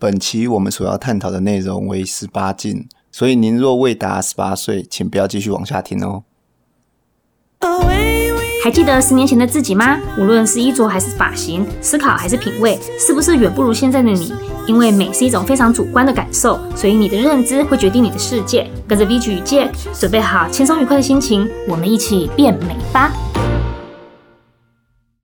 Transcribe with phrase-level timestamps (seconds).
[0.00, 6.22] 本期我们所要探讨的内容为十八禁，所以您若未达十八岁，请不要继续往下听哦。
[8.62, 9.98] 还记得十年前的自己吗？
[10.16, 14.32] 无论是衣着还是发型，思考还是品味，是不是远不如现在的你？
[14.68, 18.70] 因为美是一种非常主观的感受，所以你的认知会决定你的世界。
[18.86, 23.12] 跟着 VG 与 Jack，准备好轻松愉快的心情，我们一起变美吧！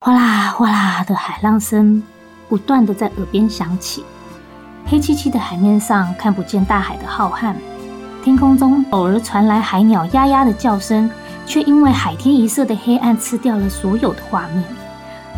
[0.00, 2.02] 哗啦哗啦的海浪声
[2.48, 4.02] 不断的在耳边响起。
[4.86, 7.54] 黑漆漆的海面上看不见大海的浩瀚，
[8.22, 11.10] 天空中偶尔传来海鸟呀呀的叫声，
[11.46, 14.62] 却因为海天一色的黑暗吃掉了所有的画面。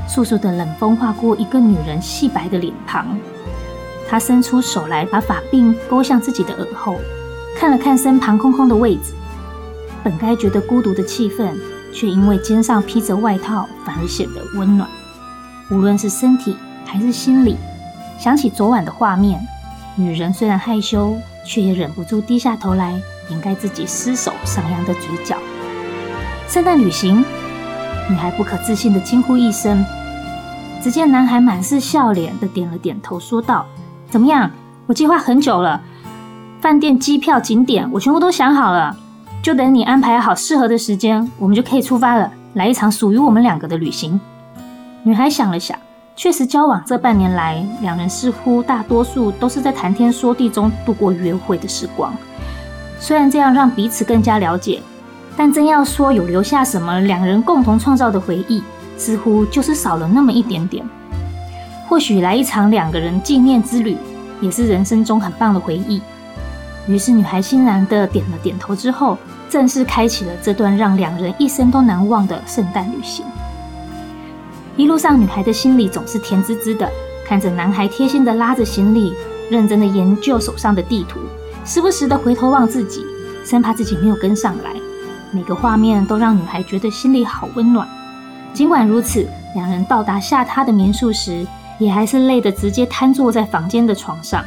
[0.08, 3.06] 簌簌的冷风划过一个女人细白的脸庞，
[4.08, 6.96] 她伸出手来把发鬓勾向自己的耳后，
[7.56, 9.14] 看了看身旁空空的位置，
[10.02, 11.54] 本该觉得孤独的气氛，
[11.94, 14.88] 却因为肩上披着外套，反而显得温暖。
[15.70, 17.56] 无论是身体还是心理。
[18.18, 19.40] 想起昨晚的画面，
[19.94, 25.36] 女人虽然害羞，却也忍不住低下头来掩盖自己失手上扬的嘴角。
[26.48, 27.24] 圣诞旅行，
[28.08, 29.84] 女孩不可置信地惊呼一声。
[30.82, 33.66] 只见男孩满是笑脸地点了点头，说道
[34.08, 34.50] ：“怎么样？
[34.86, 35.80] 我计划很久了，
[36.60, 38.96] 饭店、机票、景点，我全部都想好了，
[39.42, 44.20] 就等你安排好适合的时间，我们就可以出发了，来一场属于我们两个的旅行。”
[45.02, 45.76] 女孩想了想。
[46.16, 52.16] 确实，交往这半年来，两人似乎大多数都是在谈天说地中度过约会的时光。
[52.98, 54.80] 虽然这样让彼此更加了解，
[55.36, 58.62] 但真要说有留下什么两人共同创造的回忆，
[58.96, 60.82] 似乎就是少了那么一点点。
[61.86, 63.98] 或许来一场两个人纪念之旅，
[64.40, 66.00] 也是人生中很棒的回忆。
[66.88, 69.18] 于是，女孩欣然地点了点头之后，
[69.50, 73.22] 正式开启了这段让两人一生都难忘的圣诞旅行。
[74.76, 76.86] 一路上，女孩的心里总是甜滋滋的，
[77.24, 79.14] 看着男孩贴心的拉着行李，
[79.50, 81.18] 认真的研究手上的地图，
[81.64, 83.02] 时不时的回头望自己，
[83.42, 84.70] 生怕自己没有跟上来。
[85.30, 87.88] 每个画面都让女孩觉得心里好温暖。
[88.52, 91.46] 尽管如此，两人到达下榻的民宿时，
[91.78, 94.44] 也还是累得直接瘫坐在房间的床上。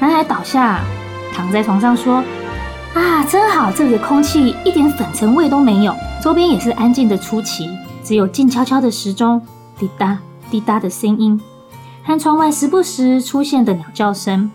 [0.00, 0.80] 男孩倒下，
[1.32, 2.16] 躺在床上说
[2.94, 7.70] ：“啊，真好，这里的空气一点粉尘味都没有，周边也是安静的出奇。”
[8.06, 9.42] 只有静悄悄的时钟
[9.76, 10.16] 滴答
[10.48, 11.40] 滴答的声音，
[12.04, 14.48] 和窗外时不时出现的鸟叫声。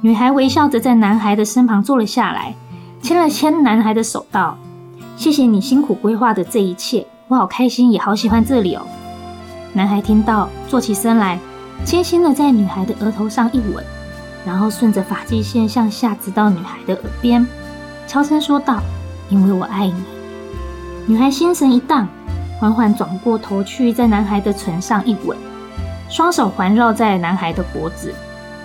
[0.00, 2.54] 女孩微笑着在男孩的身旁坐了下来，
[3.02, 4.56] 牵了牵男孩的手，道
[5.18, 8.86] ：“谢谢你辛苦规划的这一切，我好开心，也好喜欢这里哦。”
[9.74, 11.38] 男孩听到，坐起身来，
[11.84, 13.84] 轻轻的在女孩的额头上一吻，
[14.46, 17.46] 然后顺着发际线向下，直到女孩的耳边，
[18.06, 18.80] 悄声说道
[19.28, 20.02] ：“因为我爱你。”
[21.06, 22.08] 女孩心神一荡。
[22.58, 25.36] 缓缓转过头去，在男孩的唇上一吻，
[26.08, 28.12] 双手环绕在男孩的脖子。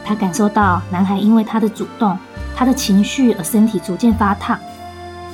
[0.04, 2.18] 他感受到男孩因为他的主动、
[2.56, 4.60] 他的情绪而身体逐渐发烫，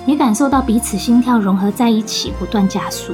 [0.05, 3.13] 也感受到彼此心跳融合在一起，不断加速。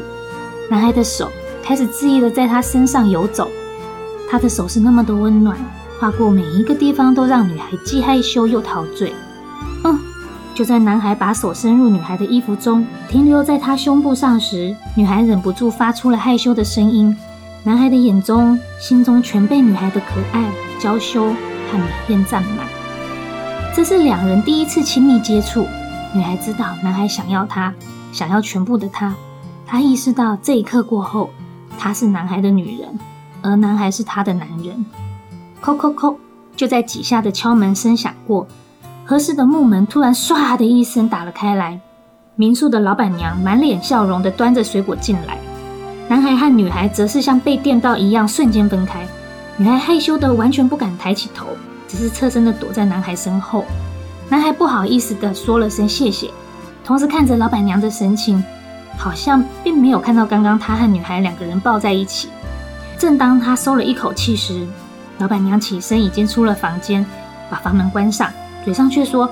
[0.69, 1.31] 男孩的手
[1.63, 3.47] 开始恣意的在他身上游走，
[4.29, 5.55] 他的手是那么的温暖，
[5.99, 9.13] 划过每一个地方都让女孩既害羞又陶醉。
[9.83, 10.14] 嗯。
[10.55, 17.15] 就在男孩把手伸入女孩的衣服中，停留在她胸部上时，女孩忍不住发出了害羞的声音。
[17.65, 20.49] 男孩的眼中、心中全被女孩的可爱、
[20.79, 22.65] 娇羞和美艳占满。
[23.75, 25.67] 这是两人第一次亲密接触。
[26.13, 27.73] 女孩知道男孩想要她，
[28.13, 29.13] 想要全部的她。
[29.67, 31.31] 她意识到这一刻过后，
[31.77, 32.97] 她是男孩的女人，
[33.41, 34.85] 而男孩是她的男人。
[35.61, 36.15] 叩叩叩，
[36.55, 38.47] 就在几下的敲门声响过。
[39.07, 41.79] 合适的木门突然唰的一声打了开来，
[42.35, 45.37] 民宿的老板娘满脸笑容的端着水果进来，
[46.09, 49.05] 男孩和女孩则是像被电到一样瞬间分开，
[49.57, 51.45] 女孩害羞的完全不敢抬起头，
[51.87, 53.63] 只是侧身的躲在男孩身后。
[54.27, 56.31] 男孩不好意思的说了声谢谢，
[56.83, 58.43] 同时看着老板娘的神情，
[58.97, 62.29] 好像并没有看到刚刚他和女孩两个人抱在一起。
[62.97, 64.65] 正当他松了一口气时，
[65.19, 67.05] 老板娘起身已经出了房间，
[67.51, 68.31] 把房门关上。
[68.65, 69.29] 嘴上却说：“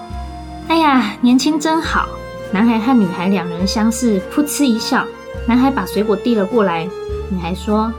[0.70, 2.08] 哎呀，年轻真好。”
[2.54, 5.04] 男孩和女孩两人相视，噗嗤一笑。
[5.48, 6.88] 男孩把水果递了过来，
[7.30, 7.92] 女孩说：“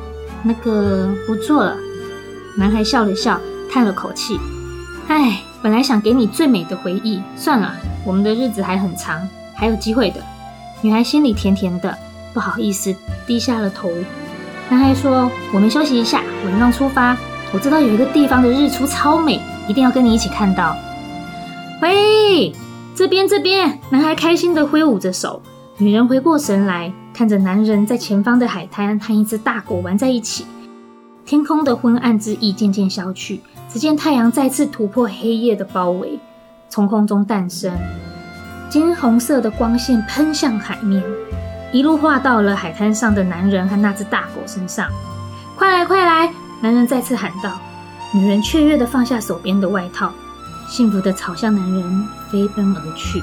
[0.44, 1.76] 那个不做了。”
[2.56, 4.38] 男孩笑了笑，叹了口气
[5.08, 7.74] ：“哎，本来想给你最美的回忆，算了，
[8.06, 10.20] 我们的日子还很长，还有机会的。”
[10.82, 11.98] 女孩心里甜甜的，
[12.32, 12.94] 不好意思
[13.26, 13.90] 低下了头。
[14.70, 17.16] 男孩说：“我们休息一下，晚上出发。
[17.52, 20.76] 我知道有一个地方的日出超美，一定要跟你一起看到。”
[21.84, 22.50] 喂，
[22.94, 23.78] 这边这边！
[23.90, 25.42] 男孩开心的挥舞着手。
[25.76, 30.46] 女人回过神来，看着男人在前方的海滩和一只大狗玩在一起。
[31.26, 36.18] 天空的昏暗之意渐渐消去，只见太阳再次突破黑夜的包围，
[36.70, 37.70] 从空中诞生，
[38.70, 41.04] 金红色的光线喷向海面，
[41.70, 44.88] 一路画到了海滩上的男人和那只大狗身上。
[45.54, 46.32] 快来，快来！
[46.62, 47.60] 男人再次喊道。
[48.14, 50.10] 女人雀跃的放下手边的外套，
[50.74, 53.22] 幸福的朝向男人飞奔而去。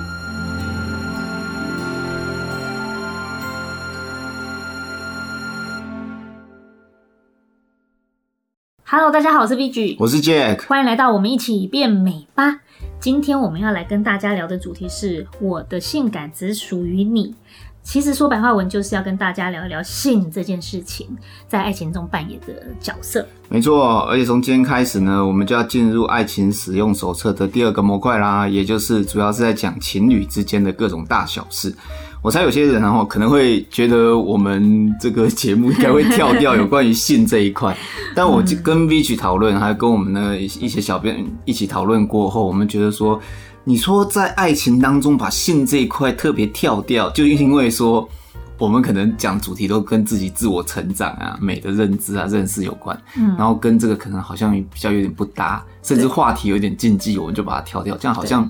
[8.93, 12.59] Hello，大家好，我是 VG，我是 Jack，欢迎来到我们一起变美吧。
[12.99, 17.33] 今天我们要来跟大家聊的主题是我的性感只属于你。
[17.81, 21.07] 其实说白话文就是要跟大家聊一聊性这件事情
[21.47, 23.25] 在爱情中扮演的角色。
[23.47, 31.73] 没错，而且从今天开始呢，我们就要进入爱情使用手册的第二个模块啦，也就是主要是在讲情侣之间的各种大小事。
[32.21, 37.75] 我猜有些人然后可能会觉得我们这个节目应该会跳掉 有关于性这一块，
[38.15, 43.19] 但我跟 V 去讨论，还跟我们的一些小编一起讨论过后，我们觉得说。
[43.63, 48.09] 你说在爱情当中把性这一块特别跳掉，就因为说
[48.57, 58.49] 我们可能讲主题都跟自己自我成长啊、美的认知啊、认识有关，嗯，然后跟这个可能好像比较有点不搭，甚至话题有点禁忌，我们就把它跳掉，这样好像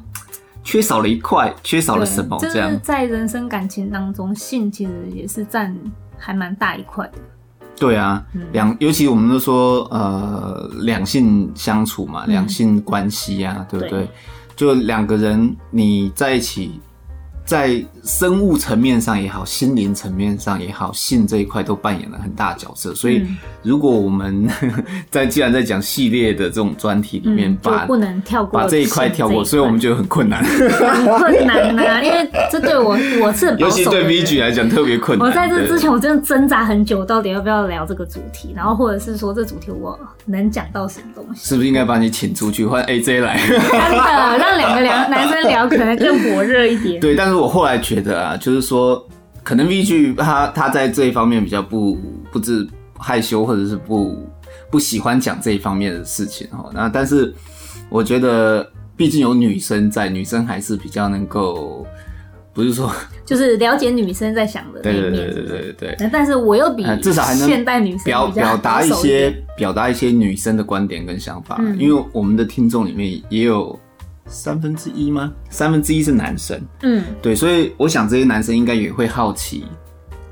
[0.64, 2.38] 缺少了一块，缺少了什么？
[2.40, 5.76] 这样、就是、在人生感情当中，性其实也是占
[6.18, 7.14] 还蛮大一块的。
[7.76, 14.06] 对啊，两尤其我们都说呃两性相处嘛，两性关系啊，嗯、对不对？
[14.06, 14.10] 对
[14.56, 16.80] 就两个人，你在一起。
[17.52, 22.96] 在生物层面上也好，心灵层面上也好，性这一块都扮演了很大角色。
[22.96, 23.28] 所以，
[23.62, 24.48] 如果我们
[25.12, 30.42] 在既然在讲系列的这种专题里面，把、嗯、不能跳过把这一块跳过，所以我们觉得很困难。
[30.42, 35.28] 很困难啊，因为这对我我是尤其对 V G 来讲特别困难。
[35.28, 41.50] 我在这之前我真的挣扎很久，到底要不要聊这个主题，然后或者是说这主题我能讲到什么东西？
[41.50, 43.38] 是不是应该把你请出去换 A J 来？
[43.46, 47.02] 真的让两个聊男生聊可能更火热一点。
[47.02, 47.41] 对，但是。
[47.42, 49.06] 我后来觉得啊，就是说，
[49.44, 51.98] 可能 V G 他他在这一方面比较不
[52.32, 52.68] 不知
[52.98, 54.18] 害羞，或者是不
[54.70, 56.70] 不喜欢讲这一方面的事情哈。
[56.74, 57.34] 那但是
[57.90, 58.66] 我觉得，
[58.96, 61.86] 毕竟有女生在，女生还是比较能够，
[62.54, 62.92] 不是说
[63.26, 65.12] 就是了解女生在想的那一面。
[65.12, 66.10] 对对对对对对。
[66.12, 73.78] 但是我又比至少还能现代女生表表达一些表达一些女生的观点跟想法，嗯、因为我们的听众里面也有。
[74.32, 75.32] 三分之一吗？
[75.50, 76.60] 三分之一是男生。
[76.82, 79.66] 嗯，对，所以我想这些男生应该也会好奇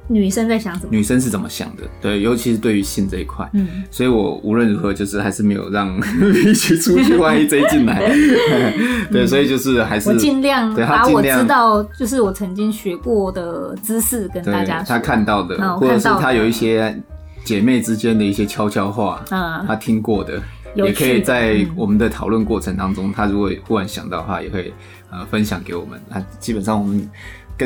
[0.08, 1.84] 女生在想什么，女生是怎么想的。
[2.02, 3.48] 对，尤其是对于性这一块。
[3.54, 5.96] 嗯，所以我无论如何就是还是没有让
[6.48, 8.12] 一起出去，万一追进来。
[9.12, 14.86] 对，所以就是还是我尽量把我知道，就是我曾经学过的知识跟大家说。
[14.88, 17.00] 他看到的，或者是他有一些
[17.44, 20.42] 姐妹之间的一些悄悄话，嗯，他听过的。
[20.76, 24.74] 也可以在我们的讨论过程当中，他如果忽然想到的话，也会
[25.10, 26.00] 呃分享给我们。
[26.10, 27.10] 那基本上我们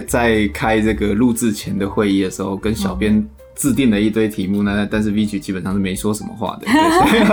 [0.08, 3.24] 在开这个录制前的会议的时候，跟小编
[3.56, 6.68] 制定了一堆题目呢，但是 V 曲基本上是没说什么话的，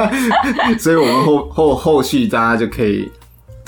[0.79, 3.11] 所以我们后后后续大家就可以。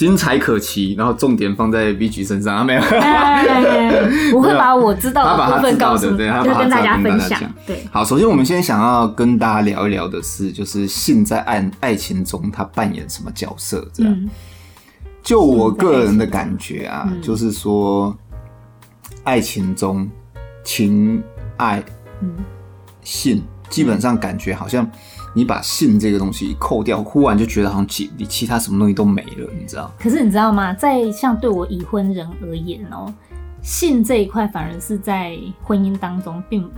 [0.02, 2.82] 精彩可期，然后重点放在 V G 身上啊，没有？
[4.34, 7.40] 我会把我知道的部分告诉，对，就跟大家分享。
[7.64, 13.88] 对，好，首先我们先想要跟大家聊一聊的是，就是性在爱爱情中它扮演什么角色？
[13.94, 14.28] 这样，嗯、
[15.22, 18.12] 就我个人的感觉啊，就是说，
[19.22, 20.10] 爱情中
[20.65, 21.22] 情
[21.58, 21.81] 爱、
[22.22, 22.29] 嗯、
[23.05, 24.84] 性，基本上感觉好像。
[25.34, 29.91] 你把性这个东西一扣掉，忽然就觉得好像其你其他什么东西都没了，你知道？
[29.98, 30.74] 可是你知道吗？
[30.74, 33.15] 在像对我已婚人而言哦、喔，
[33.62, 36.70] 性这一块反而是在婚姻当中并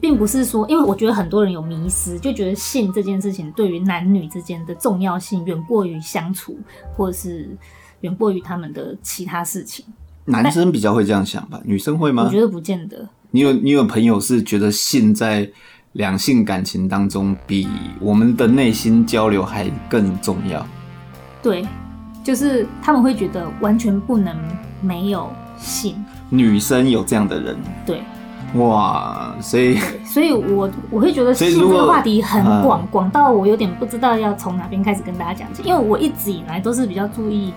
[0.00, 6.58] 并不是说，因为我觉得很多人有迷失，就觉得性这件事情对于男女之间的重要性远过于相处，
[6.94, 7.48] 或者是
[8.00, 9.84] 远过于他们的其他事情。
[10.24, 11.60] 男生比较会这样想吧？
[11.64, 12.24] 女生会吗？
[12.24, 13.08] 我觉得不见得。
[13.30, 15.48] 你有你有朋友是觉得性在
[15.96, 17.66] 两性感情当中，比
[18.00, 20.64] 我们的内心交流还更重要。
[21.42, 21.66] 对，
[22.22, 24.36] 就是他们会觉得完全不能
[24.82, 25.96] 没有性。
[26.28, 27.56] 女生有这样的人。
[27.86, 28.02] 对。
[28.54, 37.52] 哇，所以，所以我我会觉得性这个话题很广，广到我有点不知道要从哪边开始跟大家讲起，因为我一直以来都是比较注意。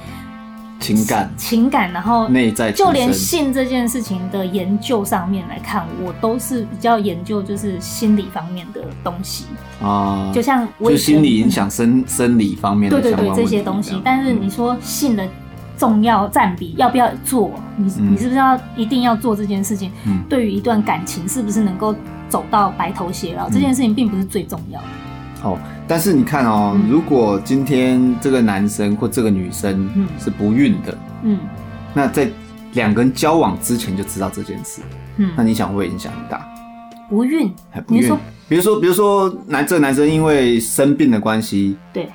[0.80, 9.46] 情感，情感，然后内在，就连性这件事情的研究上面来看，我都是比较研究就是心理方面的东西
[9.82, 14.02] 啊，就像我就心理影响生生理方面的对对对这些东西。
[14.04, 15.28] 但是你说性的
[15.78, 17.52] 重要占比要不要做？
[17.78, 19.92] 你你是不是要一定要做这件事情？
[20.28, 21.94] 对于一段感情是不是能够
[22.30, 24.88] 走到白头偕老，这件事情并不是最重要的。
[25.44, 31.40] 哦，但是你看哦，嗯、如果今天这个男生或这个女生是不孕的，嗯，
[31.94, 32.30] 那在
[32.74, 34.82] 两个人交往之前就知道这件事，
[35.18, 36.46] 嗯，那你想会不会影响很大？
[37.10, 38.02] 不孕，还不孕？
[38.48, 42.10] 比如说，比如说男这个男生因为生病的关系，对，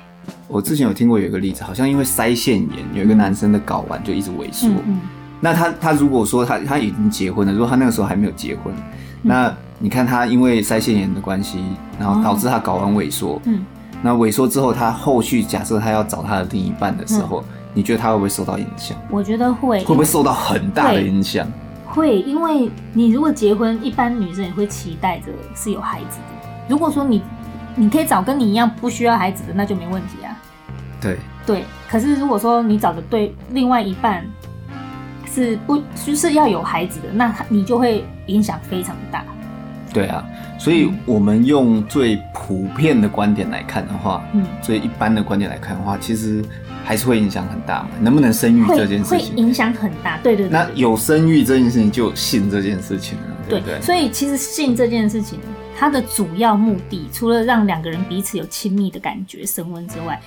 [0.47, 4.67] 我之前有听过有一个例子，好像因为腮腺炎，有一个男生的睾丸就一直萎缩。
[4.67, 4.99] 嗯嗯、
[5.39, 8.83] 那他他如果说他他已经结婚了，如果他那个时候还没有结婚，嗯、
[9.27, 11.59] 那你看他因为腮腺炎的关系，
[11.99, 13.41] 然后导致他睾丸萎缩。
[13.45, 13.65] 嗯。
[14.01, 18.95] 那萎缩之后，他后续假设他要找他的另一半的时候，嗯、你觉得他会不会受到影响？
[19.09, 19.79] 我觉得会。
[19.79, 21.47] 会不会受到很大的影响？
[21.87, 26.49] 会，因为你如果结婚，一般女生也会期待着是有孩子的。
[26.67, 27.21] 如果说你，
[27.75, 30.37] 你可以找跟你一样不需要孩子的，那就没问题啊。
[31.01, 34.25] 对对，可是如果说你找的对另外一半
[35.35, 39.23] 是不就是要有孩子的，那你就会影响非常大。
[39.93, 40.25] 对啊，
[40.57, 46.43] 所以我们用最普遍的观点来看的话，嗯，最一般的观点来看的话，其实。
[46.87, 47.89] 还是会影响很大嘛？
[47.99, 50.51] 能不能生育这件事情会影响很大，对对对。
[50.51, 53.79] 那有生育这件事情，就有性这件事情了，对不对？
[53.79, 55.39] 对，所以其实性这件事情，
[55.75, 60.21] 它的主要目的，除了让两个人彼此有亲密的感觉、升温之外，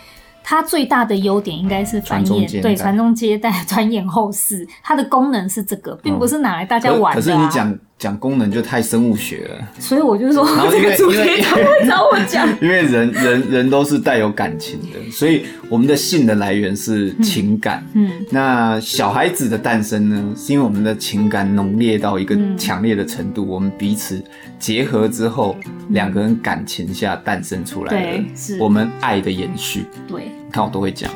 [0.50, 4.66] 它最大的优点应该是繁衍，对，传宗接代、 繁衍后世。
[4.82, 7.16] 它的功能是这个，并不是拿来大家玩的、啊嗯。
[7.16, 7.78] 可是你讲。
[7.98, 12.48] 讲功能就太生物学了，所以我就说这个主题他会找我讲。
[12.62, 17.84] 因为 人人人都是带有感情的，所以我们的性的来源是情感。
[17.94, 24.22] 嗯，嗯，那小孩子的诞生呢，是因为我们的情感浓烈到一个强烈的程度，嗯、我们彼此
[24.60, 25.56] 结合之后，
[25.88, 29.86] 两个人感情下诞生出来的，是我们爱的延续。
[30.06, 30.30] 对。
[30.50, 31.10] 看我都会讲，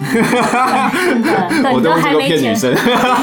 [1.73, 2.75] 我都是个骗女生，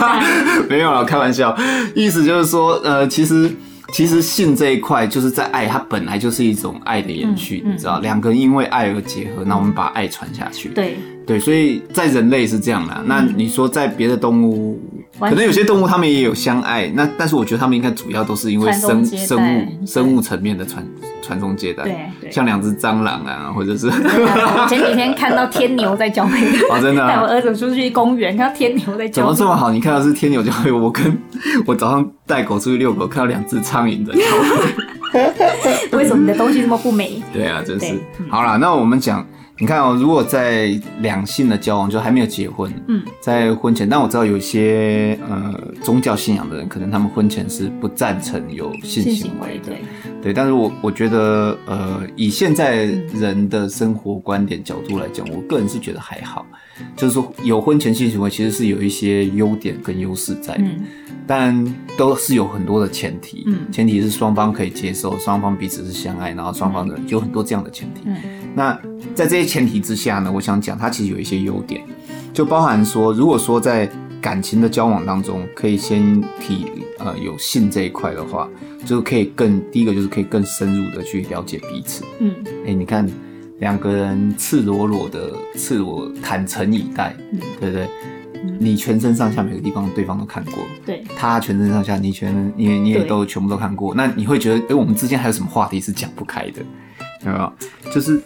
[0.69, 1.55] 没有了，开玩笑。
[1.95, 3.49] 意思就是说，呃，其实
[3.93, 10.69] 其实性这一块，就是在爱，它本来就是一种爱的延续，你知道，两个人因为爱而结合，那我们把爱传下去。
[10.69, 10.97] 对
[11.29, 13.03] 对，所以在人类是这样啦。
[13.05, 14.81] 那你说在别的动物？
[15.19, 20.83] 可能有些动物它们也有相爱，那但是我觉得它们应该主要都是因为生生物生物层面的传
[21.21, 21.83] 传宗接代，
[22.19, 23.91] 对，像两只蟑螂啊，或者是
[24.67, 29.69] 前几天看到天牛在交配，哦，真的，带我儿子出去公园，看到天牛在交配，怎么这么好？
[29.71, 31.15] 你看到是天牛交配， 我跟
[31.67, 34.21] 我早上带狗出去遛狗，看到两只苍蝇在交
[35.11, 37.21] 配， 为什么你的东西这么不美？
[37.31, 37.93] 对啊，真是。
[38.29, 39.23] 好啦，那我们讲。
[39.61, 40.67] 你看哦，如果在
[41.01, 49.81] 两性的交往就还没有结婚，嗯，在婚前，但我知道有一些呃宗教信仰的人，可能他们婚前是不赞成有性行为的，对，
[50.21, 50.33] 对。
[50.33, 56.45] 但是我我觉得，呃，以现在人的生活观点角度来讲，我个人是觉得还好，
[56.95, 60.63] 就是说有婚前性行为其实是有一些优点跟优势在的。
[60.63, 60.85] 嗯。
[61.27, 68.01] 但都是有很多的前提，嗯，前提是双方可以接受，双方彼此是相爱，然后双方的有很多这样的前提。
[68.05, 68.15] 嗯，
[68.55, 68.73] 那
[69.13, 71.83] 在这些前提之下呢，我想讲它其实有一些优点，
[72.31, 73.89] 就包含说，如果说在
[74.21, 76.67] 感情的交往当中，可以先提
[76.99, 78.47] 呃有性这一块的话，
[78.85, 82.03] 就可以更第一个就是可以更深入的去了解彼此。
[82.19, 82.35] 嗯，
[82.67, 83.09] 哎，你看
[83.59, 87.89] 两个人赤裸裸的赤裸坦诚以待，嗯，对不对？
[88.57, 96.61] 你全身上下每个地方对方都看过，对，他全身上下你全你你也都全部都看过，那你会觉得，哎，我们之间还有什么话题是讲不开的？
[97.25, 97.53] 有没有？
[97.93, 98.21] 就是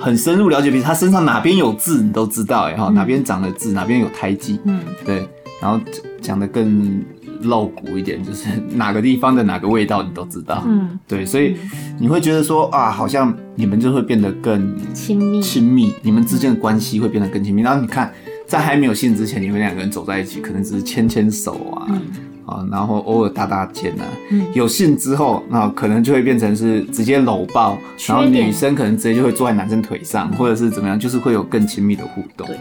[0.00, 5.28] 很深入了解彼此，他身上哪边有痣你都知道，哎哈，哪边长了痣，哪边有胎记，嗯，对，
[5.60, 5.80] 然后
[6.20, 7.04] 讲的更
[7.42, 11.56] 露骨一点，就是 哪个地方的哪个味道你都知道，嗯，对，所以
[11.98, 18.12] 你会觉得说啊，好像你们就会变得更亲密，亲密，你们之间的关系会变得更亲密，然后你看。
[18.48, 22.00] 在还没有信之前，你们两个人走在一起，可能只是牵牵手啊，嗯、
[22.48, 24.04] 啊，然后偶尔搭搭肩啊。
[24.30, 32.46] 嗯、有性之后，那可能就会变成是直接搂抱，然后女生可能直接就会坐在男生腿上，或者是怎么样，就是会有更亲密的互动。
[32.46, 32.56] 对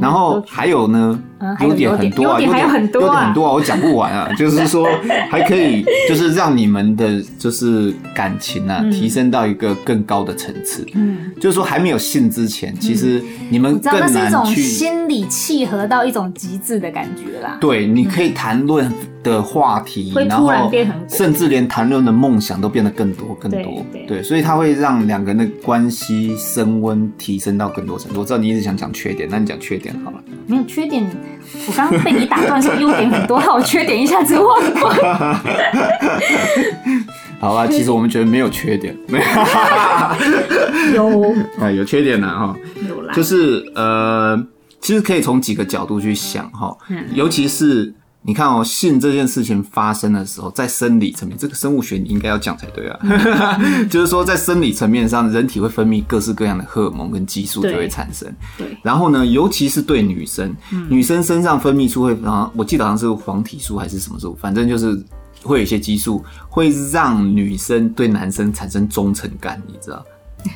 [0.00, 1.22] 然后还有呢，
[1.60, 4.28] 优点很多啊，优点还有很多啊，我讲不完啊。
[4.38, 4.88] 就是说，
[5.30, 10.86] 还可以，就是让你们的，就是感情啊，提升到一个更高的层次。
[10.94, 17.58] 嗯，就是说，还没有性之前，其实你们更难去心理契合到一种极致的感觉啦。
[17.60, 18.90] 对，你可以谈论
[19.22, 20.50] 的话题，然后
[21.08, 23.84] 甚至连谈论的梦想都变得更多更多。
[24.06, 28.20] 对，所以它会让两个人的关系升温，提升到更多程度。
[28.20, 30.18] 我知道你一直想讲缺点，那你讲缺点好了。
[30.46, 31.04] 没有缺点，
[31.66, 35.40] 我刚刚被你打断说优点很多，我，缺点一下子忘了。
[37.40, 39.18] 好吧，其实我们觉得没有缺点，没
[40.94, 42.54] 有，有 啊，有缺点的哈，
[42.88, 44.40] 有啦，就是呃，
[44.80, 46.76] 其实可以从几个角度去想哈，
[47.14, 47.92] 尤其是
[48.24, 52.98] 你看哦，性这件事情发生的时候，在生理层面，这个生物学你应该要讲才对啊。
[53.90, 58.32] 就是说，在生理层面上，人体会分泌各式各样的荷尔蒙跟激素就会产生。
[58.56, 58.78] 对。
[58.82, 60.54] 然后呢，尤其是对女生，
[60.88, 64.96] 女生身上分泌出会啊，我记得好像是黄体素还是什么素，反正就是
[65.42, 70.04] 会有一些激素，会让女生对男生产生忠诚感，你知道。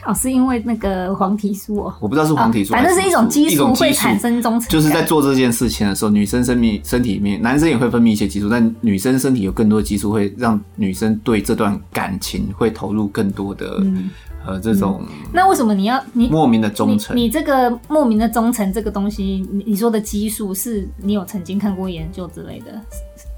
[0.05, 4.69] 哦，是因为那个黄体素哦，我不知道是黄体素，反正是一种激素会产生忠诚。
[4.69, 14.11] 就是在做这件事情的时候，女生生命身体里面，男生也会分泌一些激素，但女生身体有更多的激素，会让女生对这段感情会投入更多的、嗯、
[14.47, 15.09] 呃这种、嗯。
[15.33, 17.17] 那为什么你要你莫名的忠诚？
[17.17, 22.81] 你这个莫名的忠诚这个东西，你你说的激素是你有曾经看过研究之类的？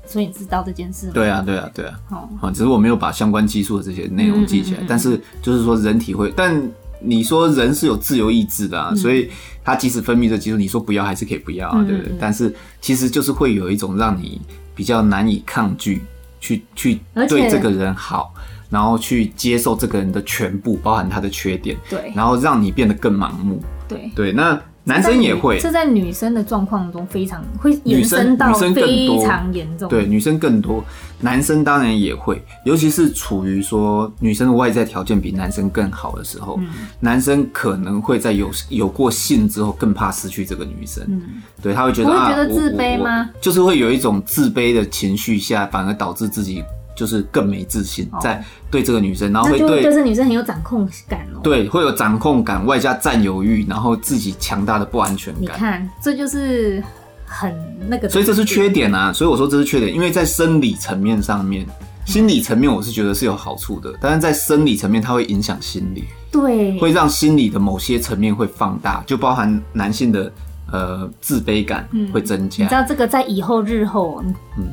[0.08, 1.12] 所以你知道这件事吗？
[1.12, 2.00] 对啊，对啊，对啊。
[2.08, 4.78] 好、哦，只是我没有把相关激素的这些内容记起来。
[4.78, 6.58] 嗯嗯嗯嗯，但是就是说，人体会，但
[7.00, 9.30] 你说人是有自由意志的啊，嗯、所以
[9.62, 12.12] 他即使分泌这激素，你说不要还是可以不要啊，对不对？
[12.18, 14.40] 但是其实就是会有一种让你
[14.74, 16.00] 比较难以抗拒，
[16.40, 16.98] 去去
[17.28, 18.32] 对这个人好，
[18.70, 24.58] 然后去接受这个人的全部，包含他的缺点，对，然后让你变得更盲目，对对，那。
[24.88, 29.86] 男生也会，这在女生的状况中非常会延伸到非常严重。
[29.86, 30.82] 对，女生更多，
[31.20, 36.68] 男生当然也会，尤其是处于说女生的外在条件比男生更好的时候，嗯、
[37.00, 41.04] 男生可能会在有有过性之后更怕失去这个女生。
[41.06, 41.22] 嗯，
[41.60, 43.10] 对，他会觉得，会觉得自卑吗？
[43.10, 46.64] 啊、就是会有一种自卑的情绪下，反而导致自己。
[46.98, 51.38] 就是更没自信，在对这个女生，然后会对就是女生很有掌控感哦。
[51.44, 55.42] 对，会有掌控感，外加占有欲，然后自己强大的不安全感。
[55.42, 56.82] 你看，这就是
[57.24, 57.54] 很
[57.88, 59.12] 那个，所以这是缺点啊。
[59.12, 61.64] 所以我说这是缺点，因为在生理层面上面，
[62.04, 66.02] 心理层面我是觉得是有好处的，但是在生理层面它会影响心理，
[66.32, 70.32] 对，会让心理的某些层面会放大，就包含男性的
[70.72, 72.64] 呃自卑感会增加。
[72.64, 74.20] 你知道这个在以后日后，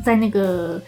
[0.03, 0.82] 在那个。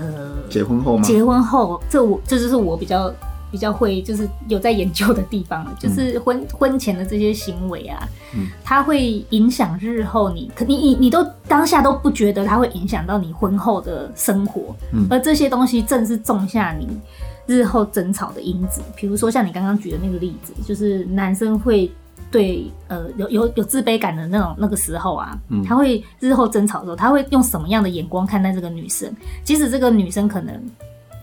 [0.00, 1.02] 呃，结婚后吗？
[1.02, 3.12] 结婚后，这我这就是我比较
[3.50, 16.88] 比较会就是有在研究的地方了，就是婚、嗯、婚前的这些行为啊，嗯，它会影响日后你，可你你你都当下都不觉得它会影响到你婚后的生活，嗯，而这些东西正是种下你
[17.46, 18.80] 日后争吵的因子。
[18.94, 21.90] 比如说像你刚刚举的那个例子，就是男生会。
[22.36, 29.10] 对，呃，有有有自卑感的那种那个时候啊，嗯，他会日后争吵的时候，他会用什么样的眼光看待这个女生？
[29.42, 30.62] 即使这个女生可能，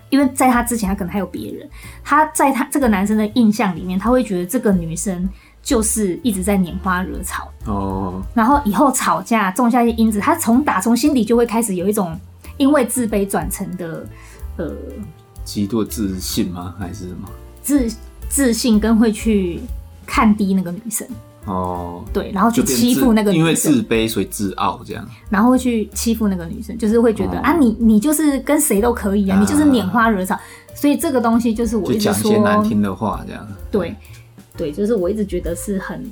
[0.10, 1.70] 因为在他之前，他可能还有别人，
[2.04, 5.30] 他在他这个男生的印象里面，他会觉得这个女生
[5.62, 12.20] 就是一直在拈花惹草哦，然后以后吵架种下一些因子，他从打从心底就会开始有一种
[12.58, 14.04] 因为自卑转成的
[14.58, 14.76] 呃
[15.44, 16.74] 极度自信吗？
[16.80, 17.30] 还是什么
[17.62, 17.88] 自
[18.28, 19.62] 自信跟会去。
[20.06, 21.08] 看低那个女生。
[21.46, 29.40] 哦，对，然后去欺负那个女生，因为自卑所以自傲这样，然后会去欺负那个女生，就是会觉得、哦、啊，你你就是跟谁都可以啊，啊。
[29.42, 30.40] 你就是拈花惹草，
[30.74, 33.94] 所以这个东西就是我一直说难听的话这样，对
[34.56, 36.10] 对，就是我一直觉得是很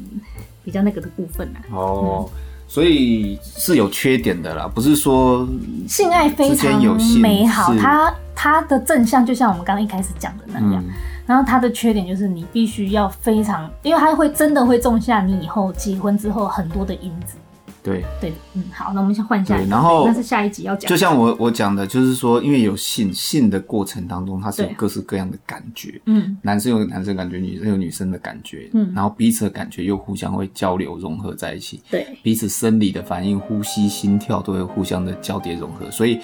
[0.65, 1.63] 比较那个的部分啊。
[1.71, 5.47] 哦，嗯、所以是有缺点的啦，不是说
[5.87, 6.77] 性爱非常
[7.21, 10.83] 美好，它它的正向就像我们刚刚一开始讲的那样。
[10.85, 10.93] 嗯
[11.25, 17.37] 然后它的缺点就是你必须要非常，因为它会真的会种下你以后结婚之后很多的因子。
[17.83, 19.67] 对对，嗯，好，那我们先换下一个。
[19.67, 20.87] 然后那是下一集要讲。
[20.87, 25.99] 就像我我讲的，就是说，因为有性性的过程当中，它是有各式各样的感觉。
[26.05, 28.69] 嗯，男生有男生感觉，女生有女生的感觉。
[28.73, 31.81] 嗯，然后彼此的感觉又互相会交流融合在一起。
[31.89, 36.19] 对，彼此生理的反应、呼吸、心跳都会互相的交叠融合，所以。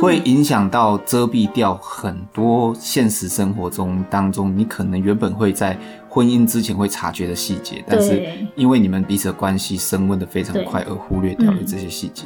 [0.00, 5.78] 会影响到遮蔽掉很多现实生活中当中，你可能原本会在
[6.08, 8.22] 婚姻之前会察觉的细节，但是
[8.56, 12.24] 因为你们彼此的关系升温的非常快而忽略掉了这些细节。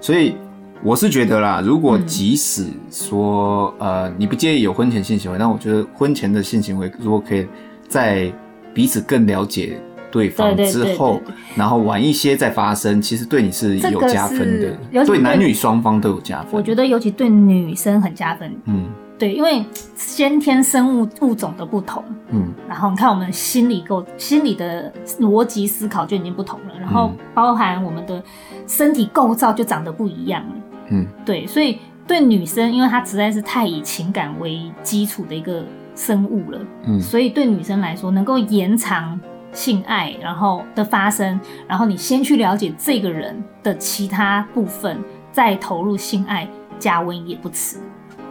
[0.00, 0.34] 所以
[0.82, 7.46] 我是觉得啦，如果即使说呃你不介意有婚前性行为，但我觉得婚前的性行为如果可以
[7.88, 8.32] 在
[8.72, 9.80] 彼此更了解。
[10.10, 11.20] 对方之后，
[11.54, 16.50] 然后晚一些再发生，其实对你是有加分的，对，对男女双方都有加分。
[16.52, 18.50] 我觉得尤其对女生很加分。
[18.64, 18.86] 嗯，
[19.18, 19.64] 对，因为
[19.96, 28.22] 先天生物物种的不同，嗯，然后你看我们心理构、心理的逻辑思考就已经不同了，然后包含我们的
[28.66, 30.54] 身体构造就长得不一样了。
[30.90, 35.62] 嗯，对，所以对女生，因为她实在是太以情感为基础的一个
[35.94, 39.20] 生物了，嗯，所以对女生来说，能够延长。
[39.52, 44.98] 性爱，然后的发生，然后你先去了解这个人的其他部分，
[45.32, 47.78] 再投入性爱加温也不迟。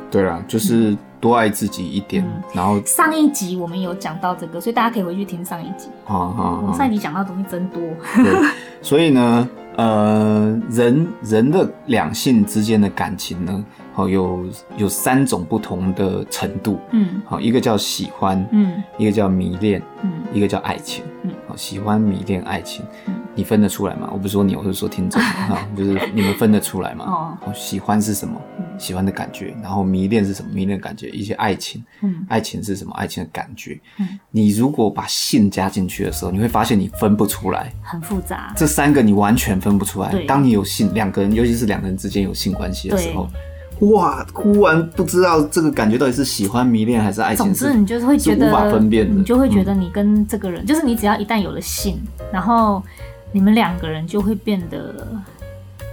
[0.09, 2.23] 对啊，就是多爱自己一点。
[2.23, 5.89] 嗯、然后上一集我们有讲到这个，所以大家可以回去听上一集。
[6.05, 6.73] 啊啊、嗯！
[6.73, 7.81] 上一集讲到的东西真多。
[8.15, 8.49] 对，
[8.81, 13.65] 所以呢，呃，人人的两性之间的感情呢，
[13.97, 14.45] 好有
[14.77, 24.07] 有三种不同的程度，嗯，好，一个叫喜欢，嗯，一个叫迷恋，嗯，一个叫爱情，嗯，好，喜欢、迷恋、爱情，嗯，你分得出来吗？
[24.13, 27.37] 我不是说你，我是说听众 啊，就是你们分得出来吗？
[27.43, 28.39] 哦，喜欢是什么？
[28.77, 30.51] 喜欢的感觉，然后迷恋是什么？
[30.53, 32.93] 迷恋的感觉，一些爱情，嗯，爱情是什么？
[32.93, 40.13] 爱情的感觉，嗯，你如果把性加进去的时候，你会发现你分不出来，很复杂，这三个你完全分不出来。
[40.27, 43.27] 当你有性，两个人，尤其是两个人之间有性关系的时候。
[43.79, 44.25] 哇！
[44.33, 47.45] 忽然不知道这个感觉到底是喜欢、迷恋还是爱情。
[47.45, 51.99] 总之，你就是会觉得无法分辨的，你就会觉得你跟这个人，嗯、就是你只要一旦有了性，
[52.31, 52.81] 然后
[53.31, 55.07] 你们两个人就会变得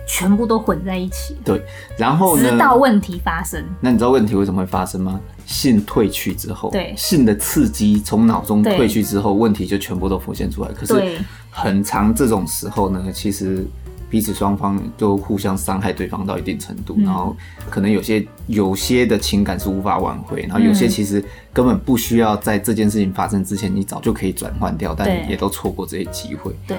[0.09, 1.37] 全部都混在一起。
[1.45, 1.63] 对，
[1.99, 3.63] 然后呢，直到问题发生。
[3.81, 5.21] 那你知道问题为什么会发生吗？
[5.45, 10.71] 性退去之后，对性的刺激从脑中退去之后，问题就全部都浮现出来。
[10.73, 11.19] 可是
[11.51, 13.67] 很长这种时候呢，其实。
[14.11, 17.37] 彼此双方都互相伤害对方到一定程度，嗯、然后
[17.69, 26.53] 可能有些有些的情感是无法挽回，然后有些其实根本不需要在这件事情发生之前，你早就可以转换掉，但也都错过这些机会。
[26.67, 26.77] 对。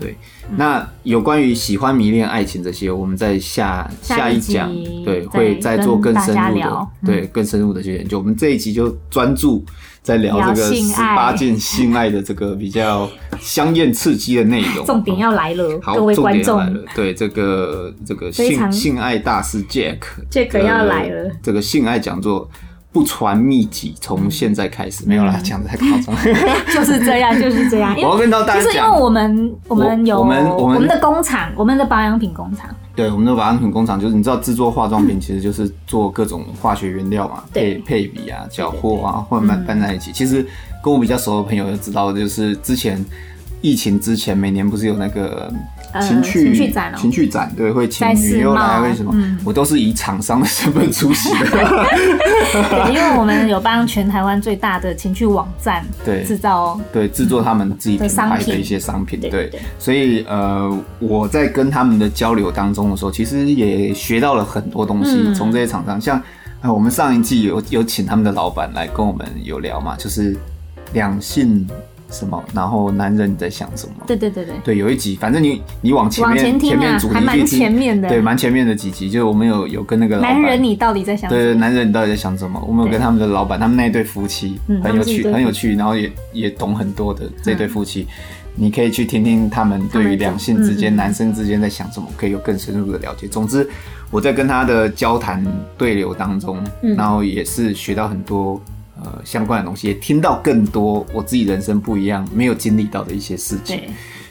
[0.00, 0.16] 对，
[0.56, 4.72] 那有关于喜欢、迷恋、爱情这些，我们在下下一讲
[5.04, 8.16] 对会再做更深入的、嗯、对更深入的去研究。
[8.16, 9.64] 我们这一集就专注。
[10.02, 13.08] 在聊这个十八禁性爱的这个比较
[13.40, 22.50] 香艳刺激的内容，重点要来了，好，各位观众，对这个这个性性爱大师 Jack，Jack 要来了，这个性爱讲座。
[22.90, 26.16] 不传秘籍，从现在开始没有啦，讲的太夸张。
[26.74, 27.94] 就是这样，就是这样。
[27.96, 32.68] 我要跟到大家讲，就是因为我们我们有我们我们的工厂，我们的保养品工厂。
[32.96, 40.10] 对，我们的保养品工厂就是你知道制作化妆品，其实就是做各种化学原料嘛，配配比啊、搅和啊，或者拌拌在一起。
[40.12, 40.44] 其实
[40.82, 43.04] 跟我比较熟的朋友就知道，就是之前
[43.60, 45.52] 疫情之前，每年不是有那个。
[46.00, 49.12] 情趣情趣展，情趣展对，会请女优来，为什么？
[49.44, 51.46] 我都是以厂商的身份出席的。
[51.50, 59.20] 对，因为我们有帮全台湾最大的情趣网站 对制造，对制作他们自己品牌的一些商品。
[59.20, 65.34] 对，所以呃，我在跟他们的交流当中的时候，其实也学到了很多东西。
[65.34, 66.22] 从这些厂商，像
[66.62, 70.36] 我们上一季有有请他们的老板来跟我们有聊嘛，就是
[70.92, 71.66] 两性。
[72.10, 72.42] 什么？
[72.54, 74.04] 然后男人你在想什么？
[74.06, 81.42] 对对对对，对有一集，反正你你往前面往前面主题还蛮前面的，对，蛮前面的几集，就是我们有有跟那个男人你到底在想什么？
[81.42, 82.62] 对，男人你到底在想什么？
[82.66, 88.06] 我们有跟他们的老板，他们那一对夫妻很有趣，很有趣，然后也也懂很多的这对夫妻，
[88.54, 93.28] 你可以去听听他们对于两性之间、男生之间在想什么，可以有更深入的了解。
[93.28, 93.68] 总之，
[94.10, 95.44] 我在跟他的交谈
[95.76, 96.58] 对流当中，
[96.96, 98.60] 然后也是学到很多。
[99.02, 103.76] 呃，相关的东西也听到更多，我自己人生不一样，没有经历到的一些事情。
[103.76, 103.88] 对，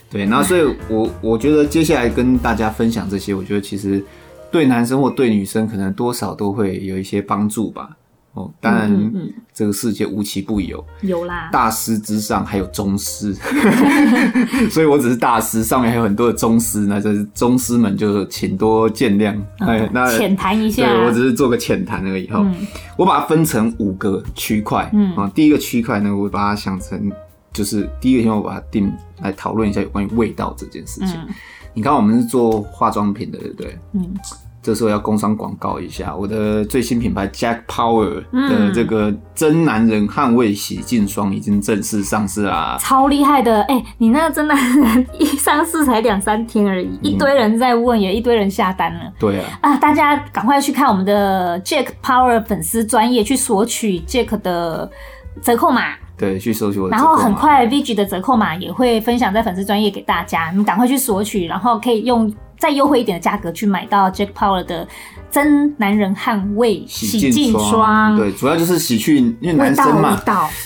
[0.09, 4.03] 对，那所以我，我我觉得接下来跟大家分享这些，我觉得其实
[4.51, 7.96] 对男生或对女生可能多少都会有一些帮助吧。
[8.37, 9.11] 哦，当然，
[9.51, 11.49] 这个世界无奇不有，有啦。
[11.51, 13.33] 大师之上还有宗师，
[14.69, 19.35] 所以我只是大师，上面还有很多的宗师，那这是宗师们就请多见谅。
[19.57, 22.27] 哎、嗯，那浅谈一下，对，我只是做个浅谈而已。
[22.27, 22.55] 哈、嗯，
[22.95, 24.87] 我把它分成五个区块。
[24.93, 27.11] 嗯啊，第一个区块呢，我把它想成
[27.51, 31.17] 就是第一个，先我把它定来讨论一下有关于味道这件事情。
[31.27, 31.33] 嗯、
[31.73, 33.79] 你看，我们是做化妆品的，对不对？
[33.93, 34.13] 嗯。
[34.67, 42.75] 这时候要工商广告一下，我的最新品牌 Jack Power 的这个真男人捍卫洗净霜已经正式上市啦！
[42.77, 48.99] 超厉害的，哎、欸，你那个真男人一上市才两三天而已，嗯、一堆人在问，也一堆人下单了。
[49.17, 54.91] 对啊，啊，大家赶快去看我们的 Jack Power 粉丝专业去索取 Jack 的
[55.41, 55.93] 折扣码。
[56.17, 56.91] 对，去索取我的。
[56.97, 62.29] 然后很快 VG 的折扣码也会分享在粉丝专业给大家，你赶快去索取，然后可以用。
[62.57, 64.87] 再优惠一点的价格去买到 Jack Power 的
[65.29, 70.19] 真男人汗味洗净霜，对，主要就是洗去，因为男生嘛，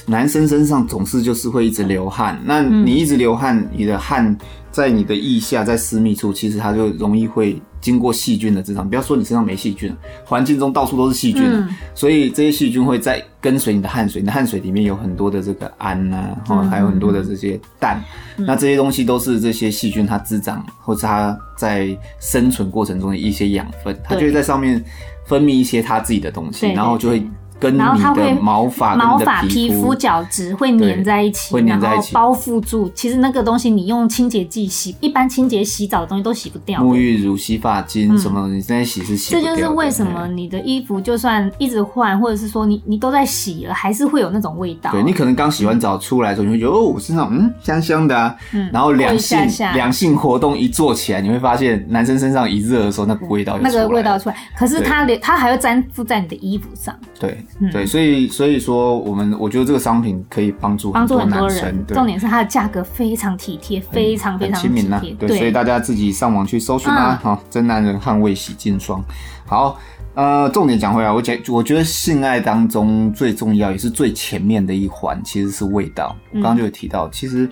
[0.06, 4.38] 男生身上总是就是会一直流汗，那你一直流汗，你的汗
[4.72, 7.62] 在你的腋下，在私密处，其实它就容易会。
[7.82, 18.02] 经过细菌的滋长，不要说你身上没细菌，环境中到处都是细菌，嗯、所以这些细菌会在跟随你的汗水，你的汗水里面有很多的这个氨啊，嗯、还有很多的这些氮，
[18.38, 24.84] 嗯、那这些东西都是这些细菌它滋长或者它在生存过程中的一些养分，它就会在上面
[25.26, 27.26] 分泌一些它自己的东西，然后就会
[27.62, 32.90] 跟你的毛发、毛发、皮肤、角质会粘在一起，会粘在一起，然后包覆住。
[32.96, 36.82] 其实那个东西你用清洁剂洗，一般清洁洗澡的东西都洗不掉。
[36.82, 39.52] 沐浴乳、洗发精什么，你现在洗是洗不掉。
[39.52, 44.92] 这就是为什么你的衣服就算一直换，或者是说你你都在洗了，还是会有那种味道。
[44.92, 48.36] 对，你可能刚洗完澡出来的时候，你会觉得哦，我身上嗯香香的啊。
[48.54, 48.68] 嗯。
[48.74, 49.38] 然后两性
[49.74, 56.98] 两性活动一做起来，你会发现男生身上一热的时候，那个味道那个味道出来，可是它连它还会粘附在你的衣服上。
[57.20, 61.86] 对对，所以所以说我们我觉得这个商品可以帮助帮助很多人。
[61.88, 65.02] 重点是它的价格非常体贴，非常非常亲民呐。
[65.20, 69.04] 对，所以大家自己上网去搜寻啊，好，真男人捍卫洗净霜。
[69.46, 69.78] 好，
[70.16, 76.16] 呃，重点讲回来，我讲我觉得性爱当中最重要也是最前面的一环，其实是味道。
[76.32, 77.50] 我刚刚就有提到，其实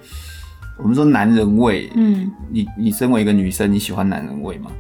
[0.77, 4.71] 我们说男人味，嗯，你你身为一个女生，你喜欢男人味吗？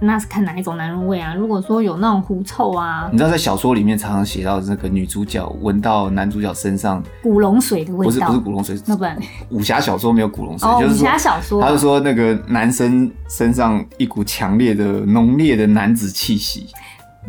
[0.00, 1.34] 那是看哪一种男人味啊？
[1.34, 9.18] 如果说有那种狐臭啊，你知道在小说里面常常写到那个女主角闻到男主角身上古龙水的味道，不是不是古龙水，那不然
[9.50, 16.68] 武侠小说没有古龙水，哦、就是武侠小说，他就说那个男生身上一股强烈的浓烈的男子气息。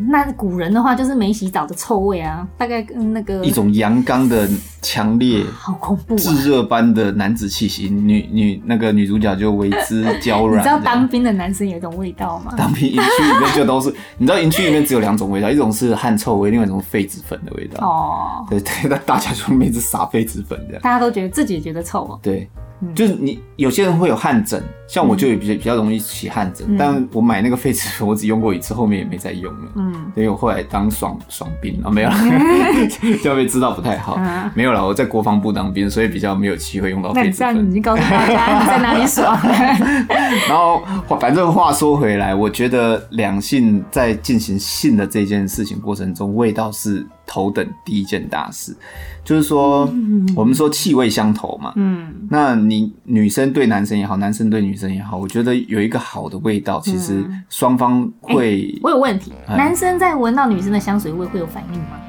[0.07, 4.47] 那古人的话就是没洗澡的臭味啊，大概跟那个一种阳刚的
[4.81, 7.89] 强烈、好恐怖、炙热般的男子气息。
[7.89, 10.59] 女女那个女主角就为之娇软。
[10.63, 12.53] 你知道当兵的男生有一种味道吗？
[12.57, 17.85] 当兵营区里面就都是，你知道营区里面只有两种味道，一种是汗臭味，另外一种痱子粉的味道。
[17.85, 20.81] 哦，对对，那大家就每次撒痱子粉这样。
[20.81, 22.19] 大家都觉得自己也觉得臭哦。
[22.21, 22.49] 对。
[22.95, 29.71] 就是你有些人会有汗疹，像我就比较比较容易起汗疹，但我买那个痱子粉，我只用过一次，后面也没再用了。
[29.75, 32.15] 嗯，所以我后来当爽爽兵啊，没有了，
[33.21, 34.17] 就被知道不太好。
[34.53, 37.11] 没有了，我在国防部当兵，所以比较没有机会用到。
[37.13, 39.37] 那你这样已经告诉大家 你在哪里爽。
[40.47, 40.83] 然后
[41.19, 48.75] 反正话说回来，我觉得两性在进行性的这件事情过程中，味道是头等第一件大事。
[49.23, 49.87] 就是说，
[50.35, 51.71] 我们说气味相投嘛。
[51.75, 58.75] 嗯，那你女生对男生也好，男生对女生也好，我觉得有一个好的味道，其实双方会。
[58.81, 61.99] 我有问题，男生在闻到女生的香水味会有反应吗？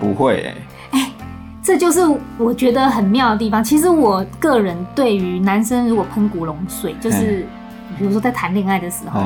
[0.00, 0.52] 不会，
[1.64, 2.00] 这就是
[2.36, 3.64] 我觉得很妙的地方。
[3.64, 7.46] 其实我个人对于男生如果喷古龙水，就是
[7.98, 9.22] 比如说在谈恋爱的时候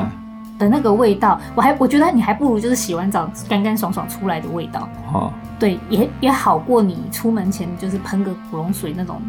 [0.57, 4.87] 的那个味道，我还我觉得你还不如就是洗完澡干干爽爽出来的味道。
[5.13, 5.33] 哦。
[5.59, 9.21] 对，也也好过你出门前就是喷个古龙水那种，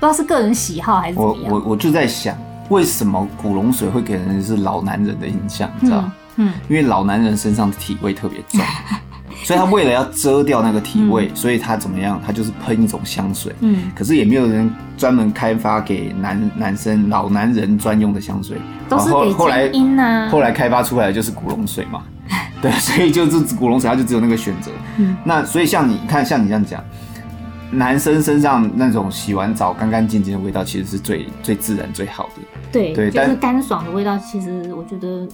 [0.00, 1.52] 不知道是个人喜好还是怎么样。
[1.52, 2.34] 我我我就在想，
[2.70, 5.70] 为什么古龙水会给人是老男人的印象？
[5.78, 6.10] 你知道？
[6.36, 8.58] 嗯，因为老男人身上的体味特别重，
[9.44, 12.20] 所以他为了要遮掉那个体味，所以他怎么样？
[12.26, 13.54] 他就是喷一种香水。
[13.60, 18.56] 嗯，可是也没有人专门开发给男男生老男人专用的香水，
[18.88, 20.28] 都是给精英啊。
[20.30, 22.02] 后来开发出来的就是古龙水嘛。
[22.62, 24.70] 对，所以就是古龙水，他就只有那个选择。
[24.96, 26.82] 嗯，那所以像你看，像你这样讲，
[27.70, 32.42] 男生身上那种洗完澡干干净净的味道，其实是最最自然最好的。
[32.72, 35.28] 对对，就是干爽的味道，其实我觉得，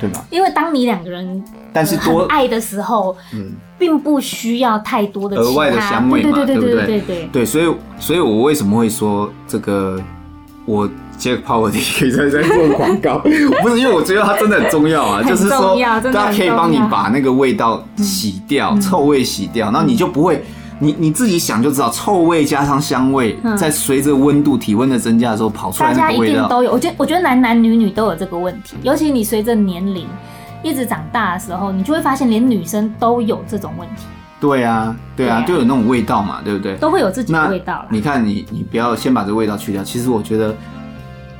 [0.00, 0.24] 对吧？
[0.30, 7.44] 因为当你两个人但是多爱的时候，嗯，并不需要太多的额外的香味嘛，对对对对对对对。
[7.44, 10.00] 所以，所以我为什么会说这个
[10.66, 10.88] 我。
[11.18, 13.18] Jack Power 可以在在做广告，
[13.62, 15.78] 不是因为我觉得它真的很重要啊，就是说
[16.12, 20.42] 它可以帮你把那个味道洗掉，臭味洗掉，那你就不会，
[20.82, 26.72] 你你自己想就知道，臭味加上香味，在随着温度体温的增加的时候跑出来那个味道，大家一定都有。
[26.72, 30.08] 我觉得我觉得男男女女都有这个问题，尤其你随着年龄
[30.62, 34.02] 一直长大的时候，你就会发现连女生都有这种问题。
[34.40, 36.74] 对啊，对啊，就有那种味道嘛，对不对？
[36.76, 37.86] 都会有自己的味道。
[37.88, 40.54] 你看你你不要先把这个味道去掉，其实我觉得。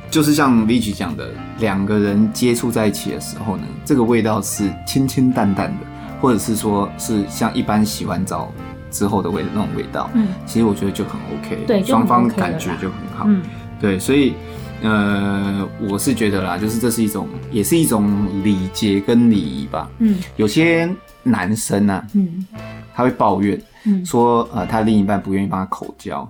[0.09, 1.27] 就是像 Vigi 讲的，
[1.57, 5.85] 两个人接触在一起的时候呢，这个味道是清清淡淡的，
[6.21, 8.51] 或者是说是像一般洗完澡
[8.93, 10.09] 之后的味那种味道。
[10.13, 13.25] 嗯，其实我觉得就很 OK，对，双方感觉就很好。
[13.27, 13.41] 嗯，
[13.81, 14.35] 对，所以
[14.83, 19.89] 呃，我是觉得啦，就是这是一种，也是一种礼节跟礼仪吧。
[19.99, 20.89] 嗯，有些
[21.23, 22.45] 男生啊，嗯，
[22.93, 26.29] 他会抱怨，嗯，说呃，他另一半不愿意帮他口交。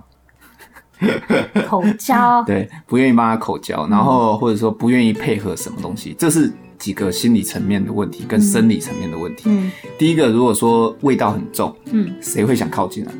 [1.68, 6.50] 口交， 对，不愿意帮他口交，然后或者说不愿意配合什么东西，这是
[6.84, 9.44] 几个心理层面的问题跟生理层面的问题。
[9.46, 13.12] 嗯，第一个，如果说味道很重，嗯，谁会想靠近啊？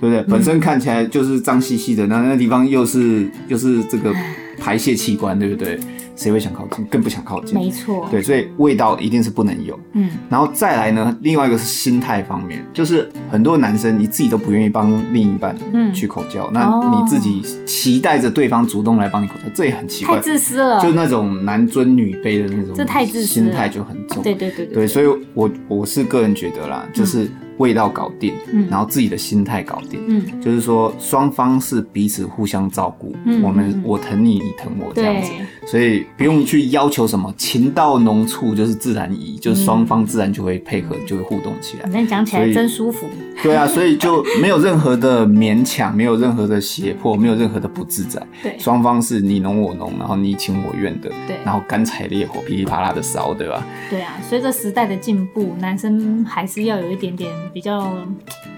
[0.00, 0.22] 对不对？
[0.22, 4.14] 本身看起来就是脏兮兮的，那那地方又是又是这个
[4.58, 5.78] 排泄器官，对不对？
[6.20, 6.84] 谁会想靠近？
[6.84, 7.54] 更不想靠近。
[7.54, 9.78] 没错，对，所以味道一定是不能有。
[9.94, 15.56] 嗯，然后再来呢，另外一个是心态方面，就是很多男生你自己都不愿意帮另一半
[15.94, 24.22] 去口交，嗯、那你自己期待着对方主动来帮你口交，这也很奇怪，太自私了，就那种男尊女卑的那种，这太自私，心态就很重。
[24.22, 28.66] 对对对对，对，所以我我是个人觉得啦，就是味道搞定，嗯。
[28.70, 33.82] 然后自己的心态搞定，嗯，就是说双方是彼此互相照顾，嗯我们嗯。
[33.84, 35.30] 我疼你，你疼我这样子，
[35.66, 41.82] 所以不用去要求什么情到浓处就是自然移，就是双方自然就会配合，就会互动起来。
[41.84, 43.06] 反正讲起来真舒服。
[43.42, 48.20] 对啊，所以就没有任何的勉强，没有任何的胁迫，没有任何的不自在。
[48.42, 48.56] 对。
[48.58, 51.36] 双方是你侬我侬，然后你情我愿的，对。
[51.44, 53.66] 然后干柴烈火噼里啪啦的烧，对吧？
[53.88, 57.92] 对啊，随着时代的进步，男生还是要有一点点比较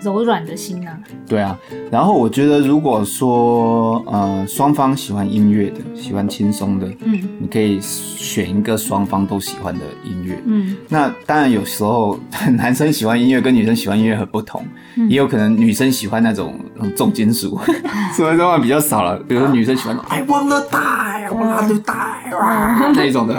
[0.02, 0.98] 柔软的心呐、啊。
[1.28, 1.58] 对啊，
[1.90, 10.38] 然后我觉得如果说呃双方喜欢音乐的，喜欢轻松的，嗯你可以选一个双方都喜欢的音乐。
[10.44, 12.18] 嗯那当然，有时候
[12.56, 14.62] 男生喜欢音乐跟女生喜欢音乐很不同，
[14.96, 17.58] 嗯也有可能女生喜欢那种嗯重金属，
[18.14, 19.16] 所以的话比较少了。
[19.28, 23.34] 比如说女生喜欢 I wanna die, I wanna die，哇那一种的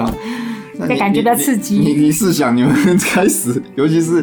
[0.97, 4.21] 感觉比较刺激你你你试想，你们 开始，尤其是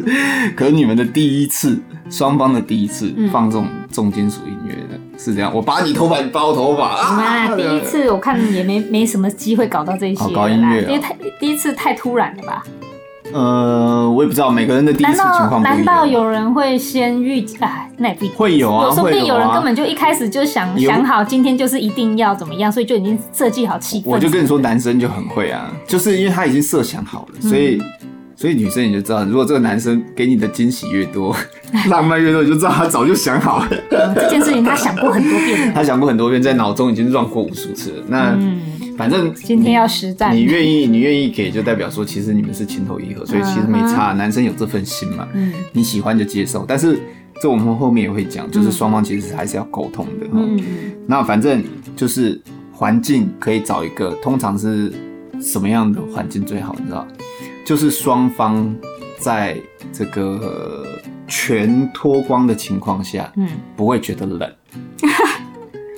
[0.55, 5.53] 可能你们的第一次，双方的第一次嗯放这种重金属音乐的，是这样。
[5.53, 7.55] 我拔你头发，你拔我头发啊！
[7.55, 10.33] 第一次我看也没没什么机会搞到这些音
[10.69, 12.63] 乐啊因为太第一次太突然了吧？
[13.33, 15.61] 呃，我也不知道每个人的第一难次情况。
[15.61, 17.89] 难道有人会先预哎？
[17.97, 24.03] 那也不一定会有啊说不定会有人根本就一开始就想有想好今天就是一定要怎么样，所以就已经设计好气氛。
[24.05, 27.81] 我就跟你说，男生就很会啊，就是因为他已经设想好了，所以、
[28.35, 31.35] 所以女生你就知道，如果这个男生给你的惊喜越多，
[31.89, 35.71] 浪漫越多，你就知道他早就想好了，嗯这件事情他想过很多遍。
[35.75, 38.03] 他想过很多遍，在脑中已经乱过无数次了。
[38.07, 38.61] 那、嗯，
[39.01, 40.35] 反正今天要实战。
[40.35, 46.99] 你愿意，你愿意给，就代表说其实你们是情投意合，所以其实没差，男生有这份心嘛，嗯你喜欢就接受，但是
[47.41, 50.27] 这我们后面也会讲，就是双方其实还是要沟通的。
[50.31, 50.63] 嗯嗯
[51.07, 51.63] 那反正
[51.95, 52.39] 就是
[52.71, 54.93] 环境可以找一个，通常是
[55.41, 56.75] 什么样的环境最好？
[56.77, 57.07] 你知道，
[57.65, 58.75] 就是双方
[59.17, 59.57] 在
[59.91, 60.85] 这个呃
[61.27, 64.47] 全脱光的情况下，嗯不会觉得冷。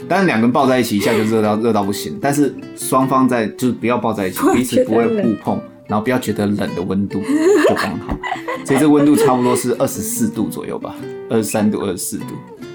[0.07, 7.21] 当然，两个人抱在一起一下就热到热到不行，但是双方在就是不要抱在一起，彼此不会互碰，然后不要觉得冷的温度
[7.67, 8.15] 就刚好。
[8.65, 10.95] 所以这温度差不多是二十四度左右吧，
[11.29, 12.25] 二十三度、二十四度。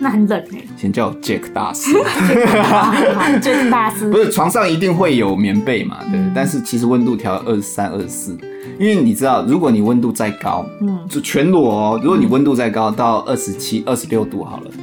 [0.01, 0.62] 那很冷哎。
[0.77, 1.91] 先叫我 Jack 大师。
[2.62, 4.09] 好好就是大师。
[4.11, 8.37] 不是床上一定会有棉被嘛，对，但是其实温度调二十三、二十四，
[8.79, 12.01] 因为你知道，如果你温度再高，嗯就全裸哦。
[12.03, 14.83] 如果你温度再高到二十七、二十六度好了，嘿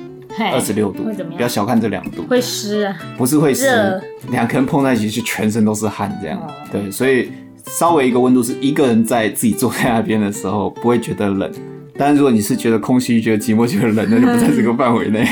[0.51, 2.95] 二十六度会怎么，样不要小看这两度，会湿啊。
[3.17, 6.47] 不是会湿热，两个人碰在一起就全身都是汗这样哦。
[6.71, 7.31] 对，所以
[7.67, 11.51] 稍微一个温度是一个人在自己坐在那边的时候不会觉得冷。
[11.97, 15.25] 但是如果你是觉得空虚、觉得寂寞、觉得冷，那就不在这个范围内。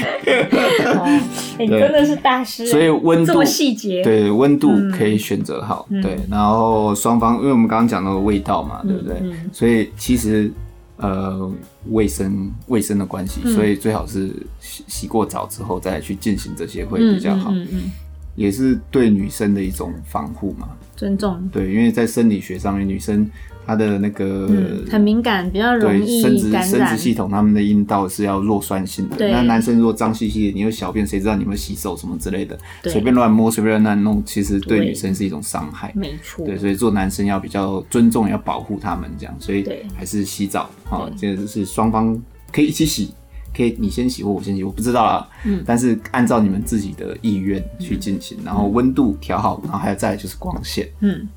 [1.60, 2.66] 你真的是大师。
[2.68, 4.02] 所以温度这么细节。
[4.02, 9.18] 对，温度可以选择好，嗯对，然后双方，因为我们刚刚讲到味道嘛，对不对？
[9.22, 10.50] 嗯所以其实
[10.98, 11.52] 呃，
[11.90, 17.92] 卫生卫生的关系，嗯所以最好是洗洗过澡之后再去进行这些会嗯比较好，嗯嗯嗯，
[18.36, 20.70] 也是对女生的一种防护嘛。
[20.96, 21.50] 尊重。
[21.52, 23.28] 对，因为在生理学上面，女生
[23.66, 26.52] 她的那个、嗯，很敏感，比较容对易生殖。
[26.64, 29.16] 生殖系统，他们的阴道是要弱酸性的。
[29.30, 32.58] 那男生如果脏兮兮的，你又小便，谁知道你有没有洗手什么之类的？
[32.82, 35.92] 对随便乱摸，随便乱弄，其实对对女生是一种伤害。
[35.96, 36.46] 没错。
[36.46, 42.20] 对，所以做男生要比较尊重，要保护他们这样，所以对还是洗澡哈，对这个是双方
[42.52, 43.14] 可以一起洗，
[43.56, 45.28] 可以你先洗或我先洗，我不知道啦。
[45.46, 50.88] 嗯但是按照你们自己的意愿去进行，然后温度调好，然后还有再来就是光线。
[51.00, 51.28] 嗯，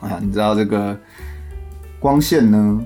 [0.00, 0.98] 哎呀，你知道这个
[2.06, 2.80] 光线呢，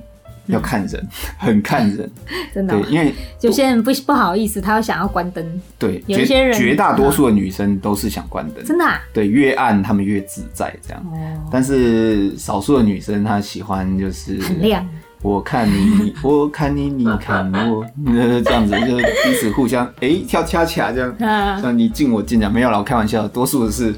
[0.46, 2.11] 要看人， 很看人。
[2.54, 5.44] 真的哦。，对因为有些人不不好意思，他会想要关灯。
[5.78, 8.98] 对有些人绝大多数的女生都是想关灯，真的啊？
[9.12, 11.02] 对，越暗她们越自在这样。
[11.12, 11.18] 哦，
[11.52, 14.88] 但是少数的女生她喜欢就是很亮。
[15.22, 23.94] 我看你，我看你，你 看我，呃这样子就是彼此互相哎、跳恰恰这样，啊，像你近我近这样，没有啦，我开玩笑，多数是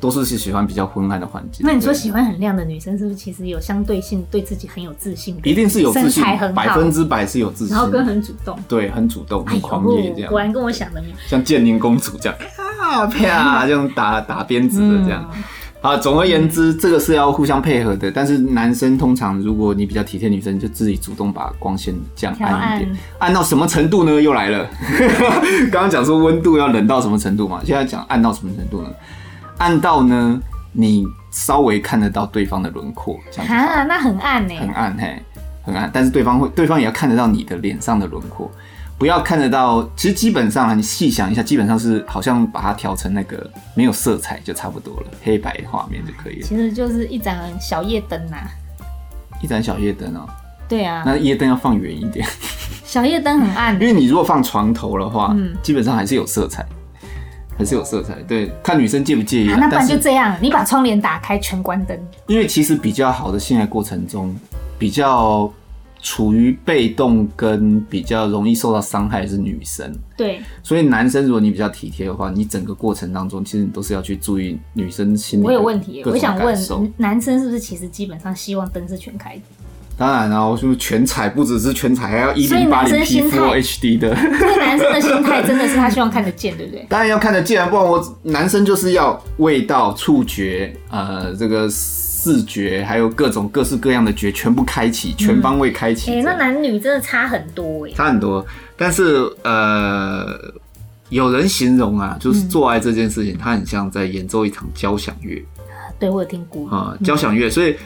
[0.00, 1.64] 多数是喜欢比较昏暗的环境。
[1.66, 5.36] 那你说喜欢很亮的女生，是不是其实有相对性，对自己很有自信？
[5.44, 8.58] 一定是有自信百分之百是有自信然，后跟很主动。
[8.66, 11.02] 对，很主动，哎很狂野这呦，果，然跟我想的。
[11.28, 12.38] 像建宁公主这样
[12.80, 15.30] 啊啪这样打打鞭子的这样。
[16.02, 18.10] 总而言之，这个是要互相配合的。
[18.10, 24.20] 但是男生通常，如果你比较体贴女生，就自己主动把光线降暗一点暗，暗到什么程度呢？
[24.20, 24.68] 又来了，
[25.72, 28.90] 刚刚讲说温度要冷到什么程度嘛，现在讲暗到什么程度呢？
[29.60, 30.40] 暗到呢，
[30.72, 34.54] 你稍微看得到对方的轮廓，这样子啊，那很暗呢。
[34.58, 35.22] 很暗嘿，
[35.62, 35.88] 很暗。
[35.92, 38.50] 但是对方会，对方也要看得到你的脸上的轮廓，
[38.98, 39.86] 不要看得到。
[39.94, 46.46] 其实基本上啊，你细想一下，基本上是好像把它调成那个没有色彩就差不多了，黑白画面就可以了。
[46.46, 48.36] 其实就是一盏小夜灯呐。
[49.42, 50.26] 一盏小夜灯哦、
[50.68, 52.26] 对啊，那夜灯要放远一点，
[52.84, 56.64] 小夜灯很暗， 因为你如果放床头的话，嗯基本上还是有色彩，
[57.60, 58.14] 还是有色彩。
[58.26, 59.46] 对，看女生介不介意。
[59.46, 61.96] 那不然就这样，你把窗帘打开，全关灯。
[62.26, 64.34] 因为其实比较好的性爱过程中，
[64.78, 65.52] 比较
[66.02, 69.94] 处于被动跟比较容易受到伤害的是女生。
[70.16, 75.44] 对，所以男生如果你比较体贴的话，你整个过程当中，其实你都是要去注意女生心里。
[75.44, 76.56] 我有问题，我想问，
[76.96, 79.42] 男生是不是其实基本上希望灯是全开的？
[80.00, 81.28] 当然啊，我是全彩？
[81.28, 84.16] 不只是全彩，还要一零八零 P Full HD 的。
[84.16, 86.82] 所以男生的心态真的是他希望看得见，对不对？
[86.88, 96.10] 当然要看得见，不然我男生就是要味道、触觉，呃，这个视觉，还有各种各式各样的觉全部开启，全方位开启。
[96.10, 98.42] 哎、嗯欸，那男女真的差很多哎，差很多。
[98.78, 100.34] 但是呃，
[101.10, 105.44] 有人形容啊，就是做爱这件事情，它很像在演奏一场交响乐。
[105.98, 107.76] 对，我有听过啊、嗯，交响乐，所以。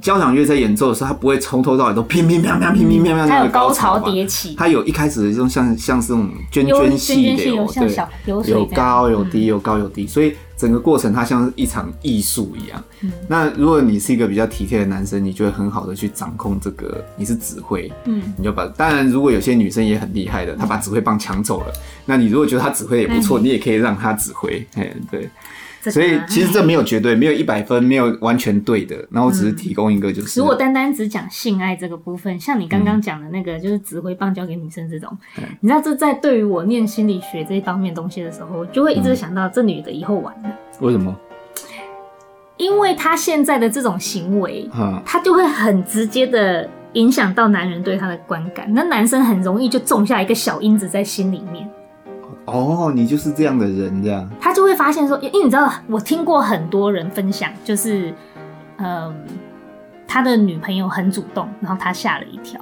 [0.00, 4.54] 交响乐在演奏的时候，它不会从头到尾都乒乒乓乓、乒乒乓乓，它有高潮迭起。
[4.56, 12.82] 它有一开始的这种像像是那种涓涓细流，对，有高有低，有高有低，所以整个过程它像是一场艺术一样。
[13.00, 18.66] 嗯，那如果你是一个比较体贴的男生，你就会很好的去掌控这个，你是指挥，嗯，你就把。
[18.68, 21.72] 当然，如果有些女生也很厉害的，她把指挥棒抢走了，
[22.06, 24.64] 那你如果觉得她指挥也不错，你也可以让她指挥。
[24.76, 25.28] 哎，对。
[25.82, 28.96] 所以其实这没有绝对，没有一百分，没有完全对的。
[29.10, 40.50] 然后只是提供一个，就是、嗯、如果单单只讲性爱这个部分，像你刚刚讲的那个，就是指挥棒交给女生这种，嗯、你知道这在对于我念心理学这一方面东西的时候，就会一直想到这女的以后完了。
[40.80, 41.16] 为什么？
[42.58, 44.68] 因为她现在的这种行为，
[45.06, 51.66] 她就会很直接的影响到男人对她的观感，那男生很容易就种下一个小因子在心里面。
[52.50, 58.12] 哦，你就是这样的人，这样他就会发现说，因为你知道，我听过很多人分享，就是，
[58.78, 59.14] 嗯，
[60.06, 62.60] 他的女朋友很主动，然后他吓了一跳，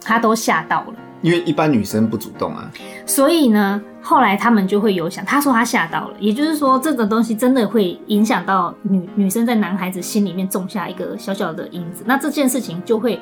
[0.00, 0.94] 他都吓到了。
[1.20, 2.70] 因为一般女生不主动啊，
[3.04, 13.20] 所以呢，后来他们就会有想，他说他吓到了，也就是说，这个东西真的会影响到女女生在男孩子心里面种下一个小小的因子，那这件事情就会。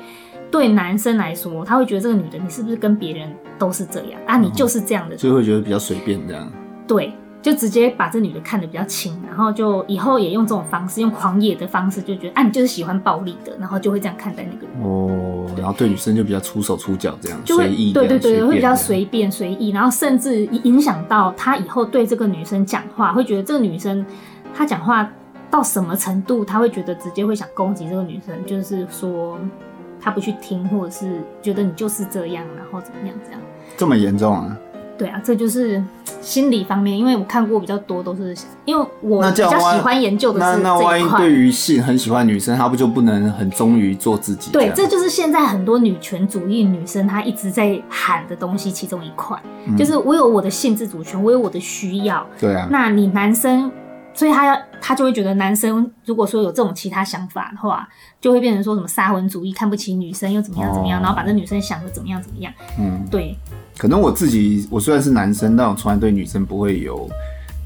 [0.49, 3.29] 对男生来说，他会觉得这个女的，你是不是跟别人
[3.59, 4.37] 都是这样啊？
[4.37, 6.49] 你就是这样的，所以会觉得比较随便这样。
[6.87, 14.81] 对，就直接把这女的看得比较轻，然后就以后也用这种方式，用狂野的方式，就觉得啊，你就是喜欢暴力的，然后就会这样看待那个人。
[14.81, 24.05] 哦，然后对女生就比较出手出脚这样，就会随意，对对对，会比较随便随意，然后甚至影响到他以后对这个女生讲话，会觉得这个女生
[24.53, 25.09] 她讲话
[25.51, 29.37] 到什么程度，他会觉得直接会想攻击这个女生，就是说。
[30.07, 33.41] 他不去听，或者是觉得你就是这样，然后怎么样这样？
[33.75, 34.57] 这么严重啊？
[34.97, 35.83] 对啊，这就是
[36.21, 36.97] 心理方面。
[36.97, 38.33] 因为我看过比较多，都是
[38.63, 40.39] 因为我比较喜欢研究的。
[40.39, 44.49] 那那万一对于性很喜欢女生，她不就不能很忠于做自己？
[44.51, 52.25] 对，这就是现在很多女权主义女生她一直在喊的东西其中一块，嗯，就是我有我的性自主权，我有我的需要。
[52.39, 53.69] 对啊，那你男生。
[54.17, 57.87] 所以他要，他就会觉得男生如果说有这种其他想法的话，
[58.19, 62.51] 就会变成说什么沙文主义，看不起女生又怎么样怎么样，哦、然后把这女生想的怎么样怎么样。
[62.79, 63.37] 嗯，对。
[63.77, 67.07] 可能我自己，我虽然是男生，但我从来对女生不会有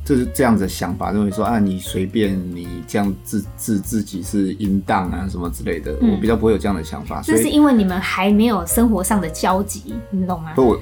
[0.04, 7.22] 就是这样子的想法，认为说啊，你随便你这样自自自己是淫荡啊什么之类的，嗯，我比较不会有这样的想法。
[7.24, 10.52] 这是因为你们还没有生活上的交集，你懂吗？
[10.54, 10.82] 不，我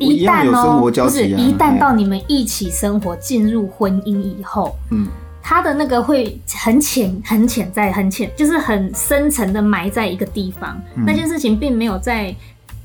[0.00, 5.06] 一旦有生活交集、啊、不是一旦到你们一起生活进入婚姻以后，嗯，
[5.42, 11.04] 他的那个会很潜、很潜在、很潜，就是很深层的埋在一个地方、嗯。
[11.06, 12.34] 那件事情并没有在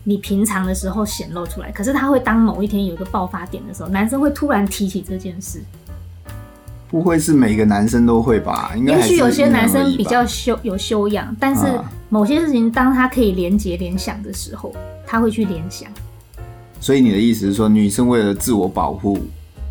[0.03, 5.61] 你平常的时候显露出来，可是他会当某一天有一个爆发点的时候，男生会突然提起这件事。
[6.87, 8.71] 不会是每个男生都会吧？
[8.77, 11.65] 应该也许有些男生比较修有修养，但是
[12.07, 14.71] 某些事情当他可以连结联想的时候，
[15.05, 15.89] 他会去联想。
[16.86, 19.17] 所以你的意思是说，女生为了自我保护，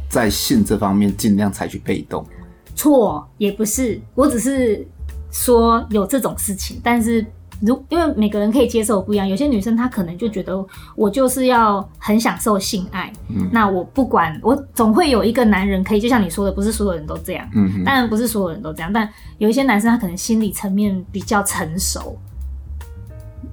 [0.08, 2.26] 在性这方面尽量采取被动？
[2.74, 4.84] 错，也不是，我只是
[5.30, 7.24] 说有这种事情，但是
[7.60, 19.08] 如因为每个人可以接受不一样，有些女生她可能就觉得我就是要很享受性爱，嗯，那我不管，我总会有一个男人可以，就像你说的，不是所有人都这样，嗯，当然不是所有人都这样，但
[19.38, 22.18] 有一些男生他可能心理层面比较成熟，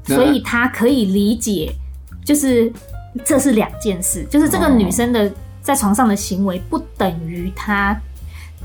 [0.06, 1.72] 所以他可以理解，
[2.26, 2.74] 就是。
[3.26, 5.32] 这是两件事，就是这个女生的
[5.62, 8.00] 在床上的行为不等于她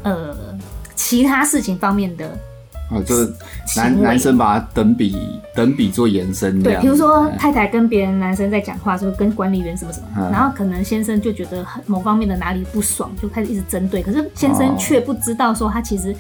[0.03, 0.37] 呃
[0.95, 2.39] 其他事情方面的，
[2.91, 3.33] 哦，就是
[3.77, 5.19] 男男生把它等比
[5.55, 16.15] 等比做延伸，对，比如说太太跟别人男生在讲话，就是跟管理员什么什么，然后可能先生就觉得某方面的哪里不爽，就开始一直针对，可是先生却不知道说他其实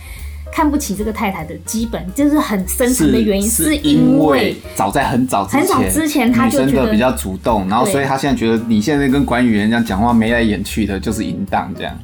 [0.52, 11.98] 看不起这个太太的基本就是很深层的原因，是因为，因为早在很早之前，很早之前他就觉得比较主动，然后所以他现在觉得你现在跟管理员这样讲话眉来眼去的，就是淫荡这样，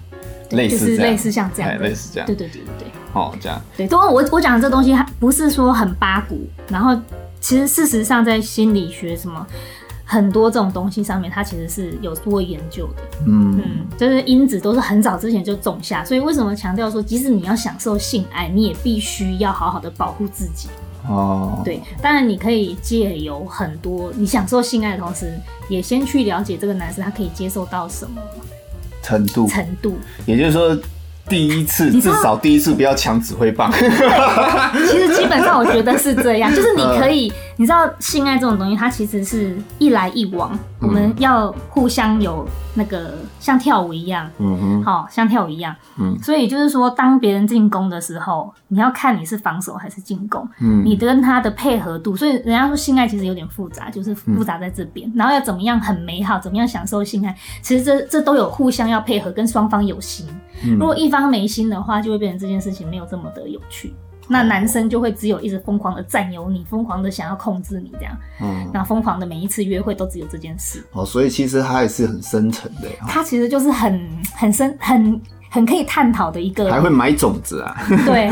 [0.51, 6.95] 类似，就是类似像这样，类似这样，对对对对对，哦，这样，对，都我我讲的这东西，它不是说很八股，然后
[7.40, 9.47] 其实事实上在心理学什么。
[10.12, 13.02] 很多这种东西上面，它其实是有做研究的。
[13.26, 20.68] 嗯嗯，就是因子都是很早之前就种下，所以为什么强调说，即使你要享受性爱，你也必须要好好的保护自己。
[21.08, 25.32] 哦，对，当然你可以借由很多你享受性爱的同时，
[25.66, 28.20] 也先去了解这个男生他可以接受到什么
[29.02, 29.48] 程度。
[29.48, 29.96] 程度，
[30.26, 30.78] 也就是说。
[31.28, 33.70] 第一次至少第一次不要抢指挥棒。
[34.90, 37.32] 其实基本上我觉得是这样，就是你可以，
[37.62, 42.44] 你知道性爱这种东西，它其实是一来一往，我们要互相有
[42.74, 57.32] 那个像跳舞一样，嗯哼，好像跳舞一样，嗯，所以就是说，当别人进攻的时候，你要看你是防守还是进攻，嗯，你跟他的配合度，所以人家说性爱其实有点复杂，就是复杂在这边，然后要怎么样很美好，怎么样享受性爱，
[57.62, 60.26] 其实这这都有互相要配合，跟双方有心，
[60.76, 63.94] 如果一方没心的话，就会变成这件事情没有这么的有趣。
[64.28, 68.16] 那男生就会只有一直疯狂的占有你，疯狂的想要控制你这样。
[68.40, 70.82] 嗯，那疯狂的每一次约会都只有这件事。
[70.92, 72.88] 哦，所以其实他也是很深层的。
[73.08, 75.20] 他其实就是很很深很。
[75.54, 77.76] 很可以探讨的一个，还会买种子啊？
[78.06, 78.30] 对，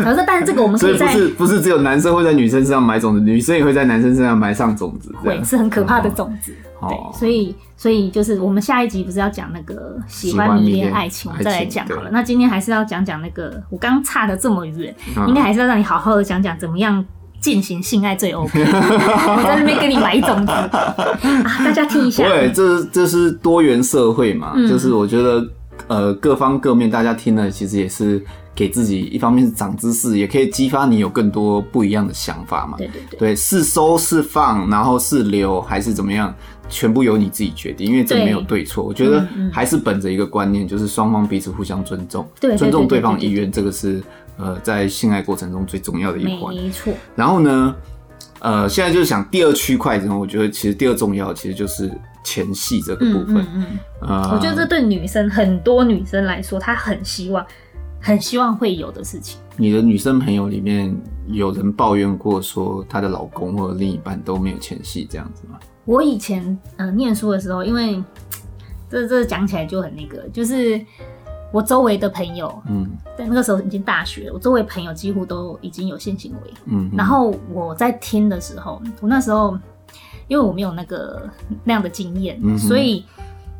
[0.00, 6.54] 可是但是这个我们所以不是不是只有男生会在女生身上买种子，女生也会在男生身上埋上种子，对，是很可怕的种子。
[6.80, 12.10] 哦、对，所以所以就是我们下一集不是要讲那个喜欢迷恋爱情，我们再来讲好了。
[12.10, 14.94] 那今天还是要讲讲那个，我刚差的这么远，
[15.28, 17.04] 应该还是要让你好好的讲讲怎么样
[17.40, 18.58] 进行性爱最 OK。
[18.62, 20.70] 我在那边给你买一种子啊，
[21.64, 22.28] 大家听一下。
[22.28, 25.46] 对，这这是多元社会嘛，嗯、就是我觉得。
[25.88, 28.20] 呃，各方各面，大家听了其实也是
[28.56, 32.76] 给自己一方面是长知识，也可以激发你有更多不一样的想法嘛。
[32.78, 36.34] 对对对，对是收是放，然后是留还是怎么样，
[36.68, 38.84] 全部由你自己决定，因为这没有对错。
[38.84, 44.02] 对我觉得还是本着一个观念，就是双方彼此互相尊重，对，尊重对方意愿，这个是
[44.36, 46.54] 呃在性爱过程中最重要的一环。
[46.54, 46.92] 没错。
[47.14, 47.74] 然后呢，
[48.40, 51.90] 呃，现在就是想第二区块，然后我觉得其实第二重要，其实就是。
[52.28, 53.66] 前戏这个部分，嗯，嗯，
[54.00, 57.46] 嗯、呃、我觉得这对女生很多女生来说，她很希望，
[58.00, 59.38] 很希望会有的事情。
[59.56, 60.92] 你的女生朋友里面
[61.28, 65.56] 有人抱怨过说，她的老公或者另一半都没有前戏这样子吗？
[65.86, 68.04] 我以前呃念书的时候，因为
[68.90, 70.78] 这这讲起来就很那个，就是
[71.50, 79.58] 我周围的朋友，嗯，在那个时候已经大学，我周围朋友几乎都已经有性行为，嗯，然后我在听的时候，我那时候。
[80.28, 81.22] 因为我没有那个
[81.62, 83.04] 那样的经验，嗯、所以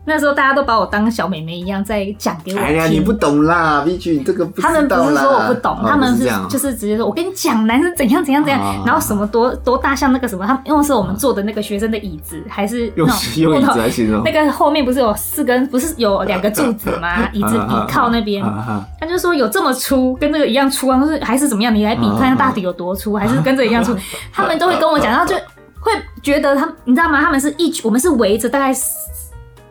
[0.08, 2.64] 那时候大家都把我当小妹妹一样在讲给我听。
[2.64, 4.46] 哎呀，你不懂啦，Vigi，你这个。
[4.56, 14.22] 他们不是说我不懂，哦、他们是，是就是直接说，我跟你讲，男生怎样怎样怎样，哦、然后什么多多大像那个什么，他们因为是我们坐的那个学生的椅子，还是 用用椅子来形容。
[14.22, 17.28] 那个后面不是有四根，不是有两个柱子吗？
[17.34, 18.44] 椅子倚靠那边，
[19.00, 21.74] 他就说有这么粗，跟那个一样粗啊，是还是怎么样？
[21.74, 23.96] 你来比看看到底有多粗，还是跟这一样粗？
[24.32, 25.34] 他们都会跟我讲，然后就。
[25.78, 27.20] 会觉得他，你知道吗？
[27.20, 28.74] 他们是一，我们是围着大概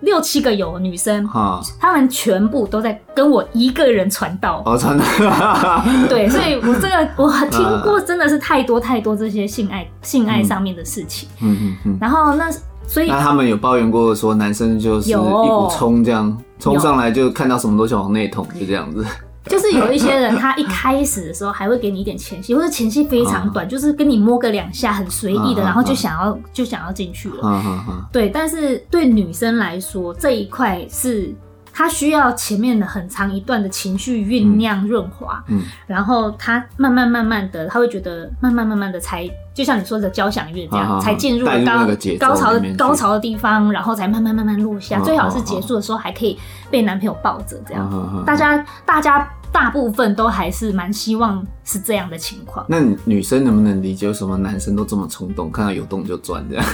[0.02, 4.62] 六七个有女生，哈他们全部都在跟我一个人传道。
[4.66, 5.04] 哦，传道。
[6.08, 11.28] 对，所以我这个我听过，真的是太多太多这些性爱性爱上面的事情。
[11.42, 11.98] 嗯嗯嗯。
[12.00, 12.52] 然后那
[12.88, 19.04] 所以那他们有抱怨过说，男生就是一股冲这样冲上来，就看到什么都想往内捅，就这样子。
[19.48, 28.08] 就是有一些人，他一开始的时候还会给你一点前戏，或者前戏非常短，就是跟你摸个两下，很随意的，然后就想要就想要进去了。
[28.12, 31.34] 对，但是对女生来说，这一块是
[31.72, 41.88] 她需要前面的很长一段的情绪酝酿润滑，嗯，然后她慢慢慢慢的，她会觉得慢慢慢慢的才，就像你说的交响乐这样，才进入高
[42.20, 45.00] 高潮的高潮的地方，然后才慢慢慢慢落下。
[45.02, 46.38] 最好是结束的时候还可以
[46.72, 48.24] 被男朋友抱着这样。
[48.26, 49.28] 大家大家。
[49.56, 52.66] 大部分都还是蛮希望是这样的情况。
[52.68, 56.66] 那女生能不能理解为什么男生都这么冲动，看到有洞就钻这样？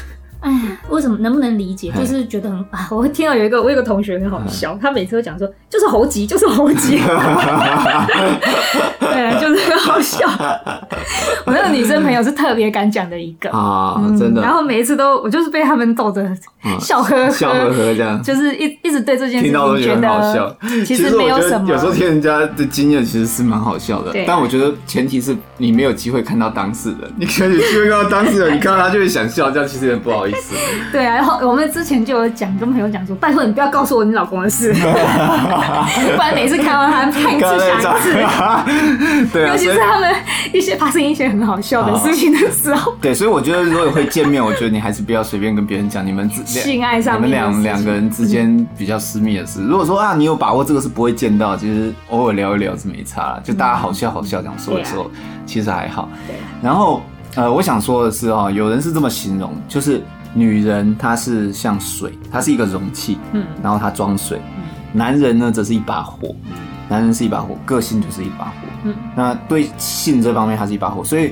[0.42, 1.92] 哎呀，为什么能不能理解？
[1.98, 7.00] 就是觉得很 啊，我会听到有一个我有一个同学很好笑，他每次都讲说就是猴急，就是猴急，
[9.00, 10.28] 对，就是很好笑。
[11.46, 14.42] 我那个女生朋友是特别敢讲的一个啊，真的。
[14.42, 16.26] 然后每一次都，我就是被他们逗着
[16.80, 20.56] 笑呵呵，笑呵呵这样，就是一一直对这件事情觉得好笑。
[20.86, 24.12] 其实没有什么，有时候听人家的经验其实是蛮好笑的。
[24.26, 30.31] 但我觉得前提是你没有机会看到当事人， 你可以有机会看到当事人，你看到他就会想笑，这样其实有点不好意思。
[30.92, 38.14] 对啊，然后我们之前就有讲，跟朋友讲说，拜托你不要告诉我你老公的事， 不然每次看到他看一次想一次。
[39.32, 40.14] 对啊，尤其是他们
[40.54, 42.94] 一些发生一些很好笑的事情的时候。
[43.02, 49.64] 对，所以我觉得如果会见面，我觉得你还是不要随便跟别人讲你们性爱上你们两两个人之间比较私密的事。
[49.64, 55.10] 如果说啊，你有把握这个是不会见到，其实偶尔聊一聊是没差，就大家好笑好笑这样说的时候，
[55.46, 56.10] 其实还好。
[56.28, 56.36] 对。
[56.62, 57.02] 然后
[57.36, 60.02] 呃，我想说的是哦，有人是这么形容，就是
[60.34, 64.40] 女人她是像水，她是一个容器，嗯，然后她装水。
[64.94, 66.36] 男人呢，则是一把火。
[66.90, 68.54] 男人是一把火，个性就是一把火。
[68.84, 71.02] 嗯，那对性这方面，他是一把火。
[71.02, 71.32] 所以，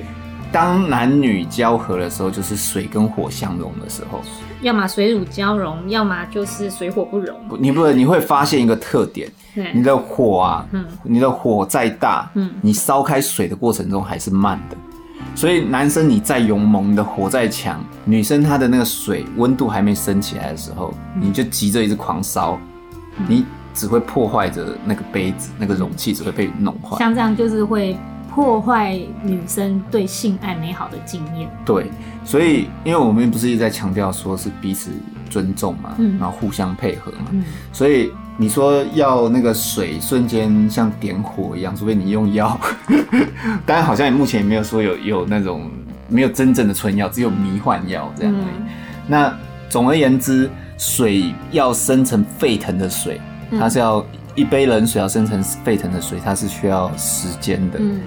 [0.53, 4.21] 当男女交合的时候，就是水跟火相融的时候。
[4.61, 7.37] 要么水乳交融，要么就是水火不容。
[7.59, 9.29] 你不，你会发现一个特点，
[9.73, 14.77] 你的火啊，嗯，你的火再大，嗯，你烧开水的过程中还是慢的。
[15.35, 22.57] 所以，男生你再勇猛，你的火再强，女生她的那个水温度还没升起来的时候，你就急着一直狂烧，
[23.27, 23.45] 你。
[23.71, 26.97] 只会破坏着那个杯子，那个容器只会被弄坏。
[26.97, 27.95] 像这样就是会
[28.29, 31.49] 破坏女生对性爱美好的经验。
[31.63, 31.89] 对，
[32.25, 34.91] 所以因为我们不是一直在强调说是彼此
[35.29, 38.11] 尊重嘛，嗯、然后互相配合嘛，嗯、所以
[38.41, 42.57] 你说要那个水瞬间像点火一样，除非你用药，
[43.67, 45.69] 当然好像也目前也没有说有有那种
[46.07, 48.33] 没有真正的春药，只有迷幻药这样。
[48.33, 48.45] 嗯、
[49.05, 49.37] 那
[49.67, 53.19] 总而言之，水要生成沸腾的水。
[53.59, 57.99] 它是要一杯冷水要生成沸腾的水，它是需要时间的，嗯，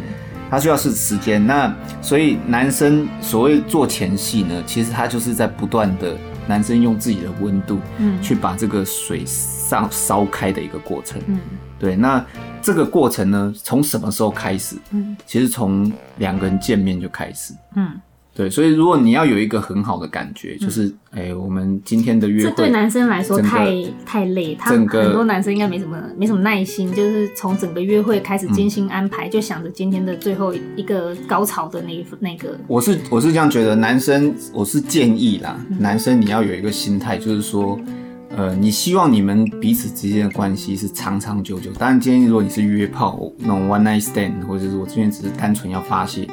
[0.49, 1.47] 它需要是时间。
[1.47, 6.17] 那所以男生所谓做前戏呢，其实他就是在不断的
[6.47, 11.39] 男生用自己的温度，嗯，去把这个水烧烧开的一个过程，嗯，
[11.79, 11.97] 对。
[11.97, 12.25] 那
[12.61, 14.77] 这个过程呢，从什么时候开始？
[14.91, 18.01] 嗯，其实从两个人见面就开始，嗯。
[18.35, 23.71] 对，所以如果你要有一个很好的感觉，就是，哎、我们今天的约会，这对男生来说太
[24.07, 32.59] 太累，他很多男生应该没什么没什么耐心，就是从整个约会开始精心安排，嗯、就想着今天的最后一个高潮的那一那个。
[32.67, 37.79] 我是我是这样觉得，男生我是建议啦，嗯、男生你要有一个心态，就是说，
[38.35, 41.71] 呃，你希望你们彼此之间的关系是长长久久。
[41.73, 46.27] 当然，今天如果你是约炮那种 one night stand，或者是我今天只是单纯要发泄。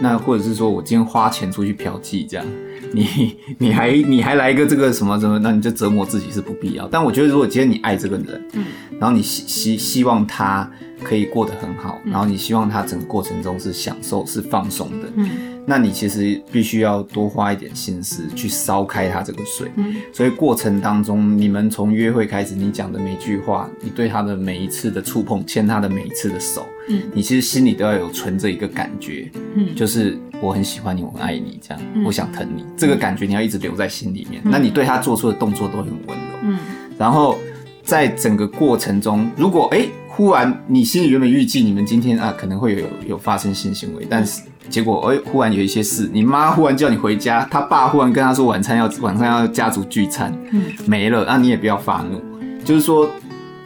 [0.00, 2.46] 那或者是说我今天花钱出去嫖妓，这样，
[2.92, 6.88] 你你还你还来一个这个什么什么，那你就折磨自己是不必要。
[6.88, 8.64] 但我觉得如果今天你爱这个人，嗯，
[8.98, 10.70] 然后你希希希望他
[11.02, 15.49] 可以过得很好，然后你希望他整个过程中是享受是放松的，嗯。
[15.66, 34.42] 那你其实必须要多花一点心思去烧开它这个水，嗯，所以过程当中，你们从约会开始，你讲的每句话，你对他的每一次的触碰，牵他的每一次的手，嗯，你其实心里都要有存着一个感觉，嗯，就是我很喜欢你，我很爱你，这样，嗯，我想疼你，这个感觉你要一直留在心里面。
[34.44, 36.58] 嗯，那你对他做出的动作都很温柔，嗯，
[36.98, 37.38] 然后
[37.84, 39.90] 在整个过程中，如果哎，欸，
[40.20, 44.42] 忽然你心里原本预计你们今天啊可能会有有发生性行为，但是。
[44.68, 52.20] 结果，哎，忽然有一些事，你妈忽然叫你回家，他爸忽然跟他说晚餐要晚上要家族聚餐，嗯，没了，那你也不要发怒，
[52.64, 53.08] 就是说。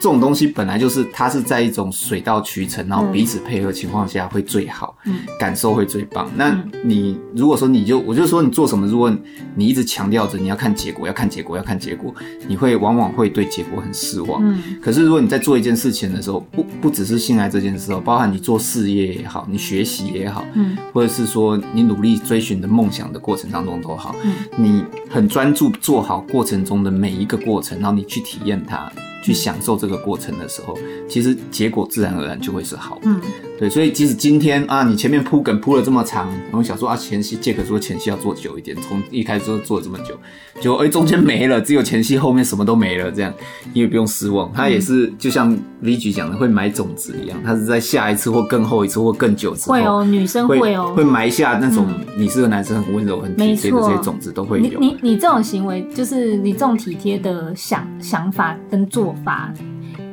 [0.04, 6.30] 这种东西本来就是，它是在一种水到渠成，然后彼此配合情况下会最好，嗯，感受会最棒。
[6.36, 9.10] 那你如果说你就，我就说你做什么，如果
[9.54, 12.14] 你一直强调着你要看结果，要看结果，要看结果，
[12.46, 14.46] 你会往往会对结果很失望。
[14.46, 28.92] 嗯，可是如果你在做一件事情的时候，不不只是性爱这件事哦，包含你做事业也好，你学习也好，嗯，或者是说你努力追寻的梦想的过程当中都好，嗯，你很专注做好过程中的每一个过程，然后你去体验它。
[29.24, 33.02] 去享受这个过程的时候，其实结果自然而然就会是好的。
[33.04, 33.20] 嗯，
[33.64, 40.14] 对，所以即使今天啊，你前面铺梗铺了这么长，然后想说啊，前戏杰克说前戏要做久一点，从一开始就做了这么久，
[40.60, 43.32] 就哎中间没了，只有前戏，后面什么都没了，这样
[43.72, 44.52] 你也不用失望。
[44.52, 51.86] 他也是就像 VG 讲的，会埋种子一样，他是在下一次或更后一次或更久之后，会哦，女生会哦，会埋下那种
[52.18, 54.78] 你是个男生很温柔很体贴的这些种子都会有。
[54.78, 59.14] 你你你这种行为，就是你这种体贴的想想法跟做。
[59.24, 59.50] 法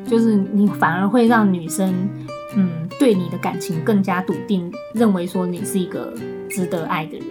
[0.07, 1.91] 就是你反而会让女生，
[2.55, 6.13] 嗯，对你的感情更加笃定，认为说你是一个
[6.49, 7.27] 值得爱的人。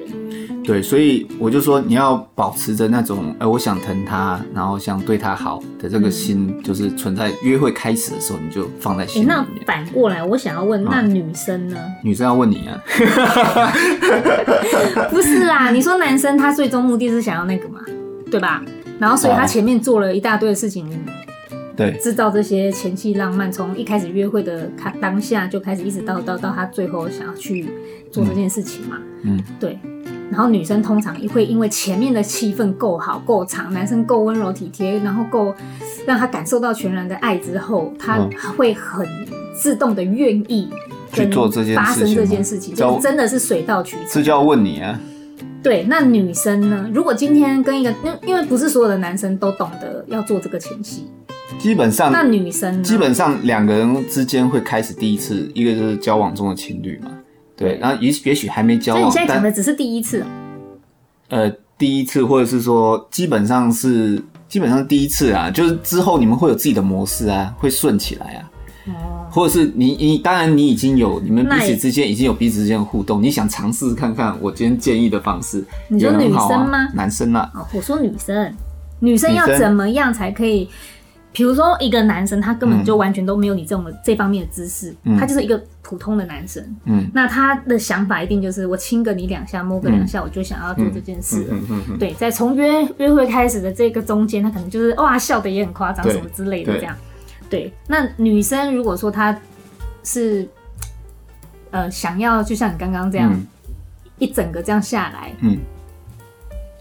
[0.63, 11.77] 对，所以我就说你要保持着那种，哎、呃，我想疼他，然后想对他好的这个心，嗯、就是存在约会开始的时候，你就放在心里那反过来，我想要问，那女生呢？
[12.03, 12.79] 女生要问你啊？
[15.11, 17.81] 不是啦，你说男生他最终目的是想要那个嘛，
[18.31, 18.63] 对吧？
[18.99, 20.87] 然后所以他前面做了一大堆的事情。
[21.81, 27.71] 对，制造这些前戏浪漫，从一开始约会的他当下就开始，一直到到到他最后想要去
[28.13, 28.99] 做这件事情嘛。
[29.23, 29.79] 嗯，对。
[30.31, 35.55] 然后女生通常也会因为前面的气氛够好够长，男生够温柔体贴，然后够
[36.07, 38.29] 让他感受到全然的爱之后，他
[38.59, 39.07] 会很
[39.55, 40.69] 自动的愿意
[41.15, 44.07] 去做这件发生这件事情，就真的是水到渠成。
[44.11, 45.01] 这就要问你啊。
[45.63, 46.89] 对，那女生呢？
[46.93, 51.07] 如果今天跟一个，因因为不是所有的男生都懂得要做这个前戏。
[51.61, 57.11] 基本上，那女生基本上两个人之间会开始第一次，一个就是交往中的情侣嘛，
[57.55, 60.25] 对，然后也也许还没交往，所以你现在讲的只是第一次，
[61.29, 68.51] 呃，第一次或者是说基本上是基本上第一次啊，就是之后你们会有自己的模式啊，会顺起来啊，
[68.87, 76.89] 哦，或者是你你当然你已经有你们彼此之间已经有彼此之间的互动，你想尝试看看我今天建议的方式，你说女生吗？
[76.95, 78.55] 男生啊，哦，我说女生，
[79.01, 79.35] 女生。
[79.35, 80.67] 要怎么样才可以？
[81.33, 86.61] 比如说，一个男生他根本就完全都没有你这种的这方面的知识，嗯、他就是一个普通的男生。
[86.87, 91.47] 嗯，那他的想法一定就是我亲个你两下，摸个两下，我就想要做这件事。
[91.51, 96.97] 嗯嗯嗯、对，在从约约会开始的这个中间，他可能就是哇笑得也很夸张，什么之类的这样。
[97.49, 99.39] 对，对，那女生如果说她
[100.03, 100.49] 是
[101.71, 103.47] 呃想要，就像你刚刚这样、嗯、
[104.19, 105.57] 一整个这样下来，嗯。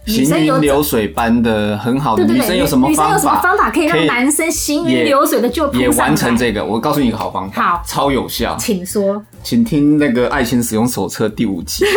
[0.09, 3.03] 行云流水般的很好的女生有什么方法？
[3.03, 6.63] 女生有什么方法可以让男生行云流水的就也完成这个？
[6.65, 11.85] 我告诉你一个好方法，好，超有效，请说，请听那个《爱情使用手册》第五集，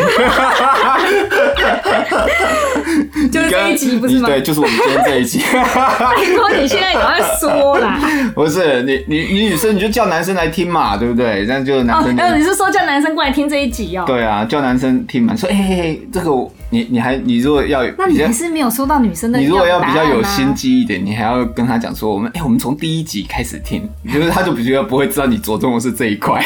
[3.31, 4.29] 就是这一集不是吗？
[4.29, 5.41] 对，就是我们今天这一集。
[5.53, 8.01] 拜托你现在有在说啦？
[8.35, 11.47] 不是，你你你女生你就叫男生来听嘛，对不对？
[11.47, 12.19] 这样就男生。
[12.19, 14.05] 哦，你是说叫男生过来听这一集哦？
[14.07, 16.31] 对啊，叫男生听嘛，说哎哎哎，这个。
[16.73, 19.39] 你你还你如果要，那你还是没有收到女生的。
[19.39, 26.43] 你如果要比较有心机一点，你还要跟他讲说，我们哎、欸，我们从第一集开始听，就是他就比较不会知道你着重的是这一块。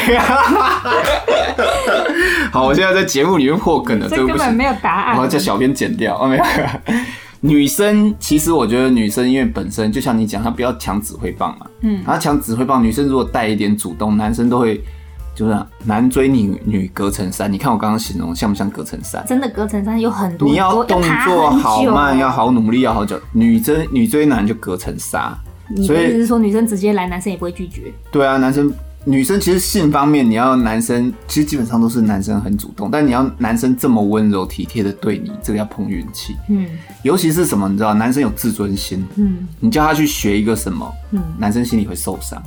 [2.53, 6.19] 好，我现在在节目里面破梗了，这根本没有答案，我要叫小编剪掉。
[6.21, 6.45] 哦，没有。
[7.41, 14.83] 女生其实我觉得女生因为本身就像你讲，她不要抢指挥棒嘛，嗯，她抢指挥棒，女生如果带一点主动，男生都会。
[15.35, 17.53] 就是男追女，女隔层山。
[17.53, 19.23] 你看我刚刚形容像不像隔层山？
[19.29, 23.21] 真的隔层山有很多，你要动作好慢，要好努力，要好久。
[23.33, 25.37] 女追女追男就隔层纱。
[25.69, 27.93] 你的意思是说女生直接来，男生也不会拒绝？
[28.11, 28.73] 对啊，男生
[29.09, 36.35] 女生其实性方面，你要男生其实基本上都是男生很主动，但你要男生这么温柔体贴的对你，这个要碰运气。
[36.49, 36.67] 嗯，
[37.05, 39.07] 尤其是什么，你知道，男生有自尊心。
[39.15, 42.43] 嗯，你叫他去学一个什么，嗯，男生心里会受伤。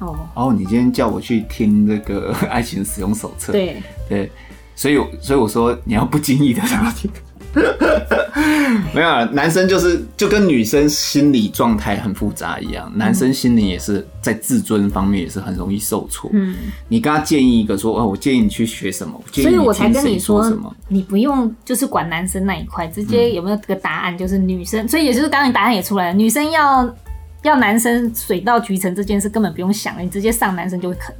[0.00, 3.80] 哦，哦，你今天叫我去听这个 爱情使用手册，对。
[4.08, 4.32] 对，
[4.74, 7.08] 所以所以我说你要不经意的让他听，
[8.94, 16.30] 没有啊，男生就是就跟女生心理状态很复杂一样，男生心里也是在自尊方面也是很容易受挫。
[16.32, 16.54] 嗯，
[16.88, 26.94] 你跟他建议一个说，哦，我建议你去学什么，所以我才跟你说什么，你不用就是管男生那一块，直接有没有这个答案就是女生，所以也就是刚刚你答案也出来了，女生要。
[27.42, 31.16] 要男生水到渠成这件事根本不用想了，你直接上男生就会肯。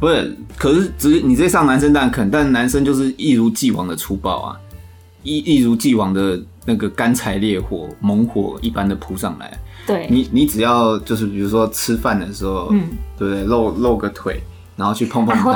[0.00, 4.56] 不是，可是直你直接上男生当然肯，但男生就是一如既往的粗暴啊，
[5.26, 9.58] 一一如既往的那个干柴烈火、猛火一般的扑上来。
[9.86, 13.44] 对，你你只要就是比如说吃饭的时候，嗯，对不对？
[13.44, 14.40] 露露个腿，
[14.76, 15.50] 然后去碰碰他，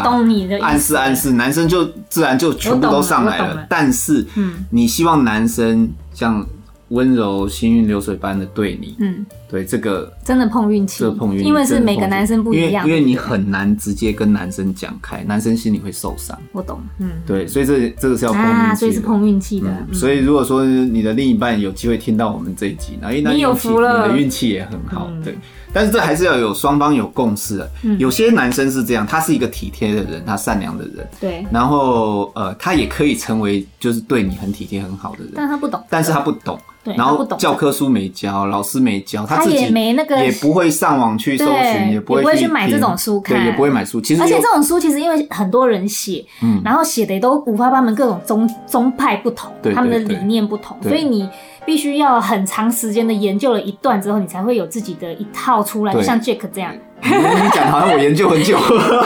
[0.61, 3.49] 暗示暗示，男生就自然就全部都上来了。
[3.49, 6.45] 了了但是，嗯，你希望男生像。
[6.91, 16.39] 温柔行云流水般的对你，嗯，对这个真的碰运气，这碰运气，因为是每个男生不一样，因为你很难直接跟男生讲开，男生心里会受伤。
[16.53, 19.69] 我懂，嗯，对，所以这这个是要碰运气，啊，所以是碰运气的。
[19.93, 25.37] 所以如果说你的另一半有机会听到我们这一集，那你有福了，你的运气也很好，对。
[25.73, 27.71] 但是这还是要有双方有共识的。
[27.99, 31.47] 有些男生是这样，他是一个体贴的人，他善良的人，对。
[31.53, 36.59] 然后呃，他也可以成为就是对你很体贴很好的人，但他不懂，但是他不懂。
[36.97, 44.01] 然后教科书没教，老师没教，他自己也没那个，也不会上网去搜寻，也不会去买这种书看，也不会买书。
[44.01, 51.29] 其实，而且这种书其实因为很多人写，嗯，然后写的也都五花八门，各种宗宗派不同，他们的理念不同，所以你
[51.65, 56.75] 必须要很长时间的研究了一段之后，你才会有自己的一套出来，就像 Jack 这样。
[57.03, 57.09] 你
[57.55, 58.59] 讲好像我研究很久，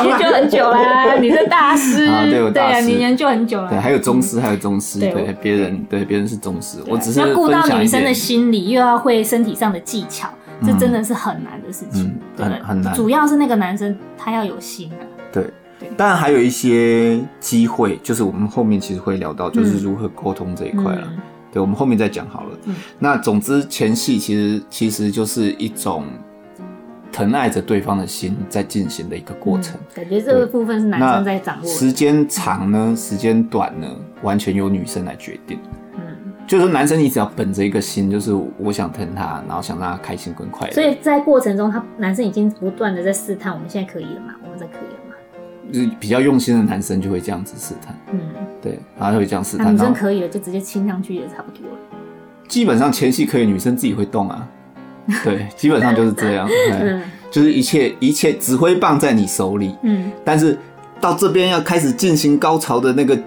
[0.04, 2.06] 研究很久啦，你是大师。
[2.10, 3.68] 啊，对，我大师，对啊，你研究很久了。
[3.70, 10.28] 对，还有宗师，还有宗师，对，别人对别人是宗师，我只是要顾到女生的心理，又要会身体上的技巧，
[10.66, 12.92] 这真的是很难的事情，很很难。
[12.94, 14.98] 主要是那个男生他要有心啊。
[15.32, 15.44] 对，
[15.96, 21.08] 当然还有一些机会，就是我们后面其实会聊到，就是如何沟通这一块了。
[21.54, 22.58] 对，我们后面再讲好了。
[22.66, 26.04] 嗯那总之前戏其实其实就是一种。
[27.16, 31.68] 疼爱着对方的心在进行的一个过程，嗯，感觉这个部分是男生在掌握。
[31.68, 33.86] 时间长呢，时间短呢，
[34.22, 35.60] 完全由女生来决定。
[35.94, 36.02] 嗯，
[36.44, 40.74] 就是男生你只要本着一个心，就是我想疼他，然后想让他开心跟快乐。
[40.74, 44.34] 所以在过程中，他男生已经不断的在试探，我们现在可以了吗？
[44.42, 44.98] 我们在可以了
[45.98, 47.98] 比较用心的男生就会这样子试探。
[48.12, 48.20] 嗯，
[48.62, 49.74] 对，然后会这样试探。
[49.74, 51.78] 女生可以了，就直接亲上去也差不多了。
[52.48, 54.48] 基本上前戏可以，女生自己会动啊。
[55.24, 56.48] 对，基本上就是这样。
[56.72, 59.74] 嗯，就是一切一切指挥棒在你手里。
[59.82, 60.56] 嗯，但是
[61.00, 63.18] 到这边要开始进行高潮的那个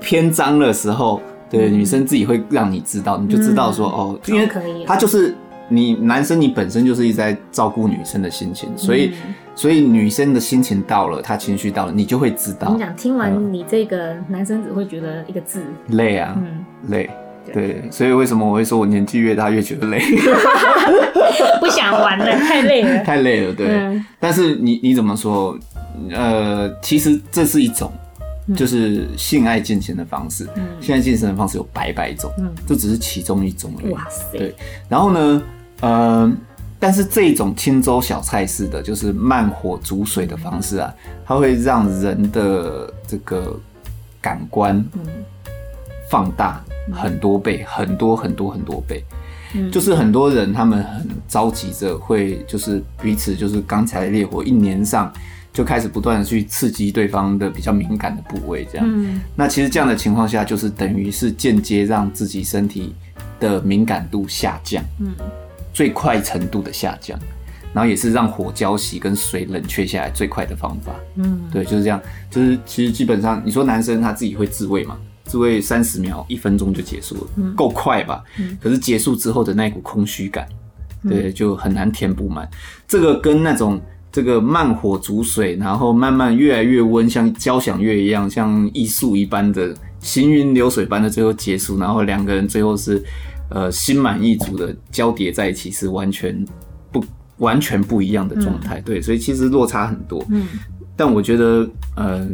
[0.00, 1.20] 篇章的时候，
[1.50, 4.48] 对，女生自己会让你知道，你就知道说哦，因为
[4.86, 5.34] 他就是
[5.68, 9.12] 你男生，你本身就是一直在照顾女生的心情，所以
[9.54, 12.72] 所以女生的心情到了，她情绪到了，你就会知道。
[12.72, 17.08] 你讲听完你这个男生只会觉得一个字累啊，嗯，累。
[17.50, 19.98] 对，所以为什么我会说我年纪越大越觉得累？
[21.60, 23.54] 不想玩了，太累了， 太累了。
[23.54, 25.58] 对，嗯、但是你你怎么说？
[26.10, 27.90] 呃，其实这是一种，
[28.54, 30.46] 就是性爱进行的方式。
[30.56, 33.92] 嗯，性爱进行的方式有百百种，嗯，这只是其中一种而已。
[33.94, 34.36] 哇塞！
[34.36, 34.54] 对，
[34.86, 35.42] 然后呢，
[35.80, 36.32] 呃，
[36.78, 43.58] 但是这种清粥小菜式的，就是慢火煮水的方式啊，它会让人的这个
[44.20, 45.00] 感官，嗯。
[46.10, 49.04] 放大很多倍，很多很多很多倍，
[49.54, 55.12] 嗯，就是很多人他们很着急着会，就是彼此就是刚才烈火一粘上，
[55.52, 58.86] 就开始不断的去刺激对方的比较敏感的部位，这样。
[58.88, 62.94] 嗯，那其实这样的情况下，就是等于是间接让自己身体
[63.38, 65.14] 的敏感度下降，嗯，
[65.78, 67.16] 最快程度的下降，
[67.72, 70.92] 然后也是让火浇熄跟水冷却下来最快的方法。
[71.14, 74.98] 嗯，对，就是这样，就是其实基本上你说男生他自己会自慰嘛？
[75.24, 78.24] 自慰三十秒、一分钟就结束了，够、嗯、快吧？
[78.40, 80.48] 嗯、可是结束之后的那股空虚感，
[81.04, 82.50] 嗯、对，就很难填补满。
[82.88, 93.00] 这个跟那种这个慢火煮水，然后慢慢越来越温，像交响乐一样，像艺术一般的行云流水般的最后结束，然后两个人最后是
[93.50, 96.44] 呃心满意足的交叠在一起，是完全
[96.92, 97.04] 不
[97.38, 98.80] 完全不一样的状态。
[98.80, 100.24] 嗯、对，所以其实落差很多。
[100.30, 100.46] 嗯，
[100.96, 102.28] 但我觉得，呃。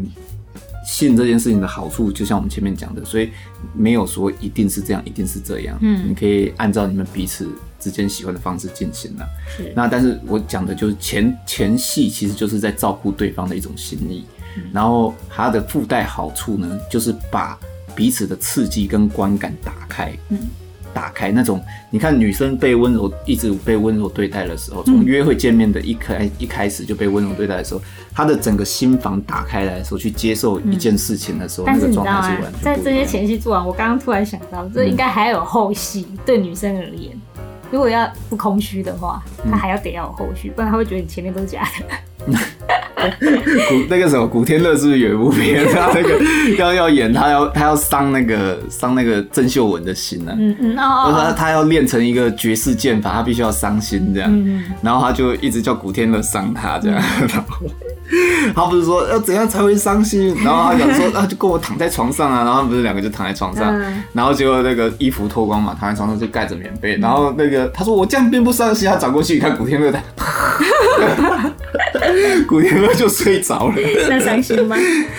[0.87, 3.31] 信这件事情的好处，就像我们前面讲的，所以
[3.75, 5.79] 没有说一定是这样，一定是这样。
[5.81, 7.49] 嗯，你可以按照你们彼此
[7.81, 9.27] 之间喜欢的方式进行了。
[9.57, 9.73] 是。
[9.75, 14.27] 那但是我讲的就是前前戏，其实就是在照顾对方的一种心意。
[14.59, 14.65] 嗯。
[14.75, 17.59] 然后它的附带好处呢，就是把
[17.95, 20.15] 彼此的刺激跟观感打开。
[20.29, 20.39] 嗯。
[20.95, 27.83] 打开那种，你看女生被温柔一直被温柔对待的时候，从约会见面的一开一开始就被温柔对待的时候，
[28.15, 32.63] 她的整个心房打开来的时候，去接受一件事情的时候，那个状态是完全。
[32.63, 36.07] 在这些前戏做完，我刚刚突然想到，这应该还有后戏。
[36.25, 37.13] 对女生而言，
[37.71, 41.97] 如果要不空虚的话，她还要得要有后续，不然她会觉得你前面都是假的。
[43.69, 45.63] 古那个什么古天乐是不是有一部片？
[45.71, 46.19] 他那个
[46.57, 50.37] 要要演他要他要伤那个伤那个郑秀文的心呢、啊？
[50.41, 54.31] 嗯嗯哦，他他要练成一个绝世剑法，他必须要伤心这样。
[54.33, 56.99] 嗯，然后他就一直叫古天乐伤他这样。
[57.21, 57.29] 嗯、
[58.47, 60.35] 然后他不是说要怎样才会伤心？
[60.43, 62.39] 然后他想说啊，就跟我躺在床上啊。
[62.39, 66.97] 然后他们不是两个就躺在床上，嗯、然后结果那个衣服脱光嘛，躺在床上就盖着棉被。
[66.97, 70.01] 然后那个他说我这样并不伤心，他转过去一看古天乐的。
[72.47, 73.75] 古天乐就睡着了，
[74.09, 74.77] 那伤心吗？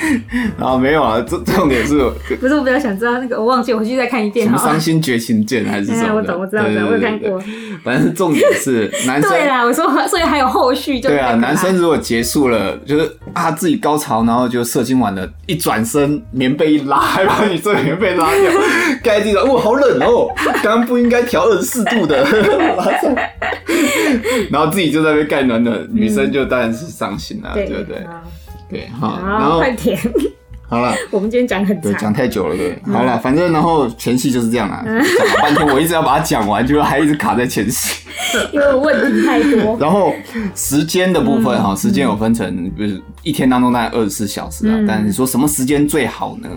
[0.59, 1.97] 啊，没有啊，这重点是，
[2.39, 4.45] 不是我比较想知道那个，我忘记，我回去再看一遍。
[4.45, 6.15] 什么伤心绝情剑还是什么？
[6.15, 7.41] 我懂，我知道，我有看过。
[7.83, 9.29] 反正重点是男生。
[9.29, 11.35] 对啦，我说，所以还有后续，就对啊。
[11.35, 18.51] 男生如果结束了，就是啊自己高潮，然后就射精完了，一转身棉被一拉，还把你这棉被拉掉，
[19.03, 20.27] 盖地上，哇，好冷哦，
[20.63, 22.25] 刚刚不应该调二十四度的，
[24.49, 28.05] 然后自己就在那边盖暖暖，女生就当然是伤心了，对不对？
[28.69, 29.97] 对，好，然后快点，
[30.67, 38.03] 好了， 我们今天讲很对，讲太久了，对，好了，反正然后前戏就是这样啊，讲了半天，我一直要把它讲完，就还一直卡在前戏，
[38.51, 39.77] 因为问题太多。
[39.81, 40.13] 然后
[40.55, 46.49] 时间的部分哈，时间有分成，就是一天当中大概二十四小时啊，但是你说什么时间最好呢？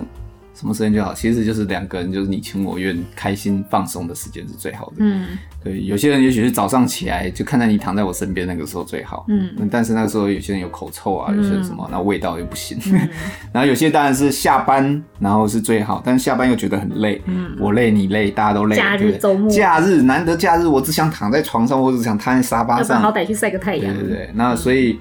[0.58, 1.14] 什么时间就好？
[1.14, 4.96] 其实就是两个人就是你情我愿、开心放松的时间是最好的。
[4.98, 9.24] 嗯，对，有些人也许是早上起来就看到你躺在我身边那个时候最好。
[9.28, 12.76] 嗯，但是那个时候有些人有口臭啊，有些人什么，那、嗯、味道又不行。
[12.86, 13.08] 嗯、
[13.54, 17.22] 然后有些当然是下班，然后是最好，但是下班又觉得很累。
[17.26, 18.74] 嗯，我累你累，大家都累。
[18.74, 23.94] 假日周末，假日难得假日，我只想躺在床上，我只想躺在沙发上，好歹去晒个太阳。
[23.94, 24.98] 对对对，那所以。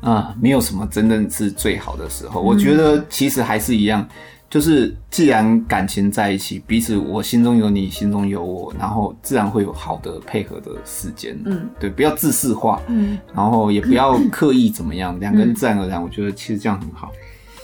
[0.00, 2.40] 啊，没有什么真正是最好的时候。
[2.40, 4.08] 我觉得其实还是一样，
[4.50, 11.38] 就是既然感情在一起，彼此我心中有你，心中有我，然后自然会有好的配合的时间。
[11.44, 17.12] 嗯，对，不要自私化，嗯，然后也不要刻意怎么样， 两个人自然而然，我觉得其实这样很好。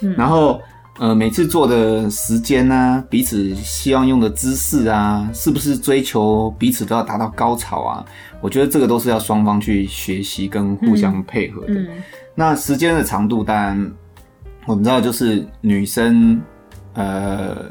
[0.02, 0.60] 嗯，然后
[0.98, 8.04] 呃，每次做的时间啊，彼此希望用的姿势啊，是不是追求彼此都要达到高潮啊？
[8.40, 11.72] 我觉得这个都是要双方去学习跟互相配合的。
[11.72, 11.88] 嗯。
[12.34, 13.92] 那时间的长度，当然
[14.66, 16.40] 我们知道，就是女生，
[16.94, 17.70] 呃，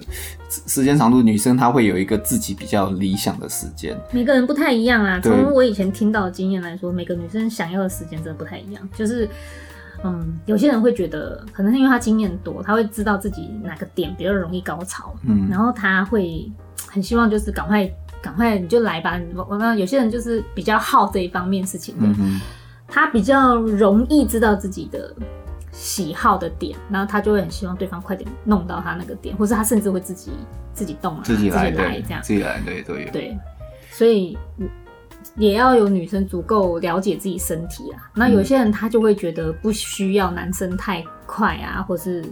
[0.50, 3.98] 时间长度，女生她会有一个自己比较理想的时间。
[4.12, 5.20] 每个人不太一样啊。
[5.22, 8.90] 从我以前听到的经验来说，每个女生想要的时间真的不太一样。
[8.94, 9.28] 就是，
[10.04, 16.52] 嗯，有些人会觉得，可能是因为她经验多，她会知道自己哪个点比较容易高潮，嗯，然后她会
[16.88, 17.90] 很希望就是赶快
[18.22, 19.20] 赶快你就来吧。
[19.50, 22.06] 我那有些人就是比较好这一方面事情的。
[22.20, 22.40] 嗯
[22.86, 25.12] 他比较容易知道自己的
[25.74, 30.32] 喜好的点，然后他就会很希望对方快点弄到他那个点，或是他甚至会自己
[30.72, 33.38] 自己动啊，自己来，自己来这样，自己来，对对对，
[33.90, 34.38] 所以
[35.36, 38.08] 也要有女生足够了解自己身体啊。
[38.14, 42.24] 那有些人他就会觉得不需要男生太快啊，或是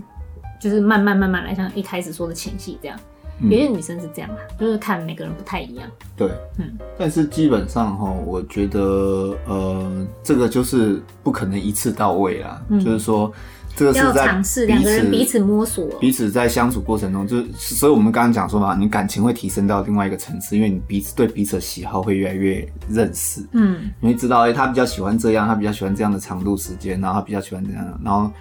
[0.59, 2.99] 就是慢慢慢慢来，像一开始说的前戏这样。
[3.43, 5.89] 有些女生是这样啊，就是看每个人不太一样。
[6.15, 12.61] 对，嗯，但是基本上哈，我觉得呃，这个就是不可能一次到位啦。
[12.69, 13.31] 嗯，就是说，
[13.75, 23.41] 这个是在尝试两个人彼此摸索，彼此在相处过程中，就是所以我们刚刚讲说嘛，你感情会提升到另外一个层次，因为你彼此对彼此的喜好会越来越认识。
[23.53, 28.31] 嗯，你会知道，哎、欸，他比较喜欢这样，他比较喜欢这样的长度时间，然后他比较喜欢这样，然后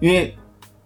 [0.00, 0.34] 因为。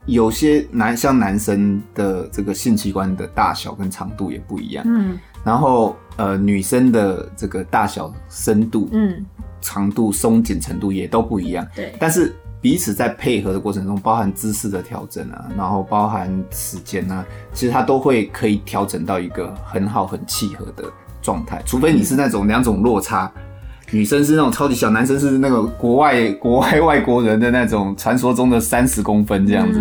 [0.07, 9.25] 有些男像男生的这个性器官的大小跟长度也不一样，嗯，然后呃女生的这个大小、深度、嗯，
[9.61, 11.95] 长度、松紧程度也都不一样，对。
[11.99, 20.85] 但是彼此在配合的过程中，包含姿势的调整啊，然后包含时间啊，其实它都会可以调整到一个很好、很契合的
[21.23, 23.33] 状态，除非你是那种两种落差。
[23.91, 29.81] 女生是那种超级小，男生是那个国外 国外外国人的那种传说中的三十公分这样子，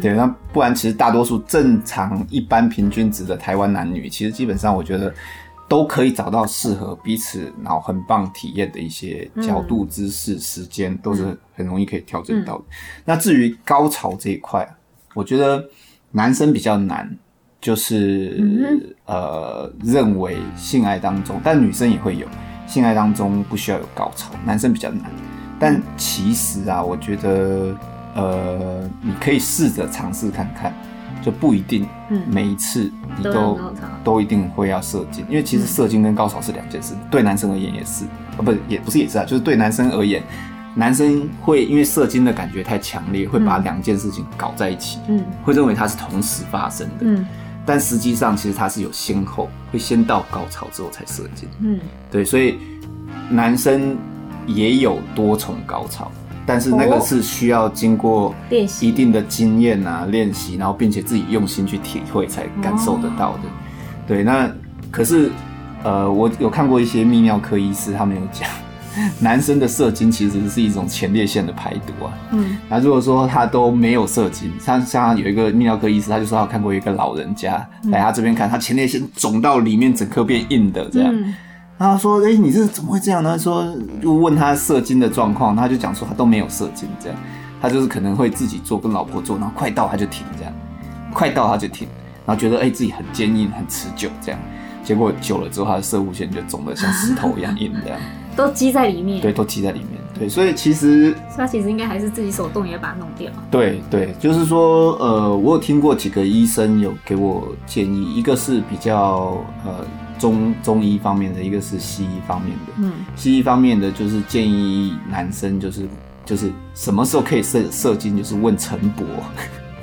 [0.00, 5.12] 对，那不然其实大多数正常一般平均值的台湾男女，其实基本上我觉得
[5.68, 12.64] 都可以找到适合彼此然后很棒体验的一些角度、姿势、时间，都是很容易可以调整到的。
[12.68, 12.74] 嗯、
[13.04, 14.66] 那至于高潮这一块，
[15.14, 15.62] 我觉得
[16.10, 17.08] 男生比较难，
[17.60, 22.26] 就是、嗯、呃认为性爱当中，但女生也会有。
[22.72, 25.10] 性爱当中不需要有高潮，男生比较难。
[25.58, 27.76] 但其实啊，我觉得，
[28.14, 30.72] 呃，你可以试着尝试看看，
[31.20, 31.86] 就不一定，
[32.26, 33.60] 每一次你都都，
[34.02, 38.06] 都一定会要射精，因为其实射精跟高潮是两件事，对男生而言也是，
[38.36, 40.22] 啊，不，也不是也是啊，就是对男生而言，
[40.74, 47.26] 男生会因为射精的感觉太强烈，会把两件事情搞在一起，嗯，会认为它是同时发生的，嗯。
[47.64, 51.48] 但实际上，其实它是有先后，会先到高潮之后才射精。
[51.60, 51.78] 嗯，
[52.10, 52.58] 对，所以
[53.30, 53.96] 男生
[54.46, 56.10] 也有多重高潮，
[56.44, 58.34] 但是那个是需要经过
[58.80, 63.42] 一定的经验啊，练习，然后并且自己用心去体会才感受得到的。
[64.06, 64.50] 对，那
[64.90, 65.30] 可是
[65.84, 68.48] 呃，我有看过一些泌尿科医师，他们有讲。
[69.20, 72.12] 男生的射精其实是一种前列腺的排毒啊。
[72.32, 81.12] 嗯，那如果说他都没有射精，像像有一个泌尿科医师，他就说他看过一个老人家来他这边看，他前列腺肿到里面整颗变硬的这样。
[81.14, 81.34] 嗯，
[81.78, 87.18] 他说：“哎、欸，你这怎么会这样呢？”说就问他射精的状况，他就讲说他都没有射精这样，
[87.60, 90.52] 他就是可能会自己做跟老婆做，然后快到他就停这样，
[91.12, 91.88] 快到他就停，
[92.24, 94.40] 然后觉得哎、欸、自己很坚硬很持久这样，
[94.84, 97.98] 结果久了之后他的射物线就肿得像石头一样硬这样。
[98.36, 103.30] 都积在里面，对，都积在里面，对，所以其实他其实应该还是自己手动也把它弄掉。
[103.50, 109.84] 对对，就是说，呃，我有听过几个医生有给我建议，一个是比较呃
[110.18, 112.72] 中中医方面的，一个是西医方面的。
[112.78, 115.86] 嗯，西医方面的就是建议男生就是
[116.24, 119.04] 就是什么时候可以射射精，就是问陈伯。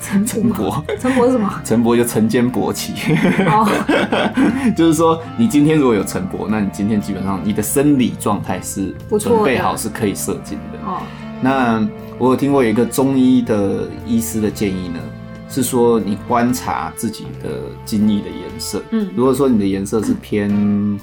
[0.01, 1.61] 陈伯，陈伯是什么？
[1.63, 2.93] 陈伯就晨间勃起，
[3.45, 3.67] 哦，
[4.75, 10.79] 就是说你今天如果有陈伯，那你今天基本上你的生理状态是准备好是可以射精的。
[10.85, 11.01] 哦，
[11.41, 11.87] 那
[12.17, 14.99] 我有听过有一个中医的医师的建议呢，
[15.49, 17.49] 是说你观察自己的
[17.85, 18.83] 精液的颜色。
[18.91, 20.49] 嗯，如果说你的颜色是偏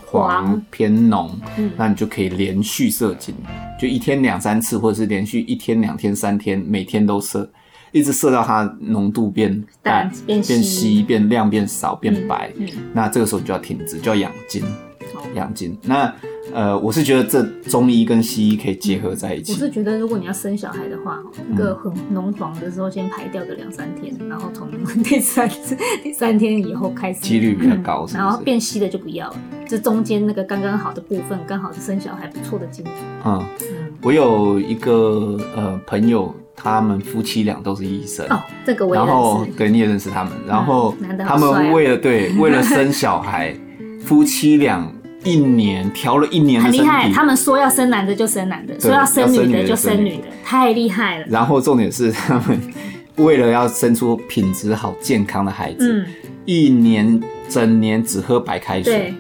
[0.07, 0.63] 黄、黄。
[0.71, 3.35] 偏浓，嗯，那你就可以连续射精，
[3.81, 7.49] 就一天两三次，或者是连续一天、两天、三天，每天都射，
[7.97, 12.53] 一直射到它浓度变淡、变变稀、变亮、变少、变白。
[12.57, 14.63] 嗯，嗯，那这个时候你就要停止，就要养精。
[15.35, 16.13] 养精，那
[16.55, 19.53] 呃，我是觉得这中医跟西医可以结合在一起。
[19.53, 21.21] 我是觉得，如果你要生小孩的话，
[21.53, 24.71] 一个很浓黄的时候先排掉个两三天，然后从
[25.03, 29.37] 第三次 第三天以后开始，几率比较高然后变稀的就不要了，
[29.67, 32.91] 这中间那个刚刚好的部分，刚好是生小孩不错的精子。
[33.25, 33.45] 嗯，
[34.03, 40.97] 我有一个呃朋友，他们夫妻俩都是医生哦，这个我也认识，然后对你也认识他们，然后
[41.27, 43.55] 他们为了对 为了生小孩，
[44.05, 44.91] 夫妻俩。
[45.25, 47.11] 一年调了一年的，很厉害。
[47.11, 51.27] 他们说要生男的就生男的，说要生女的就生女的，太厉害了。
[51.29, 52.61] 然后重点是他们
[53.17, 56.07] 为了要生出品质好、健康的孩子，嗯，
[56.45, 59.13] 一年整年只喝白开水。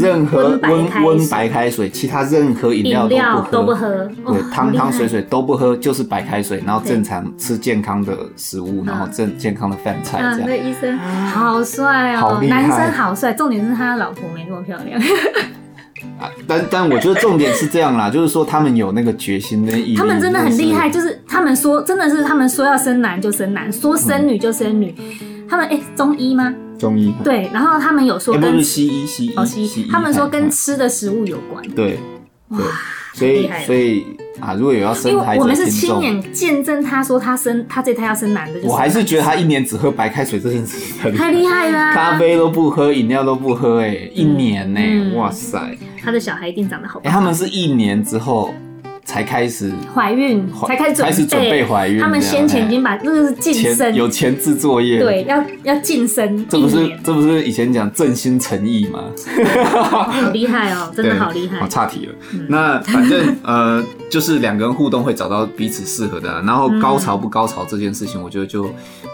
[0.00, 3.08] 任何温温白开水，其他任何饮料
[3.50, 10.40] 都不喝，对，汤汤水水都不喝，就是白开水，然后正常吃健康的食物，然后正健康的饭菜这样。
[10.46, 15.00] 那医生好帅哦，男生好帅，重点是他的老婆没那么漂亮。
[16.20, 19.96] 啊，但但我觉得重点是这样啦，就是说他们有那个决心跟毅力。
[19.96, 24.94] 他们真的很厉害，就是他们说真的是他们说要生男就生男，说生女就生女。
[25.48, 26.54] 他们哎，中医吗？
[26.78, 27.14] 中医。
[27.22, 29.06] 对，然后他们有说跟西医？
[29.06, 31.66] 西医西医，他们说跟吃的食物有关。
[31.70, 31.98] 对，
[32.48, 32.58] 哇，
[33.14, 34.06] 所以所以
[34.40, 38.60] 啊，如果有要生孩子，我们是亲眼见证他说他生他这胎要生男的。
[38.64, 47.00] 我还是觉得他一年只喝白开水这件事情太厉害了， 咖啡都不喝，饮料都不喝，哎，一年呢，哇塞，他的小孩一定长得好。
[47.04, 48.54] 哎，他们是一年之后。
[49.04, 52.00] 才开始怀孕，才开始开始准备怀孕。
[52.00, 54.98] 他们先前已经把这个是晋升，有前置作业。
[54.98, 56.46] 对，要要晋升。
[56.48, 59.04] 这不是这不是以前讲正心诚意吗？
[59.90, 61.60] 好厉害哦，真的好厉害。
[61.60, 62.14] 好岔题了。
[62.48, 68.70] 那反正 呃，就是两个人互动会找到彼此适合的，然后高潮不高潮这件事情，我觉得就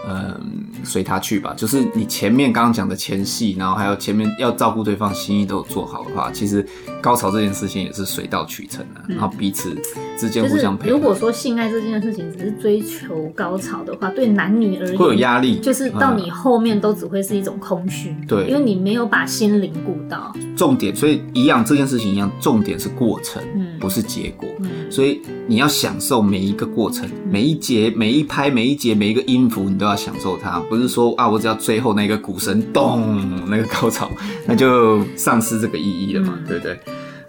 [0.07, 0.39] 嗯
[0.83, 1.53] 随他去吧。
[1.55, 6.65] 就是你前面刚刚讲的前戏，然后还有前面要照顾对方心意都有做好的话，其实
[7.01, 9.75] 高潮这件事情也是水到渠成的，然后彼此。
[10.17, 10.91] 之间互相配合。
[10.91, 18.15] 如果说性爱这件事情只是追求高潮的话，对男女而言会有压力，就是到你后面都只会是一种空虚。
[18.27, 20.31] 对，因为你没有把心灵顾到。
[20.55, 24.47] 重点，所以一样这件事情一样，重点是过程，嗯，不是结果。
[24.59, 30.59] 嗯，所以你要享受每一个过程，每一节、每一拍、每一节、每一个音符，你都要享受它。
[30.69, 34.07] 不是说啊，我只要最后那个鼓声咚，那个高潮，
[34.45, 36.79] 那就丧失这个意义了嘛，对不对？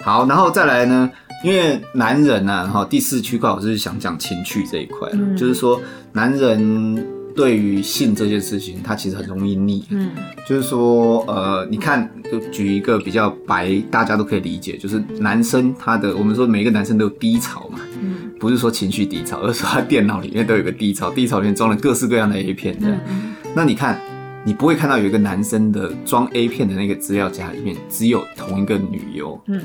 [0.05, 1.11] 好，然后再来呢？
[1.45, 5.81] 因为男人呢，哈，第四区块我是想讲情趣这一块，嗯、就是说
[6.13, 10.11] 男人对于性这件事情，他其实很容易腻，嗯，
[10.49, 24.01] 就是说，呃，你看，就举一个比较白，大家都可以理解，就是男生他的，我们说每一个男生都有低潮嘛，嗯，不是说情绪低潮，而是说他电脑里面都有个低潮，低潮里面装了各式各样的 A 片，这样，嗯、那你看。
[24.45, 29.61] 你不会看到有一个男生的装 A 片的那个资料夹里面只有同一个女优，嗯，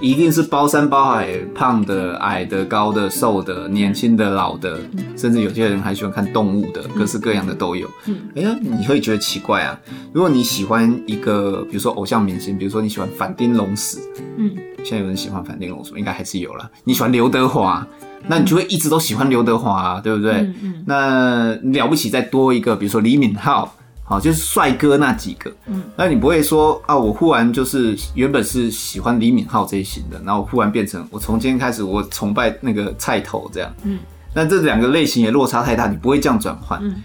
[0.00, 4.80] 一定是包山包海，胖的、矮的、高的、瘦的、年轻的、老的，
[5.16, 7.86] 甚至有些人还喜欢看动物的，各式各样的都有。
[8.06, 9.78] 嗯，哎呀，你会觉得奇怪啊？
[10.14, 13.98] 如果你喜欢一个，比如说偶像明星，比如说你喜欢反町隆史，
[14.38, 14.50] 嗯，
[14.82, 16.70] 现在有人喜欢反町隆史，应该还是有了。
[16.84, 17.86] 你喜欢刘德华，
[18.26, 20.32] 那你就会一直都喜欢刘德华啊，对不对？
[20.36, 20.84] 嗯嗯。
[20.86, 23.68] 那了不起再多一个，比如说李敏镐。
[24.12, 33.98] 好，就是帅哥那几个，嗯，那你不会说啊，我忽然就是原本是喜欢李敏镐这一型的，然后忽然变成我从今天开始我崇拜那个菜头这样，嗯，
[34.34, 37.02] 那这两个类型也落差太大，你不会这样转换，嗯，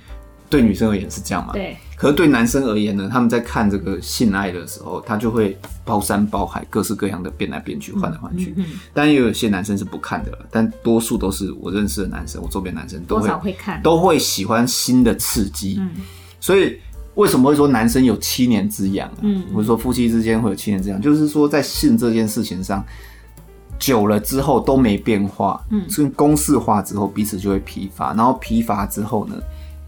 [0.49, 1.53] 对女生而言是这样嘛？
[1.53, 15.89] 对，可是对男生而言呢，他们在看这个性爱的时候，他就会包山包海，各式各样的变来变去，换来换去，嗯，但也有些男生是不看的了，但多数都是我认识的男生，我周边男生都会多少会看，都会喜欢新的刺激，嗯，
[16.41, 16.77] 所以。
[17.18, 19.11] 为什么会说男生有七年之痒？
[19.22, 22.82] 嗯，或者说夫妻之间会有七年之痒，就是说在性这件事情上，
[23.78, 29.36] 久了之后都没变化，嗯，所以公式化之后彼此就会疲乏，然后疲乏之后呢，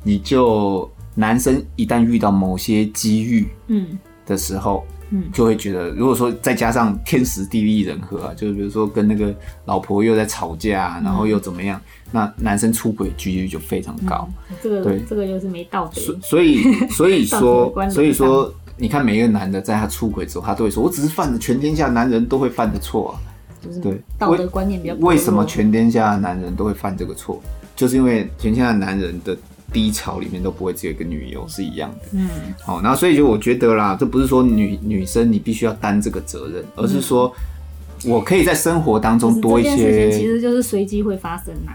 [0.04, 4.84] 你就男生一旦遇到某些机遇，嗯的时候。
[4.92, 4.96] 嗯，
[5.34, 9.34] 就会觉得，如果说再加上天时地利人和啊，就是比如说跟那个
[9.66, 11.80] 老婆又在吵架，然后又怎么样，
[12.12, 14.30] 那男生出轨几率就非常高。
[14.62, 16.02] 这个对，这个又是没道德。
[16.22, 23.20] 所以 所以说所以说，你看每一个男的在他出轨之后，他都会说：“我只是犯了全天下男人都会犯的错啊。”
[23.62, 24.96] 就是对道德观念比较。
[24.96, 27.42] 为什么全天下的男人都会犯这个错？
[27.76, 29.38] 就是因为全天下男人的
[29.72, 32.08] 低潮里面都不会只有一个女优是一样的。
[32.14, 32.28] 嗯，
[32.62, 37.34] 好，那所以就我觉得啦，这不是说女女生你必须要担这个责任，而是说
[38.06, 40.12] 我可以在生活当中多一些。
[40.12, 41.72] 其实就是随机会发生呐。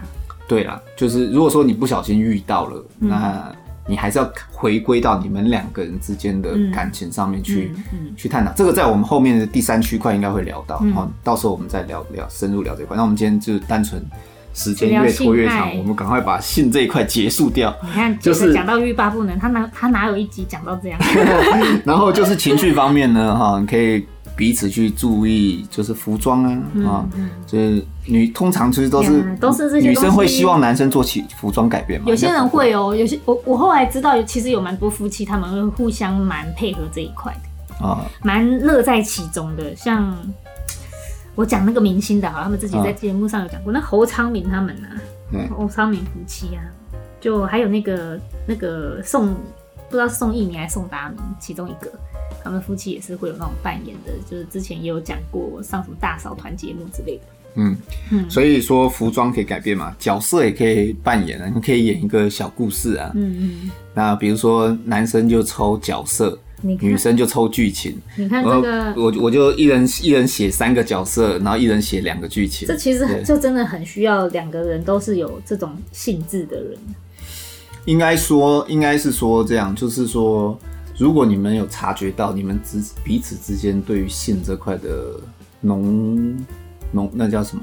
[0.47, 3.55] 对啦，就是如果说你不小心遇到了，嗯、那
[3.87, 7.71] 你还是要回归到你们两个人之间的感情上面去、
[8.17, 8.51] 去探讨。
[8.53, 12.97] 这个在我们后面的第三区块应该会聊到，好、嗯，到时候我们再聊聊深入聊这块。
[12.97, 14.03] 那我们今天就单纯
[14.55, 17.71] 时间越拖越长，我们赶快把性这一块结束掉。
[17.83, 20.99] 你看，就是讲到欲罢不能，他哪他哪有一集讲到这样？
[21.85, 24.03] 然后就是情绪方面呢，哈，你可以。
[24.37, 26.49] 彼此去注意，就是服装啊，
[26.85, 32.07] 啊、嗯，就是女通常其实都是都是这些女生会希望男生做起服装改变嘛。
[32.09, 39.73] 有些人会哦、喔，有些我我后来知道，其实有蛮多夫妻他们会互相蛮配合这一块的啊，蛮乐在其中的。
[39.73, 40.13] 像
[41.35, 44.95] 我讲那个明星的，好，他们自己在节目上有讲过，啊、那侯昌明他们啊，
[45.55, 46.63] 侯昌明夫妻啊，
[47.19, 49.33] 就还有那个那个宋，
[49.89, 51.91] 不知道是宋逸民还是宋达明，其中一个。
[52.43, 57.23] 他们夫妻也是会有那种扮演的，就是之前也有讲过上什么大嫂团节目之类的。
[57.55, 57.75] 嗯
[58.11, 63.11] 嗯，所以说服装可以改变嘛，角色也可以扮演啊，你可以演一个小故事啊。
[63.15, 63.71] 嗯嗯。
[63.95, 66.37] 那比如说男生就抽角色，
[66.81, 67.97] 女生就抽剧情。
[68.15, 72.67] 你看这个，我我就一人一人写三个角色，然后一人写两个剧情。
[72.67, 76.77] 这其实就真的很需要两个人都是有这种性质的人。
[77.85, 80.57] 应该说，应该是说这样，就是说。
[80.97, 85.19] 如果你们有察觉到你们之彼此之间对于性这块的
[85.59, 86.33] 浓
[86.93, 87.61] 浓那叫什么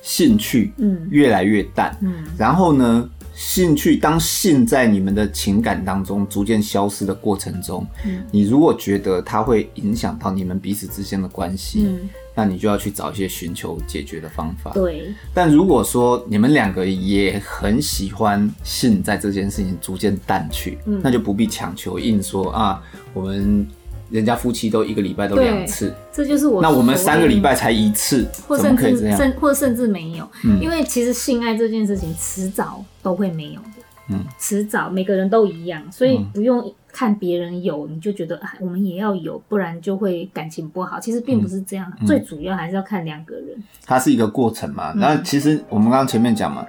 [0.00, 12.08] 兴趣，嗯，越来越淡，嗯，然后呢，兴趣当性在你们的情感当中逐渐消失的过程中，嗯，你如果觉得它会影响到你们彼此之间的关系，嗯。
[12.36, 14.72] 那你就要去找一些寻求解决的方法。
[14.72, 15.14] 对。
[15.32, 22.82] 但如果说你们两个也很喜欢性，在这件事情逐渐淡去，嗯，那就不必强求硬说啊，
[23.12, 23.64] 我们
[24.10, 26.60] 人家夫妻都一个礼拜都两次，这就是我。
[26.62, 29.16] 那我们三个礼拜才一次，或怎么可以这样？
[29.16, 36.72] 甚或甚至没有，嗯，因为其实性爱这件事情迟早都会没有的，嗯，迟早每个人都一样，所以不用。
[36.96, 41.00] 看别人有，你就觉得我们也要有，不然就会感情不好。
[41.00, 43.46] 其实并不是这样，嗯、最主要还是要看两个人。
[43.84, 44.92] 它是一个过程嘛。
[44.92, 46.64] 那、嗯、其实我们刚刚前面讲嘛，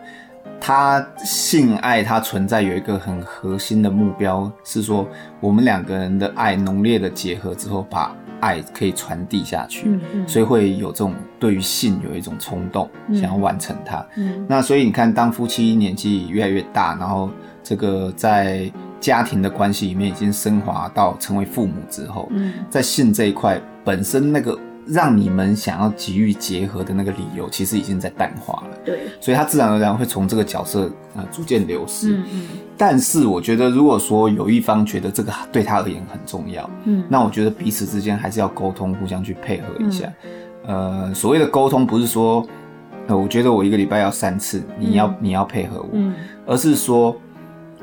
[0.60, 5.08] 它性爱它存在有一个很核心的目标，是说
[5.40, 9.88] 我们两个人的爱浓烈的结合之后，把爱可以传递下去。
[9.88, 10.28] 嗯嗯。
[10.28, 14.06] 所以会有这种对于性有一种冲动，嗯、想要完成它。
[14.18, 14.46] 嗯。
[14.48, 17.30] 那所以你看，当夫妻年纪越来越大，然后
[17.64, 18.72] 这个在。
[19.02, 24.58] 家庭的关系里面已经升华到成为父母之后，嗯，在性这一块本身那个
[24.88, 28.78] 让你们想要急于结合的那个理由，其实已经在淡化了。
[28.86, 32.18] 对，所以他自然而然会从这个角色啊逐渐流失。
[32.18, 32.48] 嗯嗯。
[32.78, 40.12] 但是我觉得，如果说有一方觉得这个对他而言很重要，嗯，那我觉得彼此之间还是要沟通，互相去配合一下。
[40.66, 42.46] 呃，所谓的沟通不是说，
[43.08, 46.14] 呃，我觉得我一个礼拜要三次，你要你要配合我，嗯，
[46.46, 47.16] 而是说。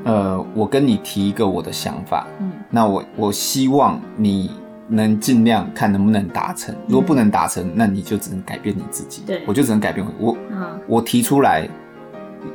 [0.05, 4.51] 呃，我跟你提一个我的想法，嗯，那我我希望你
[4.87, 11.67] 能尽量看能不能达成，如果不能达成，那你就只能改变你自己，对，我就只能改变我，嗯，我提出来。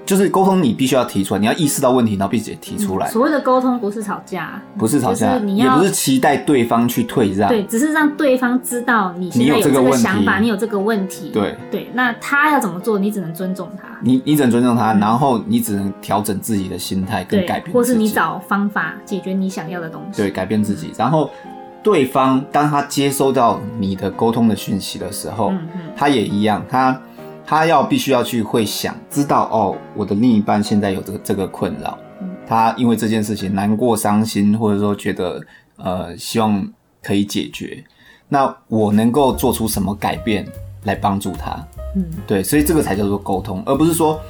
[0.05, 3.09] 就是沟通，你必须要提出来，你要意识到问题，然后并且提出来。
[3.09, 11.57] 所谓的沟通不是吵架，不是吵架，你也不是期待对方去退让，对，只是让对方知道你现在有这个想法，你有这个问题，对。
[11.71, 11.91] 对。
[11.95, 20.93] 那他要怎么做，你只能尊重他，你你只能尊重他，然后你只能调整自己的心态跟改变，或是你找方法解决你想要的东西，对，改变自己。
[20.99, 21.31] 然后
[21.89, 25.55] 对方当他接收到你的沟通的讯息的时候，
[25.97, 27.01] 他也一样，他。
[27.51, 31.97] 他要必须要去会想知道哦，我的另一半现在有这个这个困扰，
[32.47, 35.43] 他因为这件事情难过、伤心，或者说觉得
[35.77, 36.63] 呃希望
[37.03, 37.83] 可以解决，
[38.29, 40.47] 那我能够做出什么改变
[40.85, 41.53] 来帮助他？
[41.97, 44.21] 嗯，对，所以这个才叫做沟通，而不是说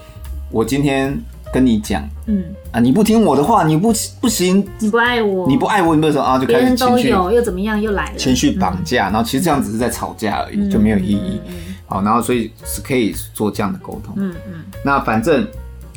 [0.52, 1.20] 我今天
[1.52, 2.44] 跟你讲，嗯。
[2.70, 11.40] 啊，你不听我的话，你不不行，你不爱我，你不爱我，你为什么啊，就开始情绪又怎么样又来了，情绪绑架，然后其实这样只是在吵架而已，就没有意义。
[11.86, 14.14] 好，然后所以是可以做这样的沟通。
[14.18, 14.64] 嗯嗯。
[14.84, 15.46] 那反正，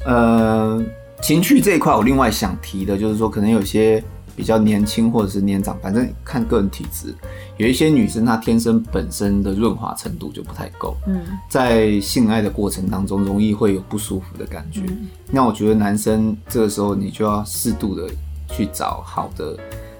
[0.06, 0.82] 呃，
[1.22, 4.02] 情绪这一块，我另外想提的就是说，可能有些
[4.36, 7.14] 比较年轻或者是年长，反正看个人体质，
[7.58, 10.96] 有一些女生她天生本身的润滑程度就不太够。
[11.08, 11.20] 嗯。
[11.50, 14.82] 在性爱的过程当中，容易会有不舒服的感觉。
[14.88, 15.08] 嗯。
[15.30, 18.10] 那我觉得男生这个时候你就要适度的
[18.50, 19.58] 去找好的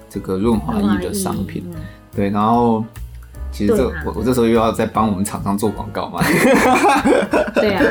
[0.08, 1.64] 这个润滑液的商品。
[1.72, 1.80] 嗯。
[2.14, 2.84] 对，然后。
[3.54, 6.22] 其实这我、啊、我这时候又要再帮我们厂商做广告嘛？
[7.54, 7.84] 对啊，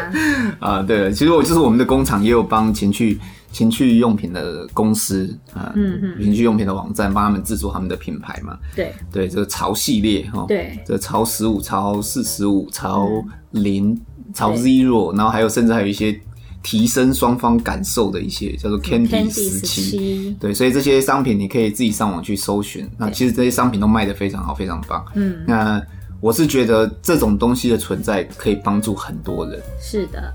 [0.59, 3.19] 啊对了，其实我就是我们的工厂也有帮情趣
[3.51, 8.57] 情趣用品的公司啊，嗯嗯情趣用品的网站帮他们制作他们的品牌嘛。
[8.73, 13.09] 对对，这个潮系列哈，对，这潮十五、潮四十五、潮
[13.51, 14.01] 零、嗯、
[14.33, 16.17] 潮 zero，然后还有甚至还有一些
[16.63, 20.35] 提升双方感受的一些叫做 Candy 十七。
[20.39, 22.89] 对，所以这些商品你可以自己上网去搜寻。
[22.97, 25.05] 那其实这些商品都卖的非常好，非常棒。
[25.15, 25.81] 嗯，那
[26.21, 29.61] 我是觉得这种东西的存在可以帮助很多人。
[29.81, 30.33] 是的，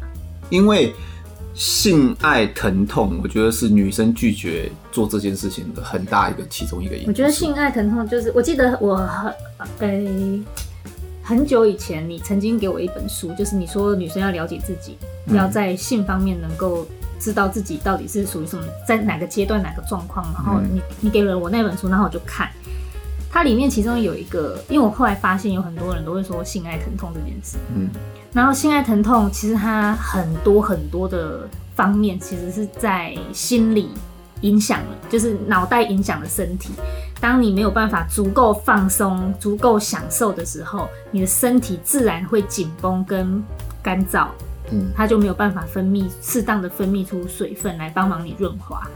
[0.50, 0.94] 因为。
[1.56, 7.08] 性爱疼痛，我觉得是女生拒绝做这件事情的很大一个其中一个因素。
[7.08, 9.32] 我觉得性爱疼痛就是，我记得我很
[9.78, 10.42] 呃、欸、
[11.22, 16.86] 很久以前，你曾经给我一本书，就是你说女生要了解自己，嗯、要在性方面能够
[17.18, 20.30] 知道自己到底是属于什么，在哪个阶段、哪个状况。
[20.34, 22.50] 然后你你给了我那本书，然后我就看，
[23.36, 27.86] 它里面其中有一个，因为我后来发现有很多人都会说性爱疼痛这件事，嗯。
[28.32, 33.90] 然后性爱疼痛其实它很多很多的方面，其实是在心理
[34.40, 36.70] 影响了，就是脑袋影响了身体。
[37.20, 43.44] 当你没有办法足够放松、足够享受的时候，你的身体自然会紧绷跟
[43.82, 44.28] 干燥，
[44.70, 48.88] 嗯，它就没有办法分泌适当的分泌出水分来帮忙你润滑。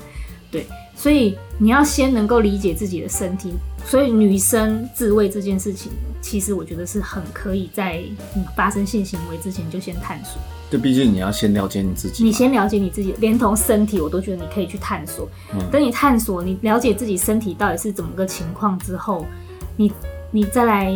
[0.51, 0.67] 对，
[1.01, 3.55] 所以你要先能够理解自己的身体。
[3.87, 5.91] 所以女生自慰这件事情，
[6.21, 8.03] 其实我觉得是很可以在
[8.35, 10.39] 你发生性行为之前就先探索。
[10.71, 12.23] 对，毕竟你要先了解你自己。
[12.23, 15.27] 你先了解你自己，连同身体，我都觉得你可以去探索。
[15.55, 15.71] 嗯。
[15.73, 19.25] 等你探索，你了解自己身体到底是怎么个情况之后，
[19.77, 19.91] 你
[20.31, 20.95] 你再来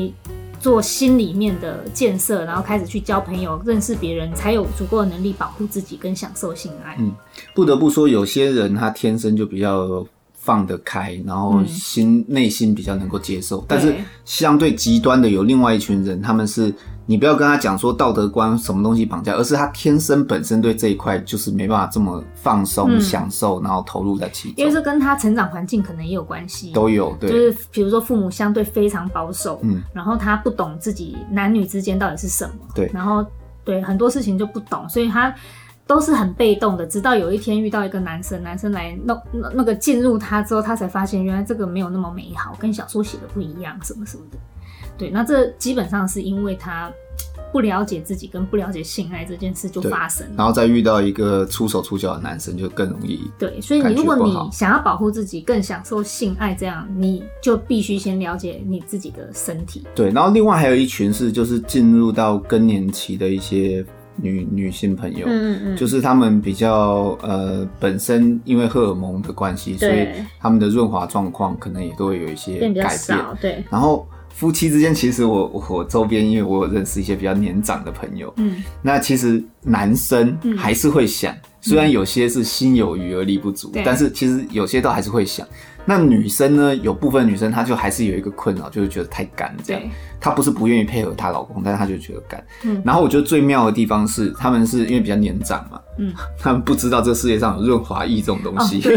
[0.65, 6.97] 做心里面的建设，然后开始去交朋友、认识别人，才有足够的能力保护自己跟享受性爱。
[6.99, 7.13] 嗯，
[7.55, 10.07] 不得不说，有些人他天生就比较。
[10.47, 13.95] 放得开，然后心内、嗯、心比较能够接受，但是
[14.27, 16.71] 相对极端的有另外一群人，他们是
[17.07, 24.55] 你不要跟他讲说道德观什么东西绑架，而是他天生本身对这一块就是没办法这么放松、嗯、享受，然后投入在其中。
[24.57, 33.25] 因为这跟他成长环境可能也有关系，都有对，就是比如说父母相对非常保守，嗯，然后他不懂自己男女之间到底是什么，对，然后
[33.65, 35.35] 对很多事情就不懂，所以他。
[35.87, 44.39] 都是很被动的，直到有一天遇到一个男生，男生来弄那那个进入他之后，他才发现原来这个没有那么美好，跟小说写的不一样，什么什么的。
[44.97, 46.91] 对，那这基本上是因为他
[47.53, 50.35] 不了解自己，跟不了解性爱这件事就发生了。
[50.39, 53.21] 然后再遇到一个出手出脚的男生，就更容易。
[53.39, 59.87] 对，所以你如果你想要保护自己，更享受性爱，这样你就必须先了解你自己的身体。
[59.95, 63.85] 对，然后另外还有一群是就是进入到更年期的一些。
[64.17, 70.07] 女女性朋友，嗯嗯，就是他们比较呃，本身因为荷尔蒙的关系，所以
[70.41, 73.19] 他们的润滑状况可能也都会有一些改变。
[73.41, 85.47] 对，然后夫妻之间，其实我我周边，因为我有认识一些比较年长的朋友，嗯，那其实男生还是会想，虽然有些是心有余而力不足，但是其实有些都还是会想。
[85.87, 86.75] 那女生呢？
[86.77, 89.83] 有部分女生她就还是有一个困扰，就是觉得太干这样。
[90.19, 92.43] 她不是不愿意配合她老公，但是她就觉得干。
[92.63, 92.81] 嗯。
[92.85, 98.81] 然后我觉得最妙的地方是，他们是因为比较年长嘛，嗯，他们不知道这世界上有润滑液这种东西。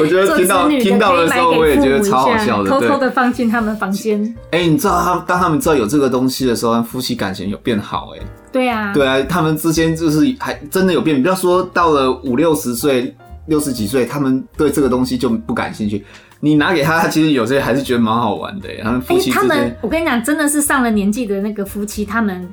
[0.00, 4.20] 我觉得听到听到的时候，我也觉得超好笑的，偷偷的放进他们房间。
[4.50, 8.26] 哎、欸，你知道他当他们知道有这个东西的时候，夫妻感情有变好哎、欸。
[8.50, 8.92] 对啊。
[8.92, 11.22] 对啊，他们之间就是还真的有变。
[11.22, 13.14] 不要说到了五六十岁。
[13.46, 16.04] 六十几岁，他们对这个东西就不感兴趣。
[16.40, 18.68] 你拿给他，他 其实有些还是觉得蛮好玩的。
[18.82, 22.46] 他们夫妻之间，欸，他们，我跟你讲，真的是上了年纪的那个夫妻，他们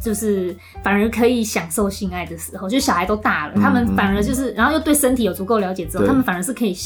[0.00, 6.76] 就是反而可以享受性爱的时候，就小孩都大了，嗯，他们反而就是，然后又对身体有足够了解之后，他们反而是可以。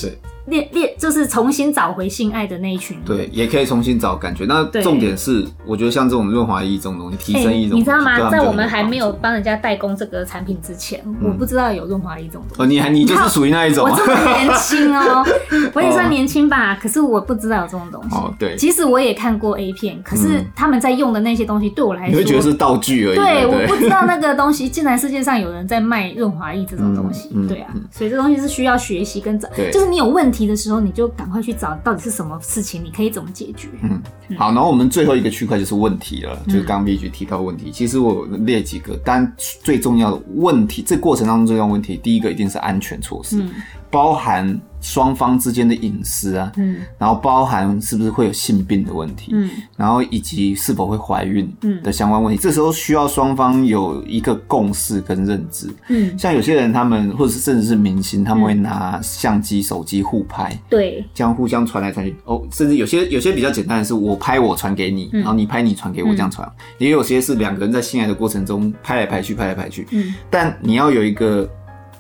[0.47, 4.45] 练练就是重新找回性爱的那一群，对，也可以重新找感觉。
[4.47, 8.31] 那重点是，我觉得像这种润滑液这种东西，提升一种、欸，你知道吗？
[8.31, 12.63] 在我们还没有帮人家代工这个产品之前，嗯、我不知道有润滑液这种东西。
[12.63, 15.25] 哦，你还你就是属于那一种，我这么年轻哦，
[15.75, 16.77] 我也算年轻吧。
[16.81, 18.17] 可是我不知道有这种东西。
[18.17, 18.57] 哦，对。
[18.57, 23.17] 其实我也看过 A 片，可是他们在用的那些东西，对我来说，你会觉得是道具而已。
[23.17, 27.29] 对，我不知道那个东西，竟然世界上有人在卖润滑液这种东西。
[27.49, 31.13] 对啊，所以这东西是需要学习跟找，就是你有问题的时候，你就。
[31.15, 33.69] 赶快去找到底是什么事情，你可以怎么解决？
[33.83, 34.03] 嗯，
[34.37, 37.71] 好，然后我们最后一个区块就是问题了，就是刚刚 V 局提到问题。
[37.71, 43.45] 其实我列几个，但最重要的问题，这过程当中最重要问题，第一个一定是安全措施，
[43.91, 44.59] 包含。
[44.83, 51.81] 双方之间的隐私啊，嗯，然后包含是不是会有性病的问题，嗯，然后以及是否会怀孕，嗯。
[51.83, 66.47] 的相关问题，嗯，这时候需要双方有一个共识跟认知，嗯，像有些人他们或者是甚至是明星，他们会拿相机、手机互拍，对，这样互相传来传去，哦，甚至有些有些比较简单的是，我拍我传给你，然后你拍你传给我这样传，
[66.79, 71.49] 也有些是两个人在性爱的过程中拍来拍去，拍来拍去，嗯，但你要有一个。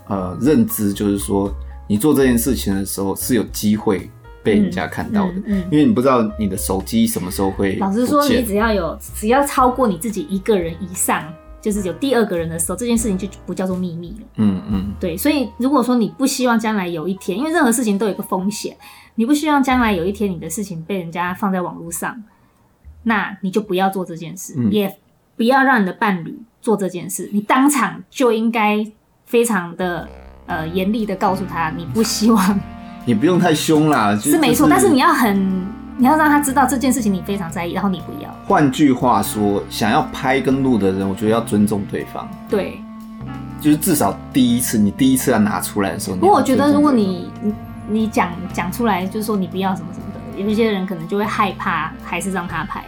[0.08, 1.50] 呃认知，就是说
[1.92, 4.08] 你做这件事情的时候是有机会
[4.42, 7.76] 被人家看到的，嗯，嗯嗯，因为你不知道你的手机什么时候会。
[7.76, 11.22] 老实说，你只要有只要超过你自己一个人以上，
[11.60, 14.26] 就是有第二个人的时候，这件事情就不叫做秘密了。
[14.36, 18.74] 嗯嗯，对，所以如果说你不希望将来有一天，因为任何事情都有一个风险，
[19.16, 22.24] 你不希望将来有一天你的事情被人家放在网络上，
[23.02, 24.96] 那你就不要做这件事，嗯、也
[25.36, 27.28] 不要让你的伴侣做这件事。
[27.34, 28.82] 你当场就应该
[29.26, 30.08] 非常的
[30.46, 32.60] 呃严厉的告诉他，你不希望。
[33.04, 35.72] 你不用太凶啦，是没错，但是你要很。
[35.98, 38.34] 你要让他知道这件事情你非常在意，然后你不要。
[38.48, 42.26] 换句话说，想要拍跟录的人，我觉得要尊重对方。
[42.48, 42.80] 对，
[43.60, 46.16] 就是至少第一次，你第一次要拿出来的时候。
[46.16, 47.54] 不过我觉得，如果你你
[47.88, 52.82] 你讲讲出来，就是说你不要什么什么的，有一些人可能就会害怕，还是让他拍，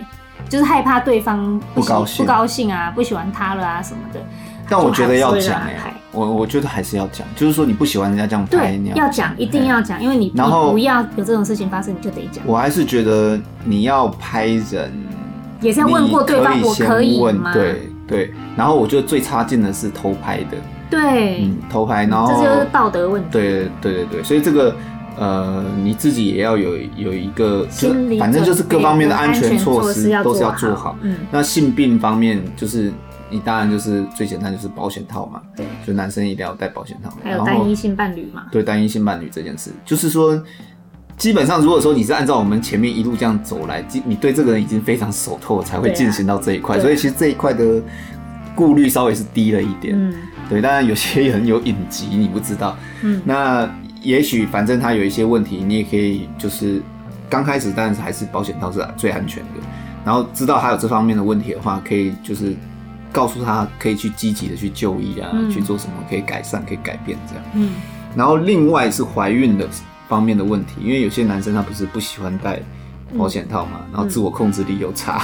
[0.48, 4.20] 就是害怕对方不，不高兴，不高兴啊，不喜欢他了啊什么的。
[4.68, 12.42] 但我觉得要讲哎，我我觉得还是要讲，就是说你不喜欢人家这样拍，你要讲，一定要讲，因为你然后不要有这种事情发生，你就得讲。
[12.46, 14.90] 我还是觉得你要拍人，
[15.60, 17.52] 也是要问过对方，我可以吗？
[17.52, 18.32] 对对。
[18.56, 20.56] 然后我觉得最差劲的是偷拍的，
[20.88, 23.28] 对，嗯，偷拍，然后这就是道德问题。
[23.30, 24.74] 对对对对，所以这个
[25.18, 30.96] 呃，你自己也要有有一个，就反正就是各方面的安全措施都是要做好。
[31.02, 32.90] 嗯，那性病方面就是。
[33.30, 35.40] 你当然就是最简单，就是保险套嘛。
[35.56, 37.10] 对，就男生一定要戴保险套。
[37.22, 38.44] 还有单一性伴侣嘛？
[38.52, 40.40] 对，单一性伴侣这件事，就是说，
[41.16, 46.76] 基本上如果说你是按照我们前面一路这样走来，你对这个人已经非常熟透，才会进行到这一块。
[46.76, 47.82] 啊、所以其实这一块的
[48.54, 49.94] 顾虑稍微是低了一点。
[49.96, 50.14] 嗯，
[50.48, 50.60] 对。
[50.60, 52.76] 当然有些人有隐疾，你不知道。
[53.02, 53.20] 嗯。
[53.24, 53.68] 那
[54.02, 56.80] 也许反正他有一些问题，你也可以就是
[57.28, 59.60] 刚开始，当然是还是保险套是最安全的。
[60.04, 62.54] 然后知道他有这方面的问题的话，可以就是。
[63.14, 67.44] 告诉他可以去积极的去就医啊，嗯、去做什么可以改善、可以改变这样。
[67.54, 67.74] 嗯，
[68.16, 69.68] 然后另外是怀孕的
[70.08, 72.60] 方面的问题，因为有些男生他不是不喜欢戴
[73.16, 75.22] 保险套嘛，嗯、然后自我控制力又差。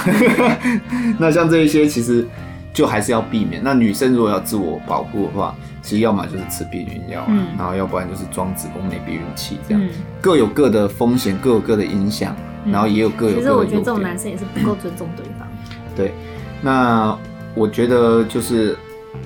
[0.91, 2.25] 嗯、 那像这一些其实
[2.73, 3.61] 就还是要避免。
[3.61, 9.89] 那女生如果要自我保护的话，其实要么就是吃避孕药，嗯、然后要不然就是装子宫内避孕器这样，嗯、
[10.21, 12.33] 各有各的风险，各有各的影响，
[12.65, 13.35] 然后也有各有。
[13.35, 15.45] 其实我觉得这种男生也是不够尊重对方。
[15.93, 16.13] 对，
[16.61, 17.17] 那。
[17.55, 18.77] 我觉得就是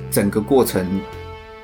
[0.09, 0.99] 整个过程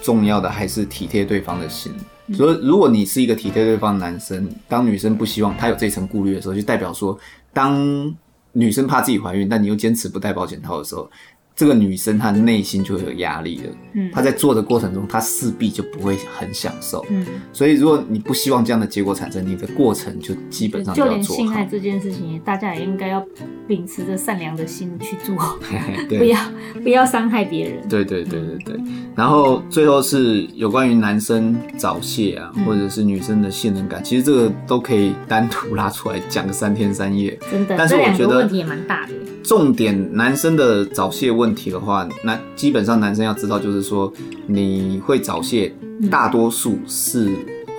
[0.01, 1.91] 重要的还是体贴对方的心。
[2.33, 7.17] 所以，如果你是一个体贴对方的男生，当女生不希望她有这层顾虑的时候，就代表说，
[7.51, 8.13] 当
[8.53, 11.09] 女生怕自己怀孕，但你又坚持不戴保险套的时候。
[11.55, 13.63] 这个女生她内心就会有压力了，
[13.93, 21.23] 嗯，她在做的过程中，她势必就不会很享受，嗯，所以如果你不希望这样的结果产生，你的过程就基本上就要做好。
[21.23, 23.23] 就连性爱这件事情，大家也应该要
[23.67, 25.35] 秉持着善良的心去做，
[26.09, 26.39] 对不要
[26.83, 27.87] 不要伤害别人。
[27.87, 28.81] 对对对对对。
[29.15, 37.37] 然后最后是有关于男生早泄啊，或者是女生的信任感，嗯、其实这个都可以单独拉出来讲个三天三夜。
[37.51, 39.13] 真的，但是我觉得问题也蛮大的。
[39.43, 44.11] 重点，男生的早泄问题的话，那基本上男生要知道，就是说
[44.47, 45.73] 你会早泄，
[46.09, 47.29] 大多数是、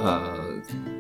[0.01, 0.21] 呃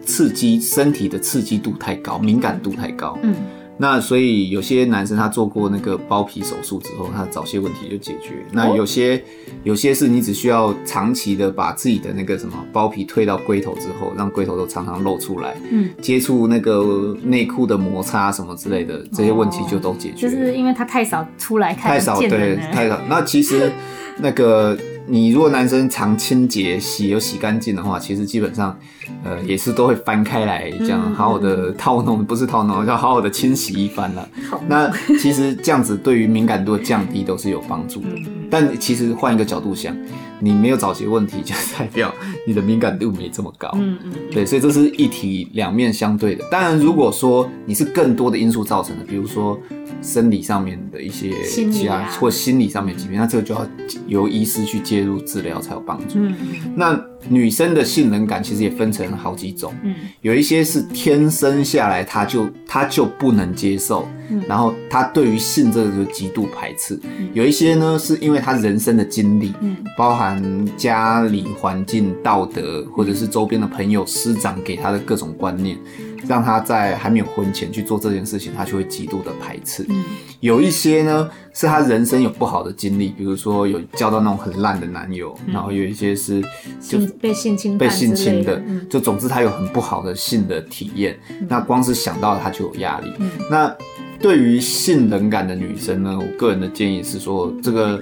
[0.05, 3.17] 刺激身体的刺激度太高，敏感度太高。
[3.23, 3.37] 嗯。
[3.79, 8.35] 那所以有些男生他做过那个包皮手术之后，他的早泄问题就解决。
[8.53, 9.23] 那有些
[9.65, 20.29] 有些是你只需要长期的把自己的那个什么包皮推到龟头之后，让龟头都常常露出来，嗯，接触那个内裤的摩擦什么之类的，这些问题就都解决。
[20.29, 23.01] 就是因为他太少出来看，太少对太少。
[23.09, 23.73] 那其实
[24.19, 24.79] 那个。
[25.13, 28.75] 你如果男生常清洁洗有洗干净的话，其实基本上，
[29.23, 34.27] 呃，也是都会翻开来这样好好的套弄，不是套弄，要好好的清洗一番了。
[34.67, 34.91] 那
[35.21, 38.09] 其实这样子对于敏感度的降低都是有帮助的。
[38.51, 39.95] 但其实换一个角度想，
[40.41, 42.11] 你没有早泄问题，就代表
[42.47, 43.71] 你的敏感度没这么高。
[43.75, 44.13] 嗯嗯。
[44.33, 46.43] 对，所以这是一体两面相对的。
[46.51, 49.61] 当然，如果说你是更多的因素造成的，比如说。
[50.03, 53.67] 生理上面的一些其他或心理上面疾病，那这个就要
[54.07, 56.15] 由医师去介入治疗才有帮助。
[56.17, 56.35] 嗯，
[56.75, 66.99] 那女生的性能感其实也分成好几种，嗯，有一些是天生下来她就她就不能接受，嗯，然后她对于性这个就极度排斥。
[67.05, 70.43] 嗯，有一些呢是因为她人生的经历，嗯，包含
[70.77, 75.79] 家里环境、道德或者是周边的朋友师长给她的各种观念。
[76.27, 79.85] 让他在还没有婚前去做这件事情，他就会极度的排斥。
[79.89, 80.05] 嗯，
[80.41, 86.43] 有一些呢是他人生有不好的经历，比如说有交到那种很烂的男友，嗯、然后有一些是
[86.81, 91.19] 就被性侵被性侵的，嗯、就总之他有很不好的性的体验。
[91.29, 93.13] 嗯、那光是想到他就有压力。
[93.19, 93.75] 嗯、那
[94.21, 98.01] 对于性冷感的女生呢，我个人的建议是说，这个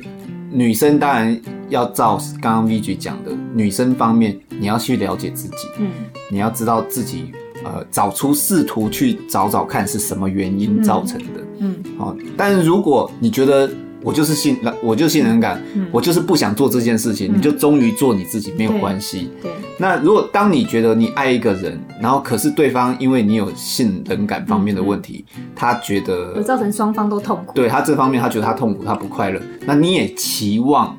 [0.52, 1.40] 女生当然
[1.70, 5.90] 要照刚刚 V 局讲的，女生方面你要去了解自己，嗯，
[6.30, 7.32] 你要知道自己，
[7.64, 13.70] 呃，找出试图去找找看是什么原因造成的，嗯，好、嗯，但是如果你觉得
[14.02, 19.30] 我就是性，我就信任感，嗯、我就是不想做这件事情，嗯、你就忠于做你自己，没有关系。
[19.42, 19.50] 对。
[19.76, 30.96] 那如果当你觉得你爱一个人，然后可是对方因为你有性能感方面的问题，嗯、他觉得有造成双方都痛苦，对他这方面他觉得他痛苦，他不快乐，那你也期望。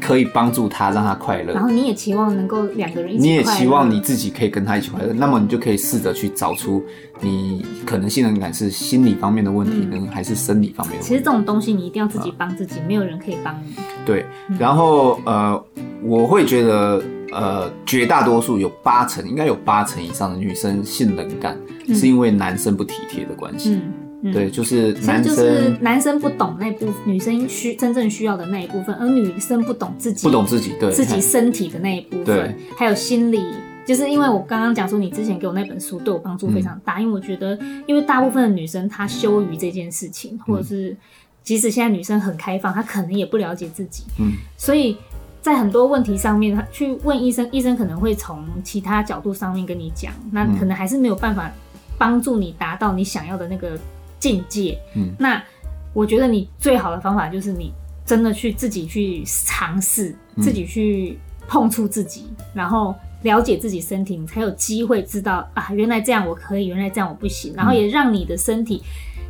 [0.00, 1.52] 可以帮助他，让他快乐。
[1.54, 3.30] 然后你也期望能够两个人一起快乐。
[3.30, 5.12] 你也期望你自己可以跟他一起快乐。
[5.12, 6.82] 那么你就可以试着去找出
[7.20, 11.08] 你可能性能感是心理方面的问题呢，嗯、还是生理方面的问题？
[11.08, 13.74] 其实这种东西你一定要自己帮自己，啊、没有人可以帮你。
[14.04, 14.26] 对，
[14.58, 15.64] 然后呃，
[16.02, 17.02] 我会觉得
[17.32, 21.56] 呃，绝大多数有八成，应该有八成以上的女生性能感，
[21.94, 23.74] 是因为男生不体贴的关系。
[23.74, 23.82] 嗯
[24.24, 33.42] 嗯、对，就是男生，就是男生不懂那部分，女生需真正需要的那一部分，而女生不懂自己，不懂自己，对，自己身体的那一部分，对，还有心理，
[33.84, 40.96] 就是因为我刚刚讲说，你之前给我那本书对我帮助非常大，嗯、因为我觉得，因为大部分的女生她羞于这件事情，或者是
[41.42, 44.96] 即使现在女生很开放，她可能也不了解自己，嗯，所以
[45.40, 51.50] 在很多问题上面，她去问医生，医生可能会从其他角度上面跟你讲，那可能还是没有办法
[51.98, 53.76] 帮助你达到你想要的那个。
[54.22, 55.42] 境界，嗯，那
[55.92, 57.72] 我觉得你最好的方法就是你
[58.06, 61.18] 真的去自己去尝试，嗯、自己去
[61.48, 68.80] 碰触自己，然后了解自己身体，你才有机会知道啊，原来这样我可以，原来这样我不行，然后也让你的身体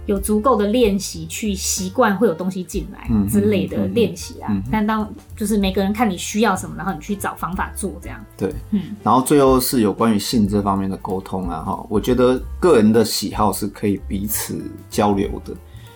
[0.06, 4.62] 有足够的练习去习惯会有东西进来之类的练习啊。
[4.70, 8.24] 但当就是每个人看你需要什么，然后你去找方法做这样。
[8.36, 15.54] 对，嗯，然后最后是有关于性这方面的沟通啊，哈，我觉得个人的喜好是可以彼此交流的。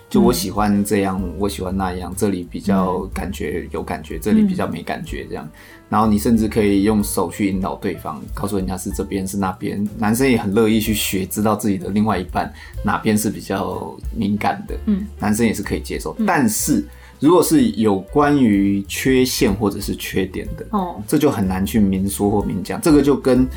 [0.09, 5.45] 就我喜欢这样，嗯、我喜欢那样，这里比较感觉有感觉，嗯、这里比较没感觉，这样。
[5.89, 9.87] 然后你甚至可以用手去引导对方，告诉人家是这边是那边。
[9.97, 12.51] 男生也很乐意去学，知道自己的另外一半
[12.83, 14.75] 哪边是比较敏感的。
[14.85, 16.15] 嗯，男生也是可以接受。
[16.19, 16.85] 嗯、但是
[17.19, 22.81] 如果是有关于缺陷或者是缺点的，哦，这就很难去明说或明讲。
[22.81, 23.47] 这个就跟。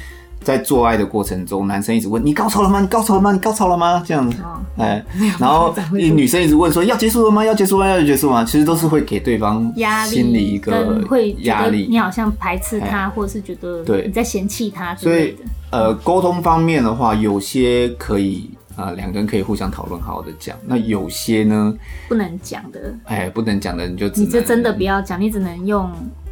[0.42, 2.80] 在做爱的过程中，男生一直问你高潮了吗？
[2.80, 3.30] 你高潮了吗？
[3.32, 4.02] 你高潮了吗？
[4.06, 4.38] 这样子，
[4.78, 5.04] 哎，
[5.38, 7.44] 然后女生一直问说要结束了吗？
[7.44, 7.86] 要结束吗？
[7.86, 8.42] 要结束吗？
[8.44, 11.00] 其实都是会给对方压力，心里一个
[11.40, 11.86] 压力。
[11.90, 15.36] 你好像排斥他，或者是觉得对你在嫌弃他之类的。
[15.36, 20.56] 所以，呃，沟通方面的话，有些可以啊，两个人可以互相讨论，好好的讲。
[20.66, 21.74] 那有些呢，
[22.08, 25.90] 不能讲的，哎，不能讲的，你就你就真的不要讲，你只能用。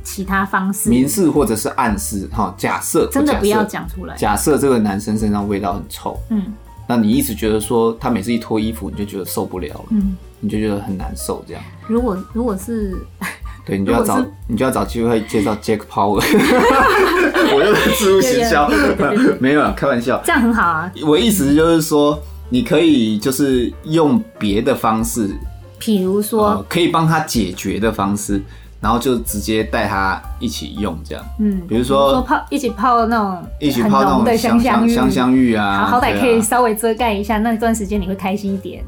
[0.08, 4.16] 其他方式，明示或者是暗示，哈，假设真的不要讲出来。
[4.16, 6.42] 假设这个男生身上味道很臭，嗯，
[6.88, 11.62] 那你一直觉得说他每次一脱衣服你就觉得受不了了，嗯，你就觉得很难受，这样。
[11.86, 12.96] 如果如果是，
[13.66, 16.24] 对，你就要找你就要找机会介绍 Jack Power，
[17.54, 18.66] 我又在自入行销，
[19.38, 20.90] 没有啊，开玩笑，这样很好啊。
[21.06, 22.18] 我意思就是说，
[22.48, 25.36] 你可以就是用别的方式，
[25.78, 28.42] 比如说可以帮他解决的方式。
[28.80, 38.84] 然后就直接带他一起用这样，嗯，比如说，说泡一起泡那种一起泡那种香香香香浴啊，好歹可以稍微遮盖一下，那段时间你会开心一点。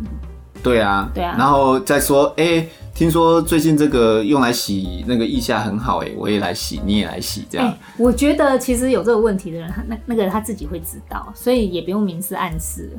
[0.62, 1.34] 对啊，对啊。
[1.36, 7.76] 然后再说，哎、欸，听说最近这个用来洗那个腋下很好，哎，我也来洗，你也来洗，这样、欸。
[7.96, 12.96] 我觉得其实有这个问题的人，他那那个他自己会知道，所以也不用明示暗示。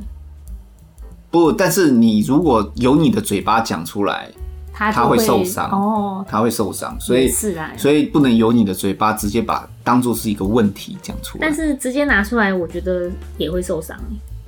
[1.29, 4.29] 不，但是你如果有你的嘴巴讲出来。
[4.73, 11.41] 他，他会受伤哦，他会受伤，所以是啊，所以不能由你的嘴巴直接把当做是一个问题讲出来。
[11.41, 13.97] 但是直接拿出来，我觉得也会受伤。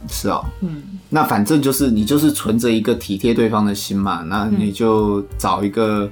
[0.08, 6.10] 是哦，嗯，那反正就是你就是存着一个体贴对方的心嘛，那你就找一个。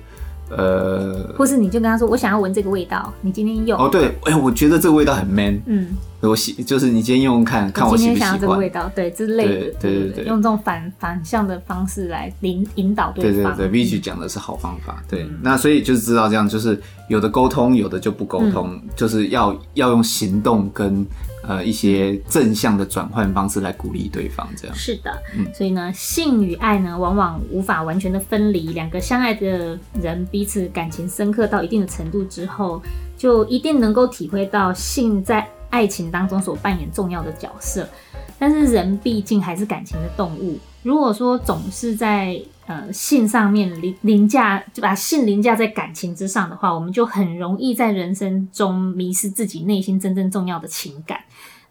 [0.57, 3.79] 呃，或是你就跟他说，我想要闻这个味道，你今天用。
[3.79, 5.87] 哦，对，哎、欸，我觉得这个味道很 man，嗯，
[6.19, 21.05] 我喜，就是你今天用用看看我喜不喜欢，今天想要这个味道，对，之类的，对对对，用这种反反向的方式来引引导对方，对对对，Vigi 讲的是好方法，对，嗯、那所以就是知道这样，就是有的沟通，有的就不沟通，嗯、就是要要用行动跟。
[21.43, 25.11] 呃，一些正向的转换方式来鼓励对方，这样是的。
[25.35, 28.73] 嗯，所以呢，性与爱呢，往往无法完全的分离。
[28.73, 32.81] 两个相爱的人，彼此感情深刻到一定的程度之后，
[33.17, 37.87] 就一定能够体会到性在爱情当中所扮演重要的角色。
[38.37, 42.39] 但是人毕竟还是感情的动物，如果说总是在
[42.71, 51.19] 呃性上面凌凌驾，就把性凌驾在感情之上的话，我们就很容易在人生中迷失自己内心真正重要的情感。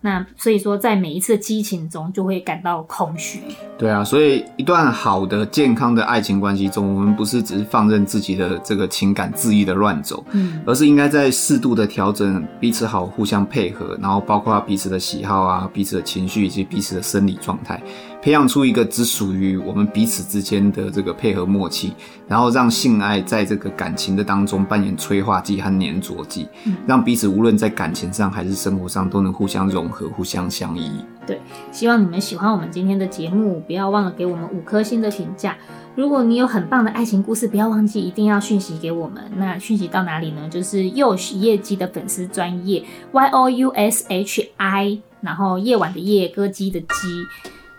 [0.02, 3.39] 那所以说，在每一次激情中，就会感到空虚。
[3.77, 17.78] 对啊，所以一段好的、健康的爱情关系中，我们不是只是放任自己的这个情感恣意的乱走，嗯，而是应该在适度的调整彼此好，互相配合，然后包括彼此的喜好啊、彼此的情绪以及彼此的生理状态。
[18.23, 21.93] 培养出一个只属于我们彼此之间的这个配合默契，
[22.29, 30.93] 然后让性爱在这个感情的当中扮演催化剂和粘着剂，嗯，让彼此无论在感情上还是生活上都能互相融合、互相相依。
[31.27, 31.41] 对，
[31.73, 35.57] 希望你们喜欢我们今天的节目，不要忘了给我们五颗星的评价。
[35.97, 39.23] 如果你有很棒的爱情故事，不要忘记一定要讯息给我们。
[39.37, 40.47] 那讯息到哪里呢？
[40.51, 46.87] 就是 Yoush 夜姬的粉丝专业 Y O U S H I，然后夜晚的夜，歌姬的姬。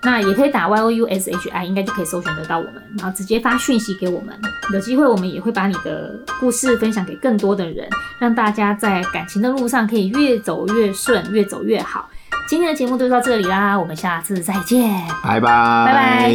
[0.04, 4.36] 那也可以打 Y O U S H I，应该就可以搜寻得到我们，然后直接发讯息给我们。
[4.74, 7.88] 有机会我们也会把你的故事分享给更多的人，
[8.20, 12.10] 让大家在感情的路上可以越走越顺，越走越好。
[12.48, 14.90] 今天的节目就到这里啦，我们下次再见，
[15.24, 15.48] 拜拜，
[15.86, 16.32] 拜拜。